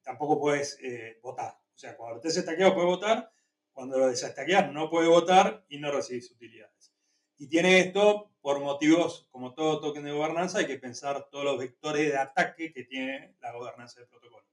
tampoco 0.02 0.38
puedes 0.38 0.78
votar. 1.22 1.58
O 1.74 1.78
sea, 1.78 1.96
cuando 1.96 2.16
estés 2.16 2.36
estaqueado 2.36 2.74
puedes 2.74 2.90
votar, 2.90 3.32
cuando 3.72 3.98
lo 3.98 4.08
desestaqueas 4.08 4.72
no 4.72 4.90
puedes 4.90 5.08
votar 5.08 5.64
y 5.68 5.78
no 5.78 5.90
recibís 5.92 6.30
utilidades. 6.30 6.92
Y 7.36 7.48
tiene 7.48 7.78
esto 7.78 8.32
por 8.40 8.60
motivos, 8.60 9.28
como 9.30 9.54
todo 9.54 9.80
token 9.80 10.04
de 10.04 10.12
gobernanza, 10.12 10.58
hay 10.58 10.66
que 10.66 10.78
pensar 10.78 11.28
todos 11.30 11.44
los 11.44 11.58
vectores 11.58 12.10
de 12.10 12.16
ataque 12.16 12.72
que 12.72 12.84
tiene 12.84 13.36
la 13.40 13.52
gobernanza 13.52 14.00
del 14.00 14.08
protocolo. 14.08 14.44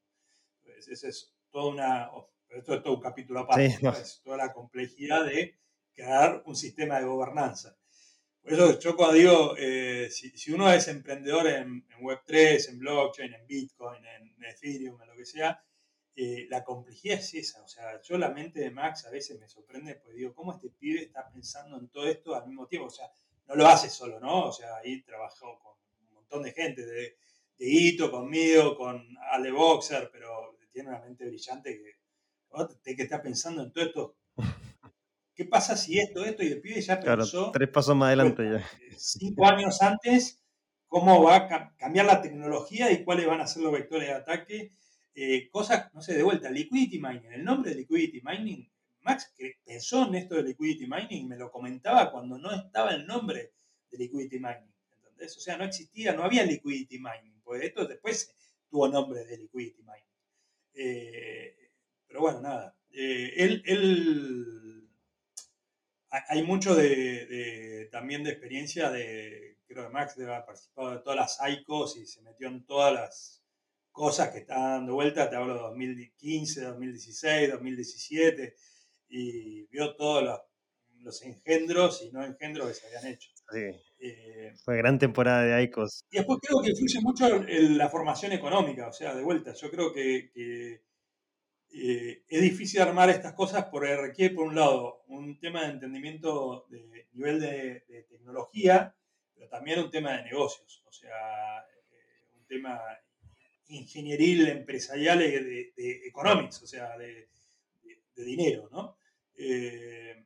Entonces, 0.64 1.04
es 1.04 1.36
toda 1.50 1.72
una, 1.72 2.12
esto 2.58 2.76
es 2.76 2.84
todo 2.84 2.96
un 2.96 3.02
capítulo 3.02 3.42
aparte, 3.42 3.78
es 3.82 4.22
toda 4.24 4.38
la 4.38 4.54
complejidad 4.54 5.26
de 5.26 5.58
crear 5.94 6.44
un 6.46 6.56
sistema 6.56 7.00
de 7.00 7.06
gobernanza. 7.06 7.76
Por 8.42 8.54
eso 8.54 8.96
cuando 8.96 9.16
digo, 9.16 9.56
eh, 9.58 10.08
si, 10.12 10.52
uno 10.52 10.72
es 10.72 10.88
emprendedor 10.88 11.48
en, 11.48 11.88
Web3, 12.00 12.70
en 12.70 12.80
blockchain, 12.80 13.34
en 13.34 13.48
Bitcoin, 13.48 14.06
en 14.06 14.44
Ethereum, 14.44 15.02
en 15.02 15.08
lo 15.08 15.16
que 15.16 15.26
sea, 15.26 15.64
eh, 16.16 16.46
la 16.48 16.64
complejidad 16.64 17.18
es 17.18 17.34
esa. 17.34 17.64
O 17.64 17.68
sea, 17.68 18.00
yo 18.04 18.18
la 18.20 18.30
mente 18.30 18.60
de 18.60 18.70
Max 18.70 19.06
a 19.06 19.10
veces 19.10 19.40
me 19.40 19.48
sorprende, 19.48 19.96
porque 19.96 20.18
digo, 20.18 20.36
¿cómo 20.36 20.54
este 20.54 20.70
pibe 20.70 21.02
está 21.02 21.28
pensando 21.28 21.78
en 21.80 21.90
todo 21.90 22.08
esto 22.08 22.36
al 22.36 22.46
mismo 22.46 22.68
tiempo? 22.68 22.88
O 22.88 22.92
sea, 22.92 23.12
no 23.48 23.56
lo 23.56 23.66
hace 23.68 23.90
solo, 23.90 24.20
¿no? 24.20 24.46
O 24.46 24.52
sea, 24.52 24.76
ahí 24.78 25.02
trabajó 25.02 25.58
con 25.58 25.74
un 26.08 26.14
montón 26.14 26.44
de 26.44 26.52
gente, 26.52 26.86
de, 26.86 27.18
de 27.58 27.66
Ito, 27.68 28.12
conmigo, 28.12 28.78
con 28.78 29.04
Ale 29.32 29.52
Boxer, 29.52 30.10
pero 30.12 30.60
tiene 30.72 30.90
una 30.90 31.00
mente 31.00 31.26
brillante 31.26 31.76
que, 31.82 32.05
que 32.84 33.04
está 33.04 33.22
pensando 33.22 33.64
en 33.64 33.72
todo 33.72 33.86
esto. 33.86 34.16
¿Qué 35.36 35.46
pasa 35.46 35.76
si 35.76 36.00
esto, 36.00 36.24
esto? 36.24 36.44
Y 36.44 36.48
el 36.48 36.62
pibe 36.62 36.82
ya 36.82 37.00
pensó. 37.00 37.52
tres 37.52 37.70
pasos 37.70 37.96
más 37.96 38.08
adelante 38.08 38.44
ya. 38.44 38.58
Eh, 38.58 38.96
cinco 38.96 39.46
años 39.46 39.82
antes, 39.82 40.42
cómo 40.88 41.24
va 41.24 41.36
a 41.36 41.76
cambiar 41.76 42.06
la 42.06 42.22
tecnología 42.22 42.92
y 42.92 43.04
cuáles 43.04 43.28
van 43.28 43.42
a 43.42 43.48
ser 43.48 43.64
los 43.64 43.74
vectores 43.74 44.08
de 44.08 44.14
ataque 44.14 44.72
eh, 45.18 45.50
cosas, 45.50 45.94
no 45.94 46.02
sé, 46.02 46.14
de 46.14 46.24
vuelta, 46.24 46.50
liquidity 46.50 47.00
mining, 47.00 47.32
el 47.32 47.46
nombre 47.46 47.72
de 47.72 47.78
liquidity 47.78 48.22
mining, 48.22 48.70
Max 49.00 49.34
pensó 49.64 50.08
en 50.08 50.16
esto 50.16 50.36
de 50.36 50.44
liquidity 50.44 50.88
mining 50.88 51.24
y 51.24 51.26
me 51.26 51.38
lo 51.38 51.50
comentaba 51.52 52.12
cuando 52.12 52.38
no 52.38 52.52
estaba 52.52 52.92
el 52.92 53.08
nombre 53.08 53.54
de 53.90 53.98
liquidity 53.98 54.40
mining, 54.40 54.74
¿entendés? 54.98 55.38
O 55.38 55.40
sea, 55.40 55.56
no 55.56 55.64
existía, 55.64 56.12
no 56.12 56.24
había 56.24 56.44
liquidity 56.44 57.00
mining, 57.00 57.40
pues 57.46 57.64
esto 57.64 57.86
después 57.86 58.30
tuvo 58.70 58.90
nombre 58.90 59.24
de 59.24 59.38
liquidity 59.38 59.84
mining. 59.84 60.04
Eh, 60.74 61.65
pero 62.08 62.22
bueno, 62.22 62.42
nada, 62.42 62.76
eh, 62.92 63.34
él, 63.38 64.90
hay 66.10 66.44
mucho 66.44 66.76
de, 66.76 67.90
también 67.92 68.24
de 68.24 68.32
experiencia 68.32 68.90
de, 68.90 69.58
creo 69.68 69.88
que 69.88 69.94
Max 69.94 70.16
debe 70.16 70.34
haber 70.34 70.46
participado 70.46 70.92
de 70.92 71.00
todas 71.00 71.18
las 71.18 71.40
ICOs 71.60 71.98
y 71.98 72.06
se 72.06 72.22
metió 72.22 72.48
en 72.48 72.66
todas 72.66 72.94
las 72.94 73.44
cosas 73.92 74.30
que 74.30 74.40
están 74.40 74.62
dando 74.62 74.94
vuelta, 74.94 75.30
te 75.30 75.36
hablo 75.36 75.54
de 75.54 75.62
2015, 75.62 76.62
2016, 76.62 77.52
2017, 77.52 78.56
y 79.10 79.66
vio 79.68 79.96
todos 79.96 80.24
los, 81.02 81.22
engendros 81.22 82.02
y 82.02 82.12
no 82.12 82.26
engendros 82.26 82.68
que 82.68 82.74
se 82.74 82.88
habían 82.88 83.14
hecho. 83.14 83.30
Eh, 84.00 84.54
Fue 84.64 84.78
gran 84.78 84.98
temporada 85.00 85.44
de 85.44 85.64
ICOS. 85.64 86.06
Y 86.12 86.18
después 86.18 86.40
creo 86.42 86.62
que 86.62 86.72
influye 86.72 87.00
mucho 87.02 87.48
en 87.48 87.78
la 87.78 87.90
formación 87.90 88.34
económica, 88.34 88.88
o 88.88 88.92
sea, 88.92 89.16
de 89.16 89.24
vuelta, 89.24 89.54
yo 89.54 89.72
creo 89.72 89.94
que, 89.94 90.82
eh, 91.78 92.24
es 92.28 92.42
difícil 92.42 92.82
armar 92.82 93.10
estas 93.10 93.34
cosas 93.34 93.66
porque 93.66 93.98
requiere, 93.98 94.34
por 94.34 94.48
un 94.48 94.56
lado, 94.56 95.04
un 95.08 95.40
tema 95.40 95.64
de 95.64 95.72
entendimiento 95.74 96.66
de 96.70 97.08
nivel 97.12 97.40
de, 97.40 98.06
tecnología, 98.10 98.96
pero 99.34 99.50
también 99.50 99.80
un 99.80 99.92
tema 99.92 100.14
de 100.18 100.24
negocios, 100.24 100.84
o 100.88 100.92
sea, 100.92 101.60
eh, 101.60 102.38
un 102.38 102.46
tema 102.46 102.82
ingenieril 103.68 104.48
empresarial 104.48 105.20
de, 105.20 105.74
de 105.76 106.08
economics, 106.08 106.64
o 106.64 106.68
sea, 106.68 106.98
de, 106.98 107.28
dinero, 108.16 108.70
¿no? 108.72 108.98
Eh, 109.38 110.24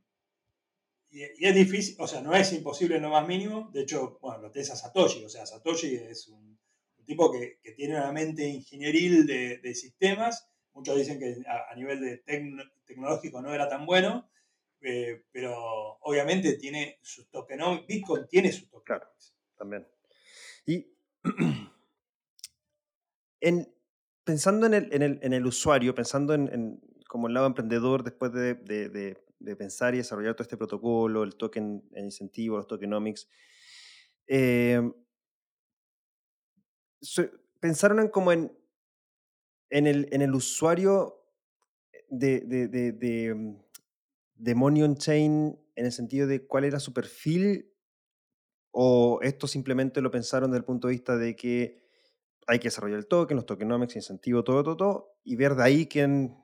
y, 1.10 1.24
es 1.24 1.56
difícil, 1.56 1.96
o 1.98 2.08
sea, 2.08 2.22
no 2.22 2.36
es 2.36 2.54
imposible 2.54 2.98
en 2.98 3.02
lo 3.02 3.10
más 3.10 3.28
mínimo, 3.28 3.72
de 3.74 3.82
hecho, 3.82 4.20
bueno, 4.22 4.44
lo 4.44 4.52
tenés 4.52 4.70
a 4.70 4.76
Satoshi, 4.76 5.26
o 5.26 5.30
sea, 5.30 5.48
Satoshi 5.48 5.96
es 5.96 6.28
un, 6.28 6.60
tipo 7.06 7.32
que, 7.32 7.60
tiene 7.76 7.96
una 7.96 8.12
mente 8.12 8.48
ingenieril 8.48 9.26
de, 9.26 9.74
sistemas, 9.74 10.48
muchos 10.80 10.98
dicen 10.98 11.20
que 11.20 11.36
a, 11.48 11.76
nivel 11.76 12.00
de 12.02 12.18
tecnológico 12.86 13.42
no 13.42 13.54
era 13.54 13.70
tan 13.70 13.86
bueno, 13.86 14.30
eh, 14.82 15.24
pero 15.32 15.98
obviamente 16.02 16.54
tiene 16.58 17.00
sus 17.02 17.30
tokenomics, 17.30 17.88
Bitcoin 17.88 18.28
tiene 18.28 18.52
sus 18.52 18.70
tokenomics. 18.70 18.86
Claro, 18.86 19.10
también. 19.58 19.88
Y 20.66 20.88
En, 23.42 23.74
pensando 24.24 24.66
en 24.66 24.74
el, 24.74 24.94
en, 24.94 25.02
el, 25.02 25.20
en 25.22 25.34
el, 25.34 25.46
usuario, 25.46 25.96
pensando 25.96 26.34
en, 26.34 26.82
como 27.08 27.28
el 27.28 27.34
lado 27.34 27.48
emprendedor, 27.48 28.04
después 28.04 28.34
de, 28.34 28.56
de, 28.56 28.90
de, 29.40 29.56
pensar 29.56 29.94
y 29.94 29.98
desarrollar 29.98 30.36
todo 30.36 30.44
este 30.44 30.58
protocolo, 30.58 31.24
el 31.24 31.36
token 31.36 31.84
el 31.94 32.06
incentivo, 32.06 32.58
los 32.58 32.68
tokenomics, 32.68 33.30
eh, 34.28 34.92
pensaron 37.60 38.00
en 38.00 38.10
como 38.10 38.32
en, 38.32 38.52
en, 39.70 39.88
el, 39.88 40.08
en 40.12 40.22
el 40.22 40.34
usuario 40.36 41.26
de, 42.10 42.42
de, 42.42 42.68
de, 42.68 42.92
de, 44.36 44.56
Money 44.56 44.84
on 44.84 44.96
Chain 44.96 45.60
en 45.76 45.86
el 45.86 45.92
sentido 45.92 46.28
de 46.28 46.46
cuál 46.46 46.66
era 46.66 46.80
su 46.80 46.94
perfil 46.94 47.72
o 48.72 49.20
esto 49.22 49.48
simplemente 49.48 50.02
lo 50.02 50.12
pensaron 50.12 50.52
desde 50.52 50.60
el 50.60 50.66
punto 50.66 50.88
de 50.88 50.94
vista 50.94 51.18
de 51.18 51.36
que 51.36 51.80
hay 52.48 52.60
que 52.60 52.68
desarrollar 52.68 52.98
el 52.98 53.08
token, 53.08 53.36
los 53.38 53.46
tokenomics, 53.46 53.96
incentivo, 53.96 54.44
todo, 54.44 54.64
todo, 54.64 54.78
todo, 54.78 55.18
y 55.24 55.36
ver 55.36 55.56
de 55.56 55.64
ahí 55.64 55.86
quién 55.86 56.36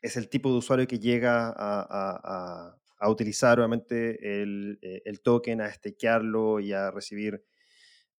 es 0.00 0.16
el 0.16 0.28
tipo 0.28 0.50
de 0.50 0.56
usuario 0.56 0.86
que 0.86 0.98
llega 0.98 1.52
a, 1.56 2.78
utilizar 3.06 3.58
obviamente 3.58 4.42
el, 4.42 4.78
eh, 4.80 5.02
el, 5.04 5.20
token, 5.20 5.60
a 5.60 5.70
stakearlo 5.70 6.60
y 6.60 6.72
a 6.72 6.90
recibir 6.90 7.44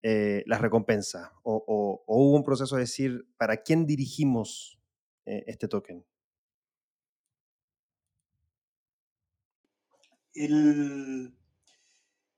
eh, 0.08 0.44
las 0.46 0.62
recompensas. 0.62 1.32
O, 1.42 2.04
hubo 2.06 2.36
un 2.36 2.44
proceso 2.44 2.76
de 2.76 2.82
decir, 2.82 3.28
¿para 3.38 3.64
quién 3.64 3.88
dirigimos 3.88 4.80
eh, 5.26 5.44
este 5.48 5.68
token? 5.68 6.06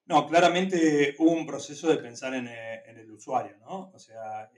No, 0.06 0.28
claramente 0.28 1.16
hubo 1.20 1.32
un 1.32 1.46
proceso 1.46 1.90
de 1.90 1.98
pensar 1.98 2.36
en, 2.36 2.48
el 2.48 3.12
usuario, 3.12 3.58
¿no? 3.58 3.92
O 3.94 4.00
sea, 4.00 4.50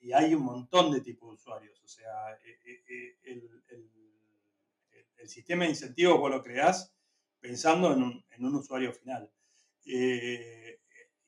y 0.00 0.12
hay 0.12 0.34
un 0.34 0.42
montón 0.42 0.92
de 0.92 1.00
tipos 1.00 1.30
de 1.30 1.34
usuarios. 1.34 1.80
O 1.82 1.88
sea, 1.88 2.32
eh, 2.44 2.58
eh, 2.64 3.16
eh, 3.24 3.52
el, 3.70 5.28
sistema 5.28 5.64
de 5.64 5.70
incentivos 5.70 6.18
vos 6.18 6.30
lo 6.30 6.42
creás 6.42 6.94
pensando 7.38 7.92
en 7.92 8.02
un, 8.44 8.54
usuario 8.54 8.92
final. 8.92 9.30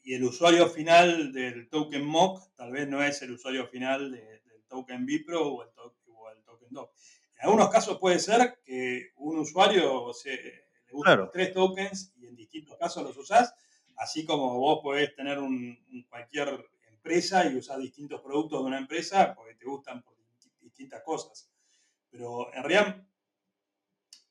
Y 0.03 0.15
el 0.15 0.25
usuario 0.25 0.69
final 0.69 1.33
del 1.33 1.69
token 1.69 2.05
MOC 2.05 2.55
tal 2.55 2.73
vez 2.73 2.89
no 2.89 3.03
es 3.03 3.21
el 3.23 3.33
usuario 3.33 3.67
final 3.67 4.11
del 4.11 4.65
token 4.69 5.05
Bipro 5.05 5.47
o 5.47 5.63
el, 5.63 5.71
token 6.45 6.69
DOC. 6.71 6.93
En 7.37 7.45
algunos 7.45 7.71
casos 7.71 7.99
puede 7.99 8.19
ser 8.19 8.61
que 8.65 9.13
un 9.17 9.39
usuario 9.39 10.13
se, 10.13 10.31
le 10.33 10.93
gustan 10.93 11.31
tres 11.33 11.53
tokens 11.53 12.13
y 12.17 12.27
en 12.27 12.37
distintos 12.37 12.77
casos 12.79 13.03
los 13.03 13.17
usás, 13.17 13.55
así 13.97 14.25
como 14.25 14.59
vos 14.59 14.81
podés 14.83 15.15
tener 15.15 15.39
un 15.39 16.07
cualquier 16.09 16.65
empresa 16.89 17.47
y 17.47 17.57
usar 17.57 17.79
distintos 17.79 18.21
productos 18.21 18.61
de 18.61 18.67
una 18.67 18.79
empresa 18.79 19.35
porque 19.35 19.55
te 19.55 19.65
gustan 19.65 20.03
por 20.03 20.15
distintas 20.61 21.03
cosas. 21.03 21.51
Pero 22.11 22.53
en 22.53 22.63
realidad 22.63 23.07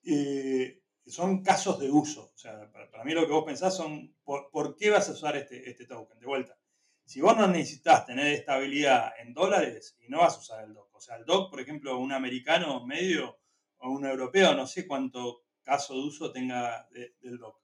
eh, 0.03 0.79
son 1.10 1.43
casos 1.43 1.80
de 1.80 1.89
uso. 1.89 2.32
O 2.34 2.38
sea, 2.38 2.72
para, 2.72 3.03
mí 3.03 3.14
lo 3.14 3.26
que 3.26 3.34
vos 3.34 3.45
pensás 3.45 3.76
son 3.76 4.16
por, 4.24 4.76
qué 4.76 4.89
vas 4.89 5.10
a 5.10 5.14
usar 5.14 5.38
este, 5.38 5.70
este, 5.70 5.86
token. 5.86 6.20
De 6.20 6.26
vuelta, 6.26 6.57
si 7.05 7.22
vos 7.22 7.36
no 7.36 7.47
necesitas 7.47 8.05
tener 8.05 8.28
estabilidad 8.28 9.12
en 9.20 9.34
dólares 9.34 9.97
y 9.99 10.10
no 10.10 10.20
vas 10.20 10.36
a 10.36 10.39
usar 10.39 10.64
el 10.64 10.74
DOC. 10.74 10.95
O 10.95 11.01
sea, 11.01 11.16
el 11.18 11.26
DOC, 11.26 11.49
por 11.49 11.62
ejemplo, 11.62 11.97
un 11.97 12.12
americano 12.12 12.86
medio 12.86 13.39
o 13.78 13.89
un 13.91 14.05
europeo, 14.05 14.53
no 14.53 14.68
sé 14.68 14.88
cuánto 14.88 15.43
caso 15.64 15.93
de 15.93 15.99
uso 16.01 16.32
tenga 16.32 16.88
del 16.91 17.38
DOC. 17.38 17.62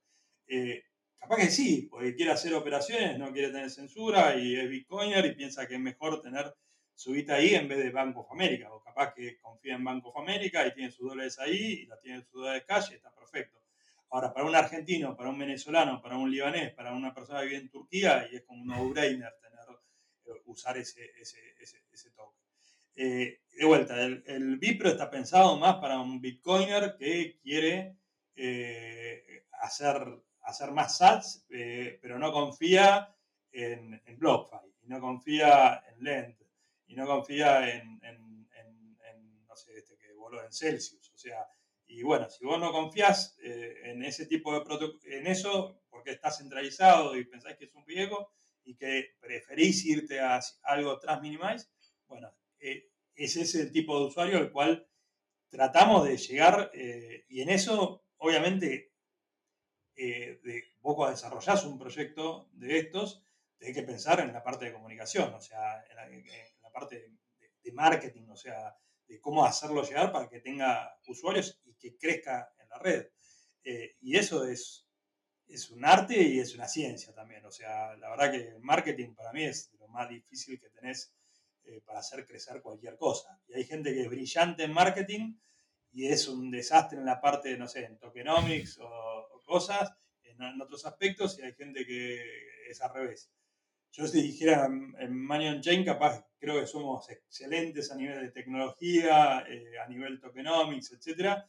Eh, 0.48 0.84
Capaz 1.26 1.38
que 1.38 1.50
sí, 1.50 1.88
porque 1.90 2.16
quiere 2.16 2.32
hacer 2.32 2.54
operaciones, 2.54 3.18
no 3.18 3.32
quiere 3.34 3.48
tener 3.48 3.72
censura 3.72 4.36
y 4.36 4.58
es 4.58 4.70
bitcoiner 4.70 5.26
y 5.26 5.34
piensa 5.34 5.68
que 5.68 5.74
es 5.74 5.80
mejor 5.80 6.22
tener 6.22 6.56
su 6.96 7.12
vida 7.12 7.36
ahí 7.36 7.54
en 7.54 7.68
vez 7.68 7.78
de 7.78 7.92
Bank 7.92 8.18
of 8.18 8.32
America. 8.32 8.72
O 8.74 8.82
capaz 8.82 9.14
que 9.14 9.38
confía 9.40 9.76
en 9.76 9.84
Bank 9.84 10.06
of 10.06 10.18
America 10.18 10.66
y 10.66 10.74
tiene 10.74 10.92
sus 10.92 11.10
dólares 11.10 11.38
ahí 11.40 11.84
y 11.84 11.86
la 11.86 12.00
tiene 12.00 12.22
sus 12.24 12.34
dólares 12.34 12.64
cash 12.68 12.92
y 12.92 12.96
está 12.96 13.12
perfecto. 13.14 13.62
Ahora, 14.10 14.34
para 14.34 14.46
un 14.46 14.56
argentino, 14.56 15.16
para 15.16 15.30
un 15.30 15.40
venezolano, 15.40 16.02
para 16.02 16.18
un 16.18 16.32
libanés, 16.32 16.74
para 16.74 16.94
una 16.94 17.14
persona 17.14 17.42
que 17.42 17.48
vive 17.48 17.58
en 17.60 17.70
Turquía, 17.70 18.28
y 18.32 18.38
es 18.38 18.44
como 18.44 18.62
un 18.62 18.68
no-brainer 18.68 19.34
tener, 19.42 19.78
eh, 20.28 20.42
usar 20.46 20.78
ese, 20.78 21.12
ese, 21.20 21.56
ese, 21.60 22.12
token. 22.12 22.40
Eh, 22.96 23.42
de 23.58 23.66
vuelta, 23.66 24.02
el, 24.02 24.24
el, 24.28 24.58
Bipro 24.58 24.90
está 24.90 25.10
pensado 25.10 25.58
más 25.58 25.76
para 25.78 26.00
un 26.00 26.22
bitcoiner 26.22 26.96
que 26.98 27.40
quiere 27.42 27.98
eh, 28.36 29.46
hacer 29.52 30.24
hacer 30.46 30.72
más 30.72 30.98
sats, 30.98 31.46
eh, 31.50 32.00
pero 32.02 32.18
no 32.18 32.32
confía 32.32 33.14
en, 33.52 34.02
en 34.06 34.20
BlockFi, 34.20 34.74
no 34.84 35.00
confía 35.00 35.84
en 35.90 36.04
Lend, 36.04 36.36
y 36.88 36.96
no 36.96 37.06
confía 37.06 37.70
en, 37.74 38.00
no 39.48 39.56
sé, 39.56 39.78
este 39.78 39.98
que 39.98 40.14
voló 40.14 40.44
en 40.44 40.52
Celsius. 40.52 41.12
O 41.14 41.18
sea, 41.18 41.48
y 41.88 42.04
bueno, 42.04 42.30
si 42.30 42.46
vos 42.46 42.60
no 42.60 42.72
confías 42.72 43.38
eh, 43.44 43.74
en 43.86 44.04
ese 44.04 44.26
tipo 44.26 44.54
de 44.54 44.64
en 45.06 45.28
eso, 45.28 45.82
porque 45.90 46.12
está 46.12 46.32
centralizado 46.32 47.16
y 47.16 47.26
pensáis 47.26 47.58
que 47.58 47.66
es 47.66 47.74
un 47.74 47.86
riesgo 47.86 48.32
y 48.64 48.76
que 48.76 49.16
preferís 49.20 49.86
irte 49.86 50.20
a 50.20 50.40
algo 50.64 51.00
tras 51.00 51.22
Minimize, 51.22 51.68
bueno, 52.08 52.32
eh, 52.60 52.90
ese 53.16 53.42
es 53.42 53.56
el 53.56 53.72
tipo 53.72 53.98
de 54.00 54.06
usuario 54.08 54.38
al 54.38 54.52
cual 54.52 54.88
tratamos 55.50 56.06
de 56.06 56.18
llegar 56.18 56.72
eh, 56.74 57.26
y 57.30 57.42
en 57.42 57.50
eso, 57.50 58.04
obviamente, 58.18 58.92
de, 59.96 60.64
vos 60.82 61.10
desarrollás 61.10 61.64
un 61.64 61.80
proyecto 61.80 62.50
de 62.52 62.80
estos, 62.80 63.24
tenés 63.58 63.76
que 63.76 63.84
pensar 63.84 64.20
en 64.20 64.34
la 64.34 64.44
parte 64.44 64.66
de 64.66 64.74
comunicación, 64.74 65.34
o 65.34 65.40
sea, 65.40 65.84
en 65.90 65.96
la, 65.96 66.10
parte 66.76 67.10
de, 67.64 67.72
marketing, 67.72 68.28
o 68.30 68.36
sea, 68.36 68.78
de 69.08 69.20
cómo 69.20 69.44
hacerlo 69.44 69.82
llegar 69.82 70.12
para 70.12 70.30
que 70.30 70.40
tenga 70.40 70.96
usuarios 71.08 71.60
y 71.66 71.74
que 71.76 71.98
crezca 71.98 72.54
en 72.60 72.70
la 72.70 72.78
red. 72.78 73.08
Eh, 73.64 73.96
y 74.02 74.18
eso 74.18 74.46
es, 74.46 74.86
es 75.48 75.70
un 75.72 75.84
arte 75.84 76.22
y 76.22 76.40
es 76.40 76.54
una 76.54 76.68
ciencia 76.68 77.14
también. 77.14 77.44
O 77.46 77.52
sea, 77.52 77.96
la 77.96 78.10
verdad 78.10 78.32
que 78.32 78.50
el 78.50 78.62
marketing 78.62 79.16
para 79.16 79.32
mí 79.34 79.44
es 79.44 79.72
lo 79.80 79.88
más 79.88 80.08
difícil 80.10 80.60
que 80.60 80.70
tenés 80.70 81.14
eh, 81.64 81.82
para 81.84 82.00
hacer 82.00 82.26
crecer 82.26 82.62
cualquier 82.62 82.98
cosa. 82.98 83.40
Y 83.48 83.56
hay 83.56 83.64
gente 83.64 83.94
que 83.94 84.02
es 84.02 84.10
brillante 84.10 84.64
en 84.64 84.74
marketing 84.74 85.36
y 85.92 86.08
es 86.08 86.28
un 86.28 86.52
desastre 86.52 87.00
en 87.00 87.06
la 87.06 87.22
parte, 87.22 87.58
no 87.58 87.68
sé, 87.68 87.86
en 87.86 87.98
tokenomics 87.98 88.80
o, 88.82 89.42
cosas, 89.46 89.94
en, 90.24 90.60
otros 90.60 90.86
aspectos, 90.86 91.38
y 91.38 91.44
hay 91.44 91.54
gente 91.54 91.86
que 91.86 92.22
es 92.68 92.82
al 92.82 92.94
revés. 92.94 93.32
Yo 93.92 94.08
si 94.08 94.22
dijera 94.22 94.66
en 94.66 95.16
Manion 95.16 95.62
Chain, 95.62 95.86
capaz 95.86 96.26
creo 96.46 96.62
que 96.62 96.68
somos 96.68 97.10
excelentes 97.10 97.92
a 97.92 97.96
nivel 97.96 98.22
de 98.22 98.32
tecnología, 98.32 99.44
eh, 99.50 99.80
a 99.84 99.88
nivel 99.88 100.20
tokenomics, 100.20 100.92
etc. 100.92 101.40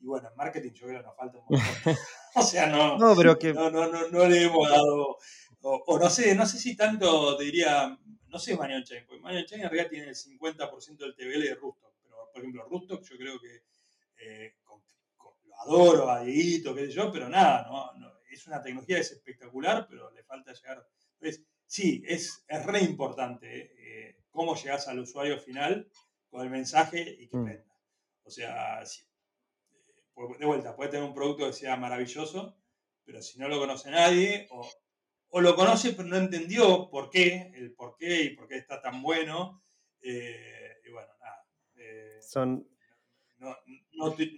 Y 0.00 0.06
bueno, 0.06 0.28
en 0.30 0.36
marketing 0.36 0.72
yo 0.72 0.86
creo 0.86 1.00
que 1.00 1.06
nos 1.06 1.16
falta 1.16 1.38
un 1.38 1.44
montón. 1.48 1.96
o 2.34 2.42
sea, 2.42 2.66
no, 2.66 2.98
no, 2.98 3.14
pero 3.14 3.38
que... 3.38 3.52
no, 3.52 3.70
no, 3.70 3.86
no, 3.86 4.28
le 4.28 4.44
hemos 4.44 4.68
dado, 4.68 5.18
o, 5.60 5.98
no 5.98 6.08
sé, 6.08 6.34
no 6.34 6.46
sé 6.46 6.58
si 6.58 6.74
tanto 6.74 7.36
diría, 7.36 7.98
no 8.28 8.38
sé 8.38 8.56
Manion 8.56 8.82
Chain, 8.82 9.04
porque 9.06 9.20
Manion 9.20 9.44
Chain 9.44 9.62
en 9.62 9.70
realidad 9.70 9.90
tiene 9.90 10.08
el 10.08 10.14
50% 10.14 10.96
del 10.96 11.14
TBL 11.14 11.42
de 11.42 11.54
Rustock, 11.54 11.94
pero 12.02 12.30
por 12.32 12.40
ejemplo 12.40 12.64
Rustock 12.68 13.02
yo 13.04 13.16
creo 13.16 13.40
que 13.40 13.62
eh, 14.18 14.54
lo 15.46 15.56
adoro 15.60 16.10
a 16.10 16.22
Dieguito, 16.22 16.74
qué 16.74 16.86
sé 16.86 16.92
yo, 16.92 17.12
pero 17.12 17.28
nada, 17.28 17.66
no, 17.68 18.12
es 18.30 18.46
una 18.46 18.62
tecnología, 18.62 18.98
es 18.98 19.12
espectacular, 19.12 19.86
pero 19.88 20.10
le 20.12 20.22
falta 20.22 20.52
llegar. 20.52 20.86
Entonces, 21.14 21.44
sí, 21.66 22.02
es, 22.06 22.44
es 22.48 22.66
re 22.66 22.80
importante 22.80 23.72
eh, 23.78 24.16
cómo 24.36 24.54
llegas 24.54 24.86
al 24.86 25.00
usuario 25.00 25.40
final 25.40 25.90
con 26.30 26.42
el 26.42 26.50
mensaje 26.50 27.16
y 27.18 27.26
que 27.26 27.38
prenda. 27.38 27.64
Mm. 27.64 28.26
O 28.26 28.30
sea, 28.30 28.82
eh, 28.82 30.36
de 30.38 30.46
vuelta, 30.46 30.76
puede 30.76 30.90
tener 30.90 31.06
un 31.06 31.14
producto 31.14 31.46
que 31.46 31.52
sea 31.52 31.76
maravilloso, 31.76 32.56
pero 33.04 33.20
si 33.22 33.38
no 33.38 33.48
lo 33.48 33.58
conoce 33.58 33.90
nadie, 33.90 34.46
o, 34.50 35.40
lo 35.40 35.56
conoce 35.56 35.92
pero 35.92 36.08
no 36.08 36.16
entendió 36.16 36.88
por 36.88 37.10
qué, 37.10 37.50
el 37.54 37.74
por 37.74 37.96
qué 37.96 38.22
y 38.22 38.36
por 38.36 38.46
qué 38.46 38.56
está 38.56 38.80
tan 38.80 39.02
bueno, 39.02 39.62
eh, 40.00 40.76
y 40.86 40.90
bueno, 40.90 41.12
nada. 41.20 41.44
Son... 42.20 42.68
No, 43.38 43.56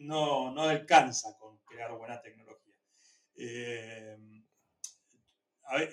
no, 0.00 0.50
no, 0.52 0.62
alcanza 0.62 1.36
con 1.38 1.58
crear 1.58 1.92
buena 1.96 2.20
tecnología 2.20 2.74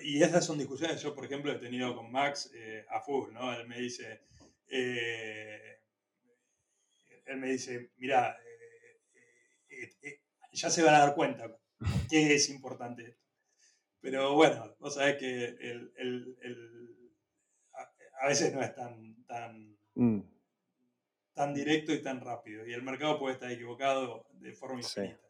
y 0.02 0.22
esas 0.22 0.44
son 0.44 0.58
discusiones 0.58 1.02
yo, 1.02 1.14
por 1.14 1.24
ejemplo, 1.24 1.52
he 1.52 1.58
tenido 1.58 1.94
con 1.94 2.10
Max 2.10 2.50
eh, 2.54 2.84
a 2.88 3.00
full, 3.00 3.32
¿no? 3.32 3.52
Él 3.52 3.66
me 3.66 3.78
dice, 3.78 4.22
eh, 4.68 5.80
él 7.26 7.36
me 7.38 7.50
dice, 7.50 7.92
mira, 7.96 8.36
eh, 9.68 10.20
ya 10.52 10.70
se 10.70 10.82
van 10.82 10.94
a 10.94 11.00
dar 11.00 11.14
cuenta 11.14 11.54
qué 12.08 12.34
es 12.34 12.48
importante 12.48 13.06
esto. 13.08 13.26
Pero 14.00 14.34
bueno, 14.34 14.76
vos 14.78 14.94
sabés 14.94 15.16
que 15.16 15.44
el, 15.44 15.92
el, 15.96 16.38
el, 16.40 17.12
a, 18.20 18.28
veces 18.28 18.54
no 18.54 18.62
es 18.62 18.74
tan, 18.74 19.24
tan, 19.26 19.76
mm. 19.94 20.20
tan 21.34 21.52
directo 21.52 21.92
y 21.92 22.02
tan 22.02 22.20
rápido. 22.20 22.66
Y 22.66 22.72
el 22.72 22.82
mercado 22.82 23.18
puede 23.18 23.34
estar 23.34 23.50
equivocado 23.50 24.28
de 24.32 24.52
forma 24.52 24.80
infinita. 24.80 25.25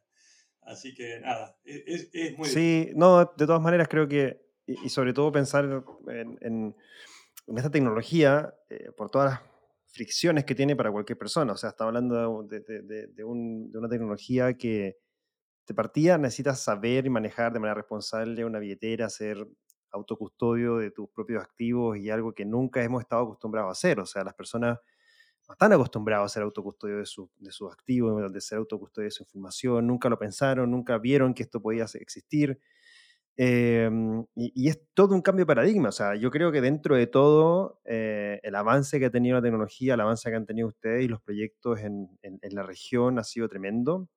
Así 0.66 0.94
que 0.94 1.20
nada, 1.20 1.56
e, 1.64 1.84
es, 1.86 2.10
es 2.12 2.36
muy... 2.36 2.48
Sí, 2.48 2.90
no, 2.94 3.24
de 3.24 3.46
todas 3.46 3.62
maneras 3.62 3.88
creo 3.88 4.08
que, 4.08 4.44
y, 4.66 4.88
sobre 4.88 5.12
todo 5.12 5.30
pensar 5.30 5.84
en, 6.08 6.38
en, 6.40 6.74
esta 7.56 7.70
tecnología, 7.70 8.52
eh, 8.68 8.90
por 8.96 9.08
todas 9.08 9.30
las 9.30 9.40
fricciones 9.86 10.44
que 10.44 10.56
tiene 10.56 10.74
para 10.74 10.90
cualquier 10.90 11.16
persona. 11.16 11.52
O 11.52 11.56
sea, 11.56 11.70
estamos 11.70 11.90
hablando 11.90 12.42
de, 12.42 12.60
de, 12.60 13.06
de, 13.06 13.24
un, 13.24 13.70
de 13.70 13.78
una 13.78 13.88
tecnología 13.88 14.54
que 14.54 14.98
de 15.66 15.74
partida 15.74 16.18
necesitas 16.18 16.60
saber 16.60 17.06
y 17.06 17.10
manejar 17.10 17.52
de 17.52 17.60
manera 17.60 17.74
responsable 17.74 18.44
una 18.44 18.58
billetera, 18.58 19.08
ser 19.08 19.46
autocustodio 19.92 20.78
de 20.78 20.90
tus 20.90 21.08
propios 21.10 21.42
activos 21.42 21.96
y 21.96 22.10
algo 22.10 22.34
que 22.34 22.44
nunca 22.44 22.82
hemos 22.82 23.02
estado 23.02 23.22
acostumbrados 23.22 23.68
a 23.68 23.72
hacer. 23.72 24.00
O 24.00 24.06
sea, 24.06 24.24
las 24.24 24.34
personas 24.34 24.78
no 25.48 25.52
están 25.52 25.72
acostumbrados 25.72 26.26
a 26.26 26.34
ser 26.34 26.42
autocustodio 26.42 26.96
de, 26.96 27.04
de 27.38 27.52
sus 27.52 27.72
activos, 27.72 28.32
de 28.32 28.40
ser 28.40 28.58
autocustodio 28.58 29.06
de 29.06 29.12
su 29.12 29.22
información, 29.22 29.86
nunca 29.86 30.08
lo 30.08 30.18
pensaron, 30.18 30.70
nunca 30.70 30.98
vieron 30.98 31.34
que 31.34 31.44
esto 31.44 31.60
podía 31.60 31.84
existir. 31.84 32.60
Em, 33.38 34.24
y, 34.34 34.68
es 34.68 34.80
todo 34.94 35.14
un 35.14 35.20
cambio 35.20 35.44
de 35.44 35.46
paradigma. 35.46 35.90
O 35.90 35.92
sea, 35.92 36.14
yo 36.16 36.30
creo 36.30 36.50
que 36.52 36.60
dentro 36.60 36.96
de 36.96 37.06
todo, 37.06 37.80
eh, 37.84 38.40
el 38.42 38.54
avance 38.54 38.98
que 38.98 39.06
ha 39.06 39.10
tenido 39.10 39.36
la 39.36 39.42
tecnología, 39.42 39.94
el 39.94 40.00
avance 40.00 40.28
que 40.30 40.36
han 40.36 40.46
tenido 40.46 40.68
ustedes 40.68 41.04
y 41.04 41.08
los 41.08 41.20
proyectos 41.20 41.80
en, 41.80 42.18
en, 42.22 42.54
la 42.54 42.62
región 42.62 43.18
ha 43.18 43.24
sido 43.24 43.48
tremendo. 43.48 44.08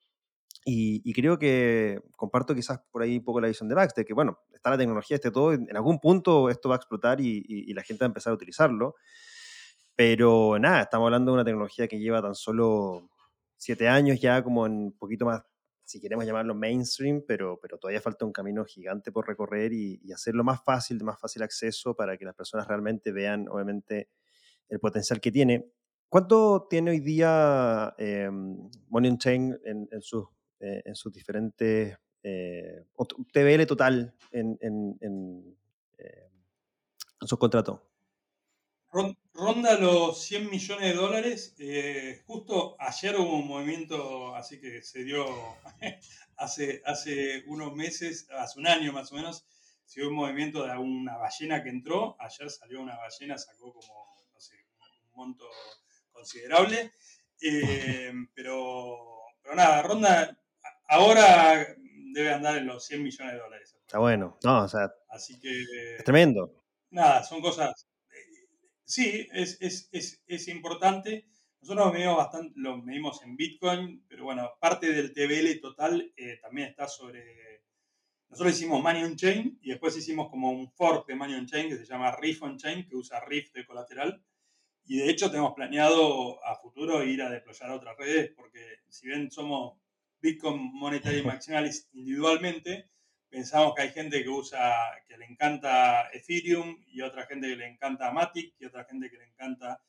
Y, 0.65 1.13
creo 1.13 1.39
que 1.39 2.01
comparto 2.15 2.55
quizás 2.55 2.79
por 2.91 3.01
ahí 3.01 3.17
un 3.17 3.23
poco 3.23 3.41
la 3.41 3.47
visión 3.47 3.69
de 3.69 3.75
Max, 3.75 3.93
de 3.95 4.05
que, 4.05 4.13
bueno, 4.13 4.39
está 4.53 4.69
la 4.71 4.77
tecnología, 4.77 5.15
este 5.15 5.31
todo, 5.31 5.53
en 5.53 5.75
algún 5.75 5.99
punto 5.99 6.49
esto 6.49 6.69
va 6.69 6.75
a 6.75 6.77
explotar 6.77 7.21
y, 7.21 7.43
y 7.47 7.73
la 7.73 7.81
gente 7.83 8.03
va 8.03 8.07
a 8.07 8.09
empezar 8.09 8.31
a 8.31 8.35
utilizarlo. 8.35 8.95
Pero 9.99 10.57
nada, 10.57 10.83
estamos 10.83 11.07
hablando 11.07 11.31
de 11.31 11.33
una 11.33 11.43
tecnología 11.43 11.85
que 11.85 11.99
lleva 11.99 12.21
tan 12.21 12.33
solo 12.33 13.09
siete 13.57 13.89
años 13.89 14.21
ya, 14.21 14.41
como 14.41 14.65
en 14.65 14.71
un 14.71 14.97
poquito 14.97 15.25
más, 15.25 15.43
si 15.83 15.99
queremos 15.99 16.25
llamarlo 16.25 16.55
mainstream, 16.55 17.21
pero, 17.27 17.59
pero 17.61 17.77
todavía 17.77 17.99
falta 17.99 18.23
un 18.23 18.31
camino 18.31 18.63
gigante 18.63 19.11
por 19.11 19.27
recorrer 19.27 19.73
y, 19.73 19.99
hacerlo 20.13 20.45
más 20.45 20.63
fácil, 20.63 20.99
de 20.99 21.03
más 21.03 21.19
fácil 21.19 21.43
acceso 21.43 21.97
para 21.97 22.15
que 22.15 22.23
las 22.23 22.33
personas 22.33 22.65
realmente 22.65 23.11
vean, 23.11 23.49
obviamente, 23.49 24.07
el 24.69 24.79
potencial 24.79 25.19
que 25.19 25.33
tiene. 25.33 25.69
¿Cuánto 26.07 26.67
tiene 26.69 26.91
hoy 26.91 27.01
día 27.01 27.93
eh, 27.97 28.29
Money 28.31 29.17
Chain 29.17 29.59
en, 29.65 29.89
en, 29.91 30.01
sus, 30.01 30.29
eh, 30.61 30.81
en 30.85 30.95
sus 30.95 31.11
diferentes 31.11 31.97
eh, 32.23 32.85
TBL 33.33 33.65
total 33.65 34.15
en, 34.31 34.57
en, 34.61 34.97
en, 35.01 35.57
eh, 35.97 36.29
en 37.19 37.27
sus 37.27 37.37
contratos? 37.37 37.88
Ronda 38.91 39.77
los 39.79 40.21
100 40.23 40.49
millones 40.49 40.89
de 40.89 40.93
dólares. 40.95 41.55
Eh, 41.59 42.23
justo 42.25 42.75
ayer 42.79 43.15
hubo 43.17 43.37
un 43.37 43.47
movimiento, 43.47 44.35
así 44.35 44.59
que 44.59 44.81
se 44.81 45.03
dio 45.03 45.25
hace, 46.37 46.81
hace 46.85 47.43
unos 47.47 47.75
meses, 47.75 48.27
hace 48.31 48.59
un 48.59 48.67
año 48.67 48.91
más 48.91 49.11
o 49.11 49.15
menos, 49.15 49.45
se 49.85 50.01
dio 50.01 50.09
un 50.09 50.15
movimiento 50.15 50.65
de 50.65 50.75
una 50.77 51.17
ballena 51.17 51.63
que 51.63 51.69
entró. 51.69 52.17
Ayer 52.19 52.49
salió 52.49 52.81
una 52.81 52.97
ballena, 52.97 53.37
sacó 53.37 53.73
como, 53.73 54.15
no 54.33 54.39
sé, 54.39 54.55
un 54.77 55.11
monto 55.15 55.45
considerable. 56.11 56.91
Eh, 57.41 58.11
pero, 58.35 59.21
pero 59.41 59.55
nada, 59.55 59.83
Ronda 59.83 60.37
ahora 60.87 61.75
debe 62.11 62.33
andar 62.33 62.57
en 62.57 62.65
los 62.65 62.85
100 62.85 63.03
millones 63.03 63.33
de 63.33 63.39
dólares. 63.39 63.75
Está 63.81 63.99
bueno, 63.99 64.37
no, 64.43 64.63
o 64.63 64.67
sea, 64.67 64.91
así 65.09 65.39
que, 65.39 65.95
es 65.97 66.03
tremendo. 66.03 66.63
Nada, 66.91 67.23
son 67.23 67.41
cosas 67.41 67.88
sí, 68.89 69.27
es, 69.31 69.61
es, 69.61 69.87
es, 69.91 70.21
es 70.25 70.47
importante. 70.47 71.27
Nosotros 71.61 71.87
lo 71.87 71.93
medimos, 71.93 72.17
bastante, 72.17 72.53
lo 72.55 72.77
medimos 72.77 73.21
en 73.21 73.35
Bitcoin, 73.35 74.03
pero 74.07 74.23
bueno, 74.23 74.49
parte 74.59 74.91
del 74.91 75.13
TBL 75.13 75.59
total 75.61 76.11
eh, 76.17 76.39
también 76.41 76.69
está 76.69 76.87
sobre... 76.87 77.63
Nosotros 78.29 78.55
hicimos 78.55 78.81
Money 78.81 79.03
on 79.03 79.15
Chain 79.15 79.59
y 79.61 79.69
después 79.69 79.97
hicimos 79.97 80.29
como 80.29 80.51
un 80.51 80.71
fork 80.71 81.07
de 81.07 81.15
Money 81.15 81.35
on 81.35 81.47
Chain 81.47 81.69
que 81.69 81.77
se 81.77 81.85
llama 81.85 82.15
Riff 82.15 82.41
on 82.43 82.57
Chain, 82.57 82.87
que 82.87 82.95
usa 82.95 83.19
Riff 83.25 83.51
de 83.53 83.65
colateral. 83.65 84.23
Y 84.85 84.97
de 84.97 85.09
hecho 85.09 85.29
tenemos 85.29 85.53
planeado 85.53 86.43
a 86.45 86.55
futuro 86.55 87.03
ir 87.03 87.21
a 87.21 87.29
deployar 87.29 87.71
a 87.71 87.75
otras 87.75 87.97
redes, 87.97 88.31
porque 88.35 88.79
si 88.87 89.07
bien 89.07 89.29
somos 89.29 89.79
Bitcoin 90.19 90.71
Monetary 90.73 91.23
Maximalist 91.23 91.93
individualmente, 91.93 92.89
pensamos 93.29 93.73
que 93.75 93.83
hay 93.83 93.89
gente 93.89 94.23
que 94.23 94.29
usa, 94.29 94.73
que 95.07 95.17
le 95.17 95.25
encanta 95.25 96.09
Ethereum 96.11 96.83
y 96.87 97.01
otra 97.01 97.25
gente 97.25 97.47
que 97.47 97.55
le 97.55 97.67
encanta 97.67 98.11
Matic 98.11 98.55
y 98.59 98.65
otra 98.65 98.85
gente 98.85 99.09
que 99.09 99.17
le 99.17 99.25
encanta... 99.25 99.81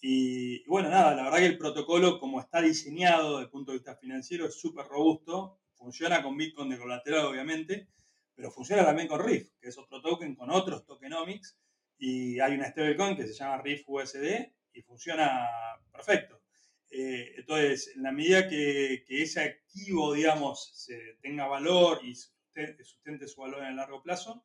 Y, 0.00 0.62
bueno, 0.68 0.90
nada, 0.90 1.14
la 1.14 1.24
verdad 1.24 1.38
que 1.38 1.46
el 1.46 1.58
protocolo 1.58 2.20
como 2.20 2.40
está 2.40 2.60
diseñado 2.60 3.32
desde 3.32 3.44
el 3.44 3.50
punto 3.50 3.72
de 3.72 3.78
vista 3.78 3.96
financiero 3.96 4.46
es 4.46 4.60
súper 4.60 4.86
robusto, 4.86 5.58
funciona 5.74 6.22
con 6.22 6.36
Bitcoin 6.36 6.68
de 6.68 6.78
colateral 6.78 7.26
obviamente, 7.26 7.88
pero 8.34 8.50
funciona 8.50 8.84
también 8.84 9.08
con 9.08 9.24
Riff, 9.24 9.52
que 9.58 9.68
es 9.68 9.78
otro 9.78 10.02
token 10.02 10.34
con 10.34 10.50
otros 10.50 10.84
tokenomics, 10.84 11.56
y 11.98 12.38
hay 12.40 12.54
una 12.54 12.68
stablecoin 12.68 13.16
que 13.16 13.26
se 13.26 13.32
llama 13.32 13.62
Riff 13.62 13.84
USD 13.86 14.52
y 14.74 14.82
funciona 14.82 15.48
perfecto. 15.90 16.42
Eh, 16.90 17.34
entonces, 17.38 17.92
en 17.96 18.02
la 18.02 18.12
medida 18.12 18.48
que, 18.48 19.04
ese 19.08 19.40
activo, 19.40 20.12
digamos, 20.12 20.88
tenga 21.20 21.46
valor 21.46 22.00
y 22.04 22.14
sustente, 22.84 23.28
su 23.28 23.40
valor 23.40 23.62
en 23.62 23.68
el 23.68 23.76
largo 23.76 24.02
plazo, 24.02 24.44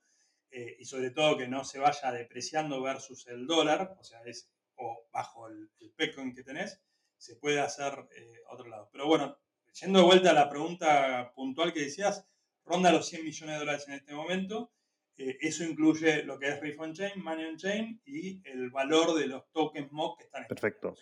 eh, 0.49 0.75
y 0.79 0.85
sobre 0.85 1.11
todo 1.11 1.37
que 1.37 1.47
no 1.47 1.63
se 1.63 1.79
vaya 1.79 2.11
depreciando 2.11 2.81
versus 2.81 3.27
el 3.27 3.47
dólar, 3.47 3.95
o 3.99 4.03
sea, 4.03 4.21
es 4.25 4.51
o 4.75 5.07
bajo 5.11 5.47
el, 5.47 5.69
el 5.79 6.33
que 6.33 6.43
tenés, 6.43 6.81
se 7.17 7.35
puede 7.35 7.59
hacer 7.59 7.93
eh, 8.15 8.39
otro 8.49 8.67
lado. 8.67 8.89
Pero 8.91 9.07
bueno, 9.07 9.37
yendo 9.79 9.99
de 9.99 10.05
vuelta 10.05 10.31
a 10.31 10.33
la 10.33 10.49
pregunta 10.49 11.31
puntual 11.35 11.71
que 11.71 11.81
decías, 11.81 12.25
ronda 12.65 12.91
los 12.91 13.07
100 13.07 13.23
millones 13.23 13.55
de 13.55 13.59
dólares 13.59 13.87
en 13.87 13.93
este 13.93 14.13
momento. 14.13 14.71
Eh, 15.17 15.37
eso 15.41 15.63
incluye 15.63 16.23
lo 16.23 16.39
que 16.39 16.47
es 16.47 16.59
Riff 16.61 16.79
on 16.79 16.93
Chain, 16.93 17.23
Money 17.23 17.45
on 17.45 17.57
Chain 17.57 18.01
y 18.05 18.41
el 18.49 18.71
valor 18.71 19.13
de 19.17 19.27
los 19.27 19.51
tokens 19.51 19.91
MOC 19.91 20.17
que 20.17 20.23
están 20.25 20.43
en 20.43 20.47
Perfecto. 20.47 20.95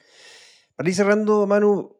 Para 0.76 0.90
ir 0.90 0.96
cerrando, 0.96 1.48
Manu, 1.48 1.96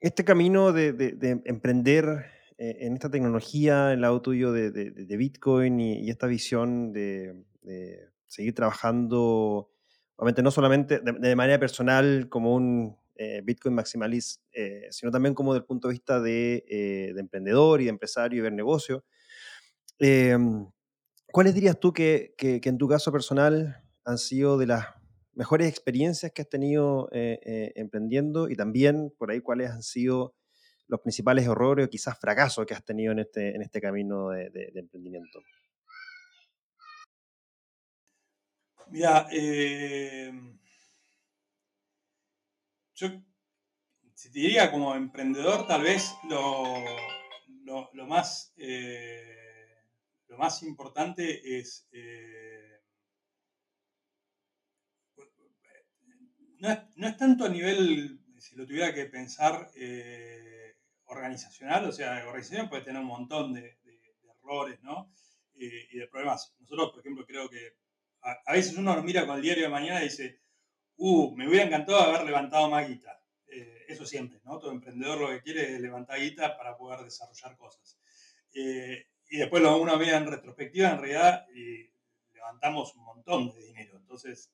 este 0.00 0.24
camino 0.24 0.72
de, 0.72 1.42
emprender 1.46 2.26
eh, 2.56 2.76
en 2.86 2.94
esta 2.94 3.10
tecnología, 3.10 3.92
el 3.92 4.02
lado 4.02 4.22
tuyo 4.22 4.52
de, 4.52 5.16
Bitcoin 5.16 5.80
y, 5.80 6.08
esta 6.08 6.26
visión 6.26 6.92
de, 6.92 7.44
seguir 8.26 8.54
trabajando, 8.54 9.70
obviamente 10.16 10.42
no 10.42 10.50
solamente 10.50 11.00
de, 11.00 11.36
manera 11.36 11.58
personal 11.58 12.28
como 12.28 12.54
un 12.54 12.96
eh, 13.16 13.40
Bitcoin 13.44 13.74
maximalist, 13.74 14.42
eh, 14.52 14.86
sino 14.90 15.10
también 15.10 15.34
como 15.34 15.52
desde 15.52 15.62
el 15.62 15.66
punto 15.66 15.88
de 15.88 15.94
vista 15.94 16.20
de, 16.20 17.14
emprendedor 17.16 17.80
y 17.80 17.84
de 17.84 17.90
empresario 17.90 18.38
y 18.38 18.42
ver 18.42 18.52
negocio. 18.52 19.04
¿Cuáles 21.32 21.54
dirías 21.54 21.80
tú 21.80 21.92
que, 21.92 22.34
que, 22.38 22.60
en 22.62 22.78
tu 22.78 22.86
caso 22.86 23.10
personal 23.10 23.82
han 24.04 24.18
sido 24.18 24.58
de 24.58 24.66
las 24.66 24.86
mejores 25.32 25.68
experiencias 25.68 26.30
que 26.30 26.42
has 26.42 26.48
tenido 26.48 27.08
emprendiendo 27.12 28.48
y 28.48 28.54
también 28.54 29.12
por 29.18 29.32
ahí 29.32 29.40
cuáles 29.40 29.72
han 29.72 29.82
sido 29.82 30.36
los 30.88 31.00
principales 31.00 31.46
errores 31.46 31.86
o 31.86 31.90
quizás 31.90 32.18
fracasos 32.18 32.66
que 32.66 32.74
has 32.74 32.84
tenido 32.84 33.12
en 33.12 33.20
este, 33.20 33.54
en 33.54 33.62
este 33.62 33.80
camino 33.80 34.30
de, 34.30 34.72
emprendimiento? 34.74 35.40
Mira, 38.90 39.26
eh, 39.32 40.32
yo 42.94 43.08
si 44.14 44.30
te 44.30 44.38
diría 44.38 44.70
como 44.70 44.94
emprendedor, 44.94 45.66
tal 45.66 45.82
vez 45.82 46.14
lo, 46.28 46.64
lo, 47.92 48.06
más, 48.06 48.54
lo 50.28 50.38
más 50.38 50.62
importante 50.62 51.58
es 51.58 51.88
no 56.96 57.08
es, 57.08 57.16
tanto 57.16 57.44
a 57.44 57.48
nivel, 57.48 58.20
si 58.38 58.56
lo 58.56 58.66
tuviera 58.66 58.94
que 58.94 59.06
pensar, 59.06 59.70
eh, 59.76 60.53
organizacional, 61.06 61.86
o 61.86 61.92
sea, 61.92 62.26
organización 62.26 62.68
puede 62.68 62.82
tener 62.82 63.00
un 63.00 63.08
montón 63.08 63.52
de, 63.52 63.78
errores, 64.42 64.78
¿no? 64.82 65.10
Eh, 65.58 65.88
y 65.92 65.98
de 65.98 66.08
problemas. 66.08 66.54
Nosotros, 66.58 66.90
por 66.90 67.00
ejemplo, 67.00 67.24
creo 67.24 67.48
que 67.48 67.76
a, 68.20 68.52
veces 68.52 68.76
uno 68.76 69.02
mira 69.02 69.26
con 69.26 69.36
el 69.36 69.42
diario 69.42 69.64
de 69.64 69.70
mañana 69.70 70.00
y 70.00 70.04
dice, 70.04 70.40
uh, 70.96 71.34
me 71.34 71.48
hubiera 71.48 71.64
encantado 71.64 71.98
haber 72.00 72.24
levantado 72.24 72.68
más 72.68 72.86
guita. 72.88 73.22
Eh, 73.46 73.84
eso 73.88 74.04
siempre, 74.04 74.40
¿no? 74.44 74.58
Todo 74.58 74.72
emprendedor 74.72 75.18
lo 75.18 75.28
que 75.28 75.42
quiere 75.42 75.74
es 75.74 75.80
levantar 75.80 76.20
guita 76.20 76.56
para 76.56 76.76
poder 76.76 77.00
desarrollar 77.00 77.56
cosas. 77.56 77.98
y 78.52 79.36
después 79.38 79.62
lo 79.62 79.76
uno 79.78 79.96
mira 79.96 80.18
en 80.18 80.26
retrospectiva, 80.26 80.90
en 80.90 80.98
realidad 80.98 81.46
levantamos 82.32 82.94
un 82.94 83.04
montón 83.04 83.50
de 83.52 83.62
dinero. 83.62 83.96
Entonces, 83.96 84.52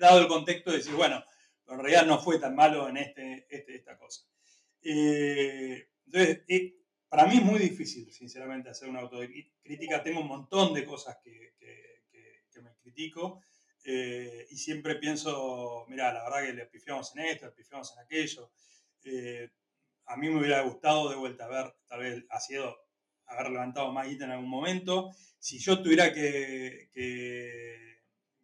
dado 0.00 0.20
el 0.20 0.28
contexto, 0.28 0.72
decir, 0.72 0.94
bueno, 0.94 1.22
en 1.68 1.78
realidad 1.78 2.06
no 2.06 2.18
fue 2.18 2.38
tan 2.38 2.54
malo 2.54 2.88
en 2.88 2.96
este, 2.98 3.46
este 3.48 3.76
esta 3.76 3.96
cosa. 3.96 4.22
Eh, 4.88 5.88
entonces, 6.06 6.44
eh, 6.46 6.76
para 7.08 7.26
mí 7.26 7.38
es 7.38 7.42
muy 7.42 7.58
difícil, 7.58 8.12
sinceramente, 8.12 8.68
hacer 8.70 8.88
una 8.88 9.00
autocrítica. 9.00 10.02
Tengo 10.04 10.20
un 10.20 10.28
montón 10.28 10.74
de 10.74 10.84
cosas 10.84 11.18
que, 11.24 11.54
me 12.62 12.74
critico 12.80 13.42
eh, 13.84 14.46
y 14.48 14.56
siempre 14.56 14.94
pienso, 14.94 15.84
mira, 15.88 16.10
la 16.10 16.24
verdad 16.24 16.46
que 16.46 16.54
le 16.54 16.66
pifiamos 16.66 17.14
en 17.14 17.26
esto, 17.26 17.46
le 17.46 17.52
pifiamos 17.52 17.92
en 17.92 17.98
aquello. 18.04 18.50
a 20.06 20.16
mí 20.16 20.30
me 20.30 20.38
hubiera 20.38 20.62
gustado 20.62 21.10
de 21.10 21.16
vuelta 21.16 21.44
haber, 21.44 21.74
tal 21.86 22.00
vez, 22.00 22.24
ha 22.30 22.40
sido 22.40 22.76
haber 23.26 23.50
levantado 23.50 23.92
más 23.92 24.08
guita 24.08 24.24
en 24.24 24.30
algún 24.30 24.48
momento. 24.48 25.10
Si 25.38 25.58
yo 25.58 25.82
tuviera 25.82 26.14
que 26.14 26.88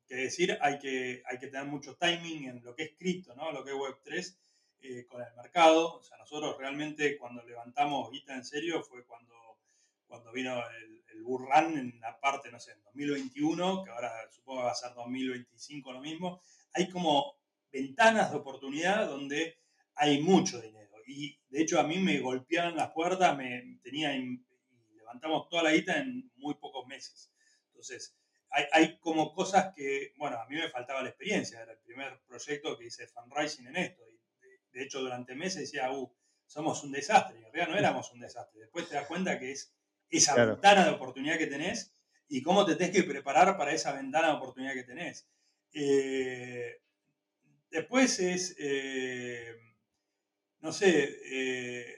decir, 0.09 0.59
hay 0.61 0.79
que, 0.79 1.23
hay 1.25 1.39
que 1.39 1.47
tener 1.47 1.67
mucho 1.67 1.97
timing 1.97 2.49
en 2.49 2.65
lo 2.65 2.75
que 2.75 2.83
es 2.83 2.91
cripto, 2.99 3.35
¿no? 3.35 3.51
lo 3.51 3.65
que 3.65 3.71
es 3.71 3.77
Web3 3.77 4.37
eh, 4.83 5.07
con 5.07 5.23
el 5.23 5.35
mercado. 5.35 5.97
O 5.97 6.03
sea, 6.03 6.19
nosotros 6.19 6.57
realmente 6.59 7.17
cuando 7.17 7.43
levantamos 7.45 8.11
guita 8.11 8.35
en 8.35 8.45
serio 8.45 8.83
fue 8.83 9.05
cuando, 9.05 9.35
cuando 10.07 10.33
vino 10.33 10.63
el, 10.69 11.05
el 11.15 11.23
bull 11.23 11.47
run 11.47 11.79
en 11.79 12.01
la 12.01 12.19
parte, 12.21 12.51
no 12.51 12.59
sé, 12.59 12.73
en 12.73 12.83
2021, 12.83 13.85
que 13.85 13.91
ahora 13.91 14.13
supongo 14.31 14.61
que 14.61 14.65
va 14.67 14.73
a 14.73 14.75
ser 14.75 14.95
2025 14.95 15.93
lo 15.93 16.01
mismo. 16.01 16.43
Hay 16.75 16.89
como 16.89 17.37
ventanas 17.71 18.31
de 18.31 18.37
oportunidad 18.37 19.09
donde 19.09 19.59
hay 19.95 20.21
mucho 20.21 20.61
dinero. 20.61 20.83
Y 21.07 21.39
de 21.49 21.63
hecho 21.63 21.81
a 21.81 21.85
mí 21.85 21.99
me 21.99 22.21
golpeaban 22.21 22.77
las 22.77 22.93
puertas, 22.93 23.37
me 23.37 23.79
tenía 23.83 24.13
levantamos 24.97 25.49
toda 25.49 25.65
la 25.65 25.73
guita 25.73 25.99
en 25.99 26.31
muy 26.37 26.55
pocos 26.55 26.87
meses. 26.87 27.33
Entonces, 27.69 28.17
hay, 28.73 28.99
como 28.99 29.33
cosas 29.33 29.73
que, 29.75 30.13
bueno, 30.17 30.39
a 30.39 30.47
mí 30.47 30.57
me 30.57 30.69
faltaba 30.69 31.03
la 31.03 31.09
experiencia, 31.09 31.63
era 31.63 31.73
el 31.73 31.79
primer 31.79 32.21
proyecto 32.27 32.77
que 32.77 32.87
hice 32.87 33.07
fundraising 33.07 33.67
en 33.69 33.77
esto. 33.77 34.03
Y 34.11 34.21
de, 34.73 34.83
hecho, 34.83 35.01
durante 35.01 35.35
meses 35.35 35.61
decía, 35.61 35.91
uh, 35.91 36.13
somos 36.47 36.83
un 36.85 36.93
desastre. 36.93 37.41
Y 37.41 37.45
en 37.45 37.53
realidad 37.53 37.69
no 37.69 37.79
éramos 37.79 38.13
un 38.13 38.21
desastre. 38.21 38.61
Después 38.61 38.89
te 38.89 38.97
das 38.97 39.07
cuenta 39.07 39.39
que 39.39 39.53
es 39.53 39.75
esa 40.09 40.35
ventana 40.45 40.85
de 40.85 40.91
oportunidad 40.91 41.39
que 41.39 41.47
tenés 41.47 41.95
y 42.29 42.43
cómo 42.43 42.65
te 42.65 42.77
tenés 42.77 42.95
que 42.95 43.05
preparar 43.05 43.57
para 43.57 43.73
esa 43.73 43.93
ventana 43.93 44.29
de 44.29 44.35
oportunidad 44.35 44.75
que 44.75 44.85
tenés. 44.85 45.29
Eh, 45.73 46.83
después 47.71 48.19
es, 48.21 48.55
eh, 48.59 49.55
no 50.61 50.73
sé, 50.73 51.19
eh, 51.25 51.97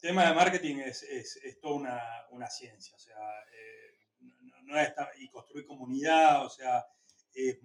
tema 0.00 0.28
de 0.28 0.34
marketing 0.34 0.76
es, 0.76 1.02
es, 1.02 1.60
toda 1.60 1.74
una, 1.74 2.00
una, 2.30 2.48
ciencia. 2.48 2.94
O 2.94 2.98
sea, 2.98 3.14
y 5.18 5.28
construir 5.28 5.66
comunidad, 5.66 6.44
o 6.44 6.50
sea, 6.50 6.86
es, 7.32 7.58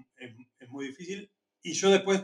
muy 0.69 0.87
difícil. 0.87 1.31
Y 1.61 1.73
yo 1.73 1.89
después, 1.91 2.23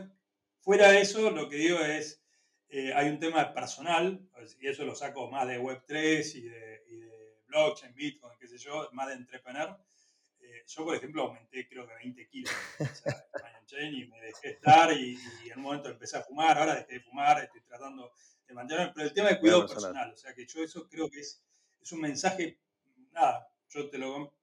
fuera 0.60 0.92
de 0.92 1.00
eso, 1.00 1.30
lo 1.30 1.48
que 1.48 1.56
digo 1.56 1.78
es, 1.80 2.22
eh, 2.68 2.92
hay 2.94 3.08
un 3.08 3.18
tema 3.18 3.52
personal, 3.52 4.28
y 4.60 4.68
eso 4.68 4.84
lo 4.84 4.94
saco 4.94 5.30
más 5.30 5.46
de 5.48 5.60
Web3 5.60 6.34
y 6.36 6.42
de, 6.42 6.84
y 6.88 6.96
de 6.96 7.42
blockchain, 7.46 7.94
Bitcoin, 7.94 8.38
qué 8.38 8.46
sé 8.46 8.58
yo, 8.58 8.88
más 8.92 9.08
de 9.08 9.14
entrepreneur. 9.14 9.76
Eh, 10.40 10.64
yo, 10.66 10.84
por 10.84 10.94
ejemplo, 10.96 11.22
aumenté 11.22 11.68
creo 11.68 11.86
que 11.86 11.94
20 11.94 12.28
kilos 12.28 12.52
y 13.78 14.06
me 14.06 14.20
dejé 14.20 14.50
estar 14.50 14.92
y, 14.92 15.18
en 15.50 15.58
un 15.58 15.62
momento 15.62 15.88
empecé 15.88 16.16
a 16.16 16.22
fumar, 16.22 16.58
ahora 16.58 16.74
dejé 16.74 16.94
de 16.94 17.00
fumar, 17.00 17.42
estoy 17.42 17.60
tratando 17.62 18.12
de 18.46 18.54
mantenerme, 18.54 18.92
pero 18.94 19.06
el 19.06 19.14
tema 19.14 19.28
de 19.28 19.38
cuidado 19.38 19.66
personal, 19.66 20.12
o 20.12 20.16
sea 20.16 20.34
que 20.34 20.46
yo 20.46 20.62
eso 20.62 20.88
creo 20.88 21.08
que 21.08 21.20
es, 21.20 21.42
es 21.80 21.92
un 21.92 22.00
mensaje, 22.00 22.58
nada, 23.12 23.48
yo 23.68 23.88
te 23.88 23.98
lo 23.98 24.34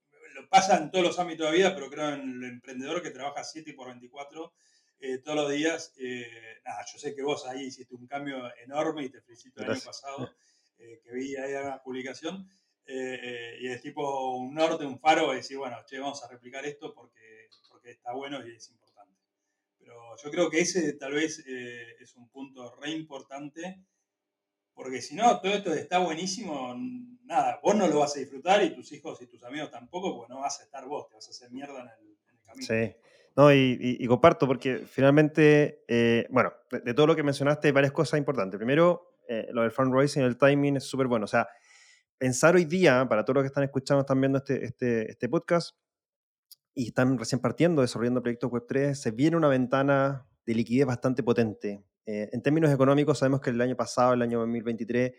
pasa 0.49 0.77
en 0.77 0.91
todos 0.91 1.05
los 1.05 1.19
ámbitos 1.19 1.45
de 1.45 1.51
la 1.51 1.57
vida, 1.57 1.75
pero 1.75 1.89
creo 1.89 2.09
en 2.09 2.21
el 2.21 2.43
emprendedor 2.43 3.01
que 3.01 3.09
trabaja 3.09 3.43
7 3.43 3.73
por 3.73 3.87
24 3.87 4.53
eh, 4.99 5.19
todos 5.19 5.37
los 5.37 5.51
días. 5.51 5.93
Eh, 5.97 6.59
nada, 6.65 6.85
yo 6.91 6.99
sé 6.99 7.15
que 7.15 7.23
vos 7.23 7.45
ahí 7.47 7.65
hiciste 7.65 7.95
un 7.95 8.07
cambio 8.07 8.51
enorme 8.63 9.03
y 9.03 9.09
te 9.09 9.21
felicito 9.21 9.63
el 9.63 9.71
año 9.71 9.81
pasado, 9.83 10.29
eh, 10.77 11.01
que 11.03 11.11
vi 11.13 11.35
ahí 11.35 11.53
una 11.53 11.81
publicación. 11.81 12.49
y 12.85 13.67
es 13.67 13.81
tipo 13.81 14.37
un 14.37 14.53
norte, 14.53 14.85
un 14.85 14.99
faro, 14.99 15.33
y 15.33 15.37
decir, 15.37 15.57
bueno, 15.57 15.77
che, 15.85 15.99
vamos 15.99 16.23
a 16.23 16.29
replicar 16.29 16.65
esto 16.65 16.93
porque, 16.93 17.49
porque 17.69 17.91
está 17.91 18.13
bueno 18.13 18.45
y 18.47 18.55
es 18.55 18.69
importante. 18.69 19.19
Pero 19.77 20.15
yo 20.23 20.31
creo 20.31 20.49
que 20.49 20.61
ese 20.61 20.93
tal 20.93 21.13
vez 21.13 21.39
es 21.39 22.15
un 22.15 22.29
punto 22.29 22.75
re 22.75 22.91
importante 22.91 23.83
porque 24.77 25.01
si 25.01 25.15
no, 25.15 25.41
todo 25.41 25.53
esto 25.53 25.73
está 25.73 25.97
buenísimo, 25.97 26.75
nada, 27.23 27.59
vos 27.63 27.75
no 27.75 27.87
lo 27.87 27.97
vas 27.97 28.15
a 28.15 28.19
disfrutar 28.19 28.63
y 28.63 28.75
tus 28.75 28.91
hijos 28.91 29.19
y 29.23 29.25
tus 29.25 29.43
amigos 29.43 29.71
tampoco, 29.71 30.15
porque 30.15 30.31
no 30.31 30.41
vas 30.41 30.59
a 30.59 30.63
estar 30.65 30.85
vos, 30.85 31.09
te 31.09 31.15
vas 31.15 31.27
a 31.27 31.31
hacer 31.31 31.49
mierda 31.49 31.81
en 31.81 31.87
el, 31.87 32.17
camino. 32.45 32.67
Sí. 32.67 32.95
No, 33.37 33.53
y, 33.53 34.03
comparto, 34.07 34.47
porque 34.47 34.79
finalmente, 34.79 35.83
eh, 35.87 36.25
bueno, 36.31 36.51
de, 36.71 36.93
todo 36.95 37.05
lo 37.05 37.15
que 37.15 37.21
mencionaste 37.21 37.67
hay 37.67 37.71
varias 37.71 37.93
cosas 37.93 38.17
importantes. 38.17 38.57
Primero, 38.57 39.13
eh, 39.29 39.47
lo 39.51 39.61
del 39.61 39.69
fundraising, 39.69 40.23
el 40.23 40.39
timing 40.39 40.77
es 40.77 40.85
súper 40.85 41.05
bueno. 41.05 41.25
O 41.25 41.27
sea, 41.27 41.47
pensar 42.17 42.55
hoy 42.55 42.65
día, 42.65 43.05
para 43.07 43.23
todos 43.23 43.35
los 43.35 43.43
que 43.43 43.47
están 43.49 43.63
escuchando, 43.63 44.01
están 44.01 44.19
viendo 44.19 44.39
este, 44.39 44.65
este, 44.65 45.11
este 45.11 45.29
podcast 45.29 45.77
y 46.73 46.87
están 46.87 47.15
recién 47.19 47.39
partiendo, 47.39 47.83
desarrollando 47.83 48.23
proyectos 48.23 48.49
Web3, 48.49 48.95
se 48.95 49.11
viene 49.11 49.37
una 49.37 49.49
ventana 49.49 50.27
de 50.43 50.55
liquidez 50.55 50.87
bastante 50.87 51.21
potente. 51.21 51.83
Eh, 52.07 52.29
en 52.31 52.41
términos 52.41 52.71
económicos, 52.71 53.19
sabemos 53.19 53.41
que 53.41 53.51
el 53.51 53.61
año 53.61 53.75
pasado, 53.75 54.13
el 54.13 54.23
año 54.23 54.39
2023, 54.39 55.11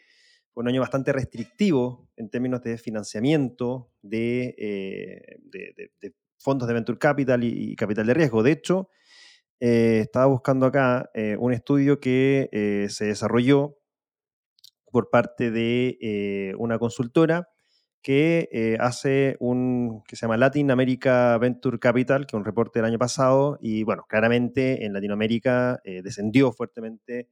un 0.54 0.66
año 0.66 0.80
bastante 0.80 1.12
restrictivo 1.12 2.08
en 2.16 2.30
términos 2.30 2.62
de 2.62 2.78
financiamiento 2.78 3.92
de, 4.02 4.56
eh, 4.58 5.38
de, 5.44 6.14
fondos 6.38 6.68
de 6.68 6.74
venture 6.74 6.98
capital 6.98 7.44
y, 7.44 7.76
capital 7.76 8.06
de 8.06 8.14
riesgo. 8.14 8.42
De 8.42 8.52
hecho, 8.52 8.88
eh, 9.60 10.00
estaba 10.02 10.26
buscando 10.26 10.66
acá 10.66 11.10
eh, 11.14 11.36
un 11.38 11.52
estudio 11.52 12.00
que 12.00 12.88
se 12.90 13.06
desarrolló 13.06 13.76
por 14.90 15.10
parte 15.10 15.50
de 15.50 16.54
una 16.58 16.78
consultora 16.78 17.48
que 18.00 18.78
hace 18.80 19.36
un 19.40 20.02
que 20.06 20.16
se 20.16 20.22
llama 20.22 20.36
Latin 20.36 20.70
America 20.70 21.36
Venture 21.38 21.78
Capital, 21.78 22.26
que 22.26 22.36
es 22.36 22.38
un 22.38 22.44
reporte 22.44 22.78
del 22.78 22.86
año 22.86 22.98
pasado, 22.98 23.58
y 23.60 23.82
bueno, 23.82 24.06
claramente 24.08 24.86
en 24.86 24.92
Latinoamérica 24.94 25.80
descendió 25.84 26.52
fuertemente 26.52 27.28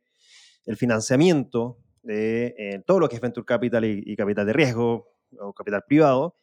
el 0.66 0.76
financiamiento 0.76 1.78
de 2.06 2.54
eh, 2.58 2.82
todo 2.86 3.00
lo 3.00 3.08
que 3.08 3.16
es 3.16 3.20
venture 3.20 3.44
capital 3.44 3.84
y, 3.84 4.14
capital 4.16 4.46
de 4.46 4.52
riesgo 4.52 5.08
o 5.38 5.52
capital 5.52 5.82
privado. 5.86 6.36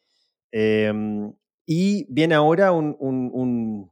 Em, 0.51 1.34
y 1.66 2.05
viene 2.11 2.36
ahora 2.36 2.72
un, 2.72 2.95
un, 2.99 3.91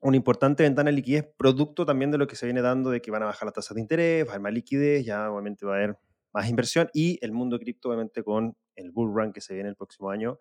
una 0.00 0.16
importante 0.16 0.62
ventana 0.62 0.90
de 0.90 0.96
liquidez, 0.96 1.28
producto 1.36 1.84
también 1.84 2.10
de 2.10 2.18
lo 2.18 2.26
que 2.26 2.36
se 2.36 2.46
viene 2.46 2.62
dando 2.62 2.90
de 2.90 3.00
que 3.00 3.10
van 3.10 3.22
a 3.22 3.26
bajar 3.26 3.46
las 3.46 3.54
tasas 3.54 3.74
de 3.74 3.80
interés, 3.80 4.24
va 4.24 4.30
a 4.30 4.32
haber 4.34 4.42
más 4.42 4.52
liquidez, 4.52 5.04
ya 5.04 5.30
obviamente 5.30 5.66
va 5.66 5.74
a 5.74 5.76
haber 5.76 5.96
más 6.32 6.48
inversión 6.48 6.88
y 6.92 7.18
el 7.22 7.32
mundo 7.32 7.58
cripto, 7.58 7.88
obviamente, 7.88 8.22
con 8.22 8.56
el 8.76 8.90
bull 8.90 9.12
run 9.14 9.32
que 9.32 9.40
se 9.40 9.54
viene 9.54 9.68
el 9.68 9.76
próximo 9.76 10.10
año, 10.10 10.38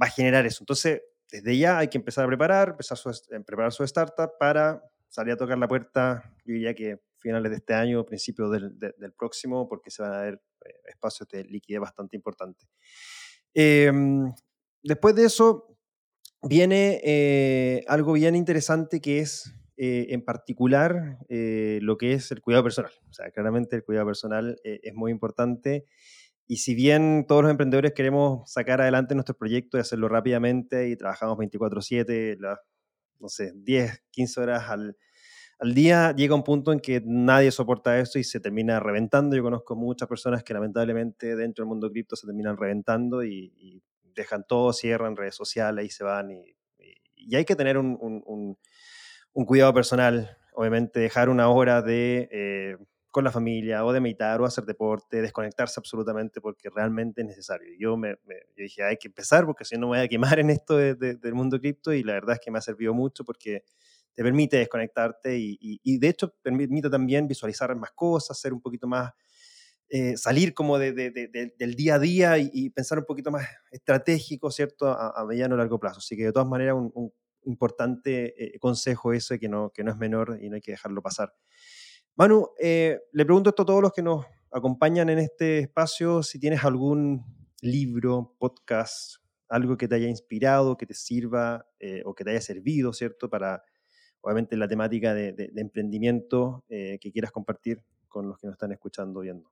va 0.00 0.06
a 0.06 0.10
generar 0.10 0.44
eso. 0.46 0.58
Entonces, 0.62 1.02
desde 1.30 1.56
ya 1.56 1.78
hay 1.78 1.88
que 1.88 1.98
empezar 1.98 2.24
a 2.24 2.28
preparar, 2.28 2.70
empezar 2.70 2.98
a 3.04 3.10
eh, 3.10 3.40
preparar 3.40 3.72
su 3.72 3.84
startup 3.84 4.32
para 4.38 4.82
salir 5.08 5.32
a 5.32 5.36
tocar 5.36 5.58
la 5.58 5.68
puerta, 5.68 6.34
yo 6.44 6.54
diría 6.54 6.74
que 6.74 7.00
finales 7.18 7.50
de 7.50 7.56
este 7.56 7.72
año, 7.72 8.04
principios 8.04 8.50
del, 8.50 8.78
del, 8.78 9.12
próximo, 9.12 9.66
porque 9.66 9.90
se 9.90 10.02
van 10.02 10.12
a 10.12 10.20
ver 10.20 10.42
eh, 10.64 10.74
espacios 10.88 11.28
de 11.30 11.44
liquidez 11.44 11.80
bastante 11.80 12.16
importantes. 12.16 12.68
Em, 13.54 14.30
después 14.82 15.14
de 15.14 15.24
eso, 15.24 15.73
viene 16.48 17.00
eh, 17.04 17.84
algo 17.88 18.12
bien 18.12 18.36
interesante 18.36 19.00
que 19.00 19.20
es 19.20 19.54
eh, 19.76 20.06
en 20.10 20.24
particular 20.24 21.18
lo 21.28 21.96
que 21.98 22.12
es 22.12 22.30
el 22.30 22.40
cuidado 22.40 22.64
personal. 22.64 22.92
O 23.10 23.12
sea, 23.12 23.30
claramente 23.30 23.76
el 23.76 23.84
cuidado 23.84 24.06
personal 24.06 24.56
es 24.62 24.94
muy 24.94 25.10
importante. 25.10 25.84
Y 26.46 26.58
si 26.58 26.74
bien 26.74 27.24
todos 27.26 27.42
los 27.42 27.50
emprendedores 27.50 27.92
queremos 27.92 28.50
sacar 28.50 28.80
adelante 28.80 29.14
nuestros 29.14 29.38
proyectos 29.38 29.78
y 29.78 29.80
hacerlo 29.80 30.08
rápidamente 30.08 30.88
y 30.88 30.96
trabajamos 30.96 31.38
24/7, 31.38 32.38
no 33.18 33.28
sé, 33.28 33.52
10, 33.56 34.02
15 34.10 34.40
horas 34.40 34.68
al, 34.68 34.96
al 35.58 35.74
día 35.74 36.14
llega 36.14 36.34
un 36.34 36.42
punto 36.42 36.72
en 36.72 36.80
que 36.80 37.02
nadie 37.04 37.50
soporta 37.50 37.98
esto 37.98 38.18
y 38.18 38.24
se 38.24 38.40
termina 38.40 38.80
reventando. 38.80 39.36
Yo 39.36 39.42
conozco 39.42 39.76
muchas 39.76 40.08
personas 40.08 40.42
que 40.42 40.52
lamentablemente 40.52 41.36
dentro 41.36 41.62
del 41.62 41.68
mundo 41.68 41.90
cripto 41.90 42.16
se 42.16 42.26
terminan 42.26 42.56
reventando 42.56 43.24
y, 43.24 43.82
dejan 44.14 44.44
todo, 44.46 44.72
cierran 44.72 45.16
redes 45.16 45.34
sociales 45.34 45.86
y 45.86 45.90
se 45.90 46.04
van. 46.04 46.30
Y, 46.30 46.56
hay 47.34 47.44
que 47.44 47.56
tener 47.56 47.78
un, 47.78 48.58
cuidado 49.46 49.72
personal, 49.72 50.36
obviamente 50.54 51.00
dejar 51.00 51.28
una 51.28 51.48
hora 51.48 51.82
de... 51.82 52.28
Eh, 52.30 52.76
con 53.14 53.22
la 53.22 53.30
familia 53.30 53.84
o 53.84 53.92
de 53.92 54.00
meditar 54.00 54.40
o 54.40 54.44
hacer 54.44 54.64
deporte, 54.64 55.22
desconectarse 55.22 55.78
absolutamente 55.78 56.40
porque 56.40 56.68
realmente 56.68 57.20
es 57.20 57.28
necesario. 57.28 57.68
Yo, 57.78 57.96
me, 57.96 58.16
dije, 58.56 58.82
hay 58.82 58.96
que 58.96 59.06
empezar 59.06 59.46
porque 59.46 59.64
si 59.64 59.76
no 59.76 59.82
me 59.82 59.98
voy 59.98 60.04
a 60.04 60.08
quemar 60.08 60.40
en 60.40 60.50
esto 60.50 60.76
del 60.76 61.32
mundo 61.32 61.60
cripto 61.60 61.92
y 61.92 62.02
la 62.02 62.14
verdad 62.14 62.34
es 62.34 62.40
que 62.40 62.50
me 62.50 62.58
ha 62.58 62.60
servido 62.60 62.92
mucho 62.92 63.24
porque 63.24 63.62
te 64.14 64.22
permite 64.24 64.56
desconectarte 64.56 65.36
y, 65.38 65.98
de 65.98 66.08
hecho 66.08 66.34
permite 66.42 66.90
también 66.90 67.28
visualizar 67.28 67.72
más 67.76 67.92
cosas, 67.92 68.36
ser 68.36 68.52
un 68.52 68.60
poquito 68.60 68.88
más, 68.88 69.12
eh, 69.90 70.16
salir 70.16 70.54
como 70.54 70.78
de, 70.78 70.92
del 70.92 71.74
día 71.74 71.96
a 71.96 71.98
día 71.98 72.38
y, 72.38 72.70
pensar 72.70 72.98
un 72.98 73.04
poquito 73.04 73.30
más 73.30 73.46
estratégico, 73.70 74.50
¿cierto? 74.50 74.88
A, 74.88 75.24
mediano 75.26 75.54
o 75.54 75.58
largo 75.58 75.78
plazo. 75.78 75.98
Así 75.98 76.16
que 76.16 76.24
de 76.24 76.32
todas 76.32 76.48
maneras 76.48 76.74
un, 76.74 77.12
importante 77.44 78.54
eh, 78.56 78.58
consejo 78.58 79.12
ese 79.12 79.38
que 79.38 79.48
no, 79.48 79.70
que 79.70 79.84
no 79.84 79.90
es 79.90 79.98
menor 79.98 80.38
y 80.40 80.48
no 80.48 80.56
hay 80.56 80.62
que 80.62 80.72
dejarlo 80.72 81.02
pasar. 81.02 81.34
Manu, 82.16 82.48
eh, 82.58 82.98
le 83.12 83.24
pregunto 83.26 83.50
esto 83.50 83.62
a 83.62 83.66
todos 83.66 83.82
los 83.82 83.92
que 83.92 84.02
nos 84.02 84.24
acompañan 84.50 85.10
en 85.10 85.18
este 85.18 85.58
espacio, 85.58 86.22
si 86.22 86.40
tienes 86.40 86.64
algún 86.64 87.22
libro, 87.60 88.34
podcast, 88.38 89.16
algo 89.48 89.76
que 89.76 89.86
te 89.86 89.96
haya 89.96 90.08
inspirado, 90.08 90.76
que 90.76 90.86
te 90.86 90.94
sirva 90.94 91.66
o 92.04 92.14
que 92.14 92.24
te 92.24 92.30
haya 92.30 92.40
servido, 92.40 92.92
¿cierto? 92.92 93.28
Para, 93.28 93.62
obviamente 94.22 94.56
la 94.56 94.66
temática 94.66 95.12
de, 95.12 95.52
emprendimiento 95.56 96.64
que 96.68 97.10
quieras 97.12 97.30
compartir 97.30 97.84
con 98.08 98.28
los 98.28 98.38
que 98.38 98.46
nos 98.46 98.54
están 98.54 98.72
escuchando 98.72 99.20
viendo. 99.20 99.50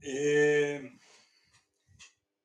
Eh, 0.00 0.98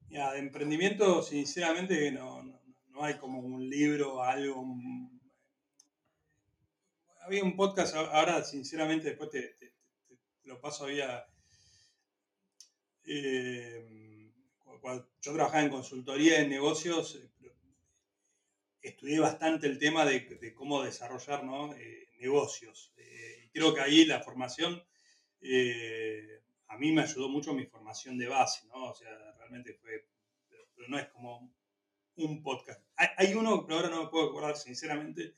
de 0.10 0.40
emprendimiento, 0.40 1.22
sinceramente, 1.24 2.12
no, 2.12 2.62
hay 3.02 3.18
como 3.18 3.40
un 3.40 3.68
libro, 3.70 4.24
algo. 4.24 4.66
había 7.22 7.44
un 7.44 7.56
podcast, 7.56 7.96
ahora, 7.96 8.44
sinceramente, 8.44 9.10
después 9.10 9.30
te, 9.32 9.58
lo 10.44 10.60
paso, 10.62 10.86
había. 10.86 11.26
Eh, 13.06 14.32
yo 15.22 15.34
trabajaba 15.34 15.64
en 15.64 15.70
consultoría 15.70 16.42
en 16.42 16.50
negocios, 16.50 17.18
estudié 18.84 19.20
bastante 19.20 19.66
el 19.68 19.80
tema 19.80 20.06
de, 20.06 20.54
cómo 20.54 20.84
desarrollar 20.84 21.44
eh, 21.78 22.10
negocios. 22.20 22.94
Eh, 22.98 23.46
y 23.46 23.50
creo 23.50 23.74
que 23.74 23.82
ahí 23.82 24.06
la 24.06 24.22
formación, 24.22 24.84
eh, 25.42 26.42
a 26.74 26.78
mí 26.78 26.92
me 26.92 27.04
ayudó 27.04 27.30
mucho 27.30 27.54
mi 27.54 27.66
formación 27.66 28.18
de 28.18 28.28
base, 28.28 28.66
¿no? 28.68 28.86
O 28.90 28.96
sea, 28.96 29.10
realmente 29.38 29.76
fue, 29.76 30.08
pero, 30.50 30.88
no 30.88 30.98
es 30.98 31.08
como 31.10 31.54
un 32.16 32.42
podcast. 32.42 32.82
Hay, 32.96 33.36
uno, 33.36 33.64
pero 33.66 33.78
ahora 33.78 33.90
no 33.90 34.04
me 34.04 34.10
puedo 34.10 34.30
acordar 34.30 34.58
sinceramente 34.58 35.36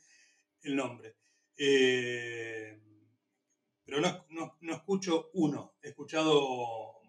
el 0.61 0.75
nombre. 0.77 1.15
pero 3.85 4.01
no, 4.01 4.25
no, 4.61 4.73
escucho 4.73 5.29
uno, 5.33 5.75
he 5.81 5.89
escuchado 5.89 7.01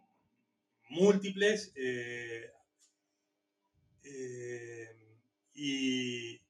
múltiples. 0.89 1.73
Y, 5.55 6.41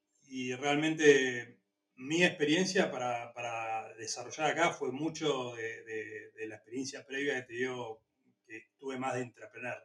realmente 0.55 1.56
mi 1.97 2.23
experiencia 2.25 2.91
para, 2.91 3.93
desarrollar 3.99 4.51
acá 4.51 4.73
fue 4.73 4.93
mucho 4.93 5.55
de, 5.55 6.47
la 6.47 6.57
experiencia 6.57 7.05
previa 7.07 7.35
que 7.37 7.43
te 7.43 7.53
dio, 7.55 8.01
que 8.47 8.69
tuve 8.79 8.99
más 8.99 9.15
de 9.15 9.23
entrepreneur. 9.23 9.83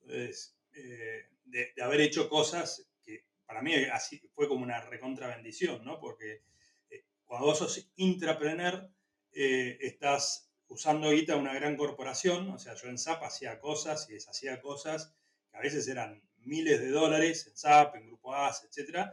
Entonces, 0.00 0.56
eh, 0.74 1.30
de, 1.44 1.72
haber 1.82 2.02
hecho 2.02 2.28
cosas 2.28 2.88
que 3.02 3.24
para 3.46 3.62
mí 3.62 3.74
así 3.74 4.20
fue 4.34 4.48
como 4.48 4.62
una 4.62 4.80
recontra 4.82 5.28
bendición, 5.28 5.84
¿no? 5.84 5.98
Porque 5.98 6.42
eh, 6.90 7.04
cuando 7.24 7.46
vos 7.46 7.58
sos 7.58 7.90
intrapreneur, 7.96 8.90
eh, 9.32 9.78
estás 9.80 10.50
usando 10.68 11.10
guita 11.10 11.36
una 11.36 11.54
gran 11.54 11.76
corporación, 11.76 12.50
o 12.50 12.58
sea, 12.58 12.74
yo 12.74 12.88
en 12.88 12.98
SAP 12.98 13.22
hacía 13.22 13.58
cosas 13.60 14.08
y 14.10 14.14
deshacía 14.14 14.60
cosas 14.60 15.14
que 15.50 15.56
a 15.56 15.60
veces 15.60 15.86
eran 15.88 16.22
miles 16.38 16.80
de 16.80 16.90
dólares 16.90 17.46
en 17.46 17.56
SAP, 17.56 17.96
en 17.96 18.06
Grupo 18.06 18.34
AS, 18.34 18.64
etc. 18.64 19.10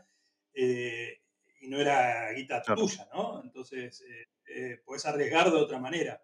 Eh, 0.54 1.22
y 1.64 1.70
no 1.70 1.80
era 1.80 2.32
guita 2.34 2.61
tuya, 2.61 3.07
¿no? 3.14 3.41
Entonces, 3.41 4.01
eh, 4.01 4.28
eh, 4.47 4.82
puedes 4.86 5.05
arriesgar 5.05 5.49
de 5.49 5.57
otra 5.57 5.80
manera. 5.80 6.22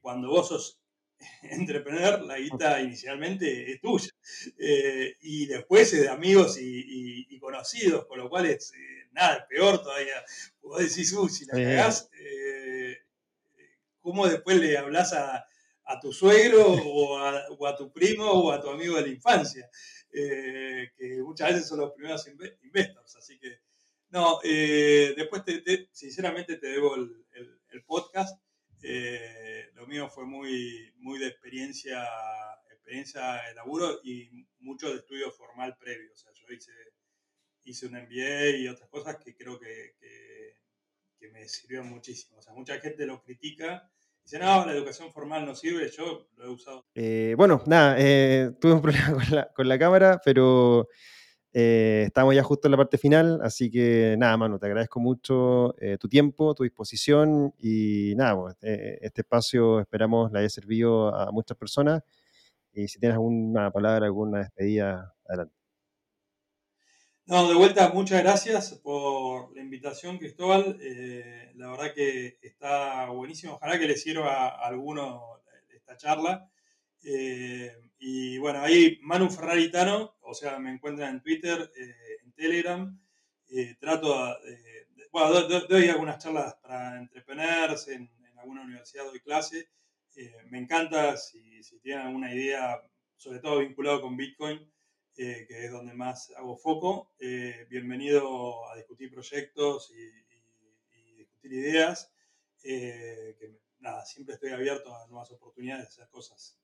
cuando 0.00 0.28
vos 0.28 0.48
sos 0.48 0.80
entrepreneur, 1.42 2.20
la 2.22 2.38
guita 2.38 2.80
inicialmente 2.80 3.72
es 3.72 3.80
tuya. 3.80 4.10
y 5.20 5.46
después 5.46 5.92
es 5.94 6.02
de 6.02 6.08
amigos 6.08 6.58
y, 6.60 7.38
conocidos, 7.38 8.06
con 8.06 8.18
lo 8.18 8.28
cual 8.28 8.46
es 8.46 8.72
nada, 9.12 9.46
peor 9.48 9.82
todavía. 9.82 10.22
Vos 10.60 10.78
decís, 10.78 11.12
uy, 11.12 11.28
si 11.28 11.44
la 11.46 11.54
cagás, 11.54 12.08
¿cómo 14.00 14.28
después 14.28 14.58
le 14.58 14.76
hablas 14.76 15.12
a, 15.12 15.44
tu 16.00 16.12
suegro 16.12 16.72
o 16.72 17.66
a, 17.66 17.76
tu 17.76 17.92
primo 17.92 18.30
o 18.30 18.52
a 18.52 18.60
tu 18.60 18.70
amigo 18.70 18.96
de 18.96 19.02
la 19.02 19.08
infancia? 19.08 19.68
Eh, 20.12 20.90
que 20.94 21.22
muchas 21.22 21.52
veces 21.52 21.68
son 21.68 21.80
los 21.80 21.92
primeros 21.92 22.26
investors. 22.62 23.16
Así 23.16 23.38
que, 23.38 23.60
no, 24.12 24.40
eh, 24.44 25.14
después, 25.16 25.42
sinceramente, 25.90 26.58
te 26.58 26.66
debo 26.66 26.94
el, 26.96 27.24
podcast. 27.86 28.38
Eh, 28.82 29.70
lo 29.74 29.86
mío 29.86 30.08
fue 30.10 30.26
muy, 30.26 30.92
muy 30.98 31.18
de 31.18 31.28
experiencia, 31.28 32.06
experiencia 32.70 33.40
de 33.48 33.54
laburo 33.54 34.00
y 34.04 34.46
mucho 34.60 34.90
de 34.90 34.96
estudio 34.96 35.30
formal 35.30 35.76
previo. 35.78 36.12
O 36.12 36.16
sea, 36.16 36.30
yo 36.34 36.44
hice, 36.54 36.72
hice 37.64 37.86
un 37.86 37.94
MBA 37.94 38.58
y 38.58 38.68
otras 38.68 38.90
cosas 38.90 39.16
que 39.16 39.34
creo 39.34 39.58
que, 39.58 39.96
que, 41.18 41.30
me 41.30 41.48
sirvieron 41.48 41.88
muchísimo. 41.88 42.38
O 42.38 42.42
sea, 42.42 42.52
mucha 42.52 42.78
gente 42.80 43.06
lo 43.06 43.22
critica 43.22 43.90
Dice, 44.22 44.38
no, 44.38 44.66
la 44.66 44.72
educación 44.72 45.10
formal 45.10 45.46
no 45.46 45.54
sirve, 45.54 45.90
yo 45.90 46.28
lo 46.36 46.44
he 46.44 46.48
usado. 46.48 46.84
Eh, 46.94 47.34
bueno, 47.36 47.62
nada, 47.66 47.96
tuve 48.60 48.72
un 48.74 48.82
problema 48.82 49.06
con 49.56 49.68
la, 49.68 49.78
cámara, 49.78 50.20
pero 50.24 50.88
Eh, 51.54 52.04
estamos 52.06 52.34
ya 52.34 52.42
justo 52.42 52.66
en 52.66 52.72
la 52.72 52.78
parte 52.78 52.96
final, 52.96 53.40
así 53.42 53.70
que 53.70 54.16
nada, 54.18 54.34
mano, 54.38 54.58
te 54.58 54.66
agradezco 54.66 55.00
mucho 55.00 55.74
eh, 55.78 55.98
tu 55.98 56.08
tiempo, 56.08 56.54
tu 56.54 56.62
disposición 56.62 57.54
y 57.58 58.14
nada, 58.16 58.36
pues, 58.40 58.56
eh, 58.62 58.98
este 59.02 59.20
espacio 59.20 59.78
esperamos 59.80 60.32
le 60.32 60.38
haya 60.38 60.48
servido 60.48 61.14
a 61.14 61.30
muchas 61.30 61.58
personas 61.58 62.02
y 62.72 62.88
si 62.88 62.98
tienes 62.98 63.16
alguna 63.16 63.70
palabra, 63.70 64.06
alguna 64.06 64.38
despedida, 64.38 65.14
adelante. 65.26 65.54
No, 67.26 67.46
de 67.48 67.54
vuelta, 67.54 67.90
muchas 67.92 68.22
gracias 68.22 68.72
por 68.82 69.54
la 69.54 69.60
invitación, 69.60 70.16
Cristóbal. 70.18 70.78
la 71.54 71.70
verdad 71.70 71.94
que 71.94 72.38
está 72.40 73.10
buenísimo. 73.10 73.54
Ojalá 73.54 73.78
que 73.78 73.86
le 73.86 73.96
sirva 73.96 74.48
a 74.48 74.66
alguno 74.66 75.42
esta 75.68 75.96
charla. 75.96 76.51
Y 78.04 78.36
bueno, 78.38 78.60
ahí 78.62 78.98
Manu 79.02 79.30
Ferraritano, 79.30 80.16
o 80.22 80.34
sea, 80.34 80.58
me 80.58 80.72
encuentran 80.72 81.14
en 81.14 81.22
Twitter, 81.22 81.70
eh, 81.76 82.16
en 82.24 82.32
Telegram. 82.32 83.00
Eh, 83.48 83.76
trato 83.78 84.40
de, 84.40 84.88
bueno, 85.12 85.48
doy, 85.68 85.88
algunas 85.88 86.18
charlas 86.18 86.56
para 86.56 86.98
entrepreneurs, 86.98 87.86
en, 87.86 88.10
alguna 88.38 88.62
universidad 88.62 89.04
doy 89.04 89.20
clase. 89.20 89.68
Eh, 90.16 90.34
me 90.50 90.58
encanta 90.58 91.16
si, 91.16 91.60
tienen 91.80 92.08
alguna 92.08 92.34
idea, 92.34 92.82
sobre 93.16 93.38
todo 93.38 93.60
vinculado 93.60 94.00
con 94.02 94.16
Bitcoin, 94.16 94.68
que 95.14 95.46
es 95.48 95.70
donde 95.70 95.94
más 95.94 96.32
hago 96.36 96.56
foco. 96.56 97.14
bienvenido 97.70 98.68
a 98.68 98.74
discutir 98.74 99.12
proyectos 99.12 99.92
y, 99.92 101.14
discutir 101.18 101.52
ideas. 101.52 102.12
nada, 103.78 104.04
siempre 104.04 104.34
estoy 104.34 104.50
abierto 104.50 104.92
a 104.92 105.06
nuevas 105.06 105.30
oportunidades 105.30 105.84
de 105.84 105.88
hacer 105.88 106.08
cosas. 106.08 106.61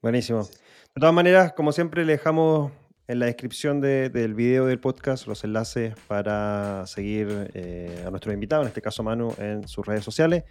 Buenísimo. 0.00 0.44
De 0.44 1.00
todas 1.00 1.14
maneras, 1.14 1.52
como 1.52 1.72
siempre, 1.72 2.04
le 2.04 2.12
dejamos 2.12 2.72
en 3.08 3.18
la 3.18 3.26
descripción 3.26 3.80
del 3.80 4.34
video 4.34 4.66
del 4.66 4.78
podcast 4.78 5.26
los 5.26 5.42
enlaces 5.42 5.94
para 6.06 6.86
seguir 6.86 7.50
eh, 7.54 8.04
a 8.06 8.10
nuestro 8.10 8.32
invitado, 8.32 8.62
en 8.62 8.68
este 8.68 8.82
caso 8.82 9.02
Manu, 9.02 9.34
en 9.38 9.66
sus 9.66 9.86
redes 9.86 10.04
sociales 10.04 10.44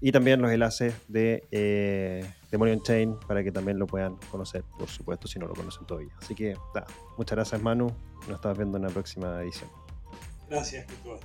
y 0.00 0.12
también 0.12 0.40
los 0.40 0.50
enlaces 0.50 0.94
de 1.08 1.46
eh, 1.50 2.26
Chain 2.82 3.18
para 3.28 3.44
que 3.44 3.52
también 3.52 3.78
lo 3.78 3.86
puedan 3.86 4.16
conocer, 4.30 4.64
por 4.78 4.88
supuesto, 4.88 5.28
si 5.28 5.38
no 5.38 5.46
lo 5.46 5.54
conocen 5.54 5.86
todavía. 5.86 6.12
Así 6.20 6.34
que, 6.34 6.56
muchas 7.18 7.36
gracias 7.36 7.62
Manu, 7.62 7.92
nos 8.26 8.36
estamos 8.36 8.56
viendo 8.56 8.78
en 8.78 8.84
la 8.84 8.90
próxima 8.90 9.42
edición. 9.42 9.68
Gracias, 10.48 10.86
Cristóbal. 10.86 11.20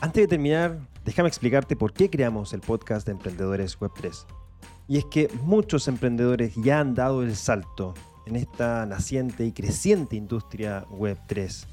Antes 0.00 0.22
de 0.22 0.28
terminar, 0.28 0.78
déjame 1.04 1.28
explicarte 1.28 1.74
por 1.76 1.92
qué 1.92 2.08
creamos 2.08 2.52
el 2.52 2.60
podcast 2.60 3.06
de 3.06 3.12
Emprendedores 3.12 3.78
Web3. 3.78 4.43
Y 4.86 4.98
es 4.98 5.04
que 5.06 5.28
muchos 5.42 5.88
emprendedores 5.88 6.54
ya 6.56 6.80
han 6.80 6.94
dado 6.94 7.22
el 7.22 7.36
salto 7.36 7.94
en 8.26 8.36
esta 8.36 8.86
naciente 8.86 9.44
y 9.44 9.52
creciente 9.52 10.16
industria 10.16 10.84
Web 10.90 11.18
3, 11.26 11.66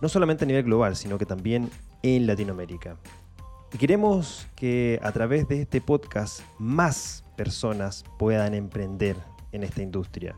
no 0.00 0.08
solamente 0.08 0.44
a 0.44 0.46
nivel 0.46 0.64
global, 0.64 0.96
sino 0.96 1.18
que 1.18 1.26
también 1.26 1.70
en 2.02 2.26
Latinoamérica. 2.26 2.96
Y 3.72 3.78
queremos 3.78 4.46
que 4.56 4.98
a 5.02 5.12
través 5.12 5.46
de 5.48 5.62
este 5.62 5.80
podcast 5.80 6.40
más 6.58 7.24
personas 7.36 8.04
puedan 8.18 8.54
emprender 8.54 9.16
en 9.52 9.62
esta 9.62 9.82
industria. 9.82 10.34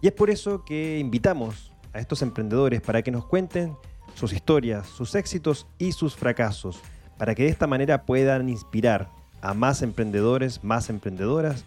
Y 0.00 0.08
es 0.08 0.12
por 0.12 0.30
eso 0.30 0.64
que 0.64 0.98
invitamos 0.98 1.72
a 1.92 2.00
estos 2.00 2.22
emprendedores 2.22 2.80
para 2.80 3.02
que 3.02 3.10
nos 3.10 3.24
cuenten 3.26 3.76
sus 4.14 4.32
historias, 4.32 4.86
sus 4.88 5.14
éxitos 5.14 5.66
y 5.78 5.92
sus 5.92 6.16
fracasos, 6.16 6.80
para 7.18 7.34
que 7.34 7.44
de 7.44 7.50
esta 7.50 7.66
manera 7.66 8.04
puedan 8.04 8.48
inspirar 8.48 9.08
a 9.42 9.54
más 9.54 9.82
emprendedores, 9.82 10.64
más 10.64 10.88
emprendedoras, 10.88 11.64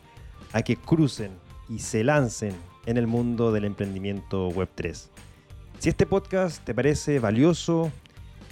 a 0.53 0.63
que 0.63 0.77
crucen 0.77 1.31
y 1.69 1.79
se 1.79 2.03
lancen 2.03 2.53
en 2.85 2.97
el 2.97 3.05
mundo 3.05 3.51
del 3.51 3.65
emprendimiento 3.65 4.49
Web3. 4.49 5.09
Si 5.79 5.89
este 5.89 6.05
podcast 6.05 6.63
te 6.63 6.73
parece 6.73 7.19
valioso, 7.19 7.91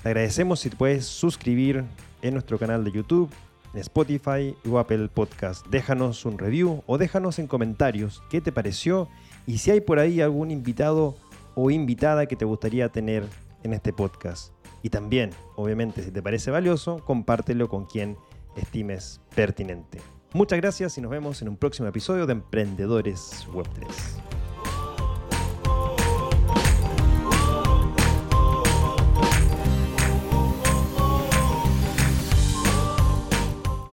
te 0.03 0.09
agradecemos 0.09 0.59
si 0.59 0.69
te 0.69 0.75
puedes 0.75 1.05
suscribir 1.05 1.83
en 2.21 2.33
nuestro 2.33 2.59
canal 2.59 2.83
de 2.83 2.91
YouTube, 2.91 3.29
Spotify 3.73 4.55
o 4.69 4.77
Apple 4.77 5.07
Podcast. 5.07 5.65
Déjanos 5.67 6.25
un 6.25 6.37
review 6.37 6.83
o 6.85 6.97
déjanos 6.97 7.39
en 7.39 7.47
comentarios 7.47 8.21
qué 8.29 8.41
te 8.41 8.51
pareció 8.51 9.07
y 9.47 9.57
si 9.57 9.71
hay 9.71 9.81
por 9.81 9.99
ahí 9.99 10.21
algún 10.21 10.51
invitado 10.51 11.15
o 11.55 11.71
invitada 11.71 12.25
que 12.25 12.35
te 12.35 12.45
gustaría 12.45 12.89
tener 12.89 13.25
en 13.63 13.73
este 13.73 13.93
podcast. 13.93 14.53
Y 14.81 14.89
también, 14.89 15.31
obviamente, 15.55 16.03
si 16.03 16.11
te 16.11 16.21
parece 16.21 16.51
valioso, 16.51 16.97
compártelo 17.05 17.69
con 17.69 17.85
quien 17.85 18.17
estimes 18.55 19.21
pertinente. 19.35 20.01
Muchas 20.33 20.59
gracias 20.59 20.97
y 20.97 21.01
nos 21.01 21.11
vemos 21.11 21.41
en 21.41 21.49
un 21.49 21.57
próximo 21.57 21.87
episodio 21.87 22.25
de 22.25 22.33
Emprendedores 22.33 23.47
Web3. 23.51 24.42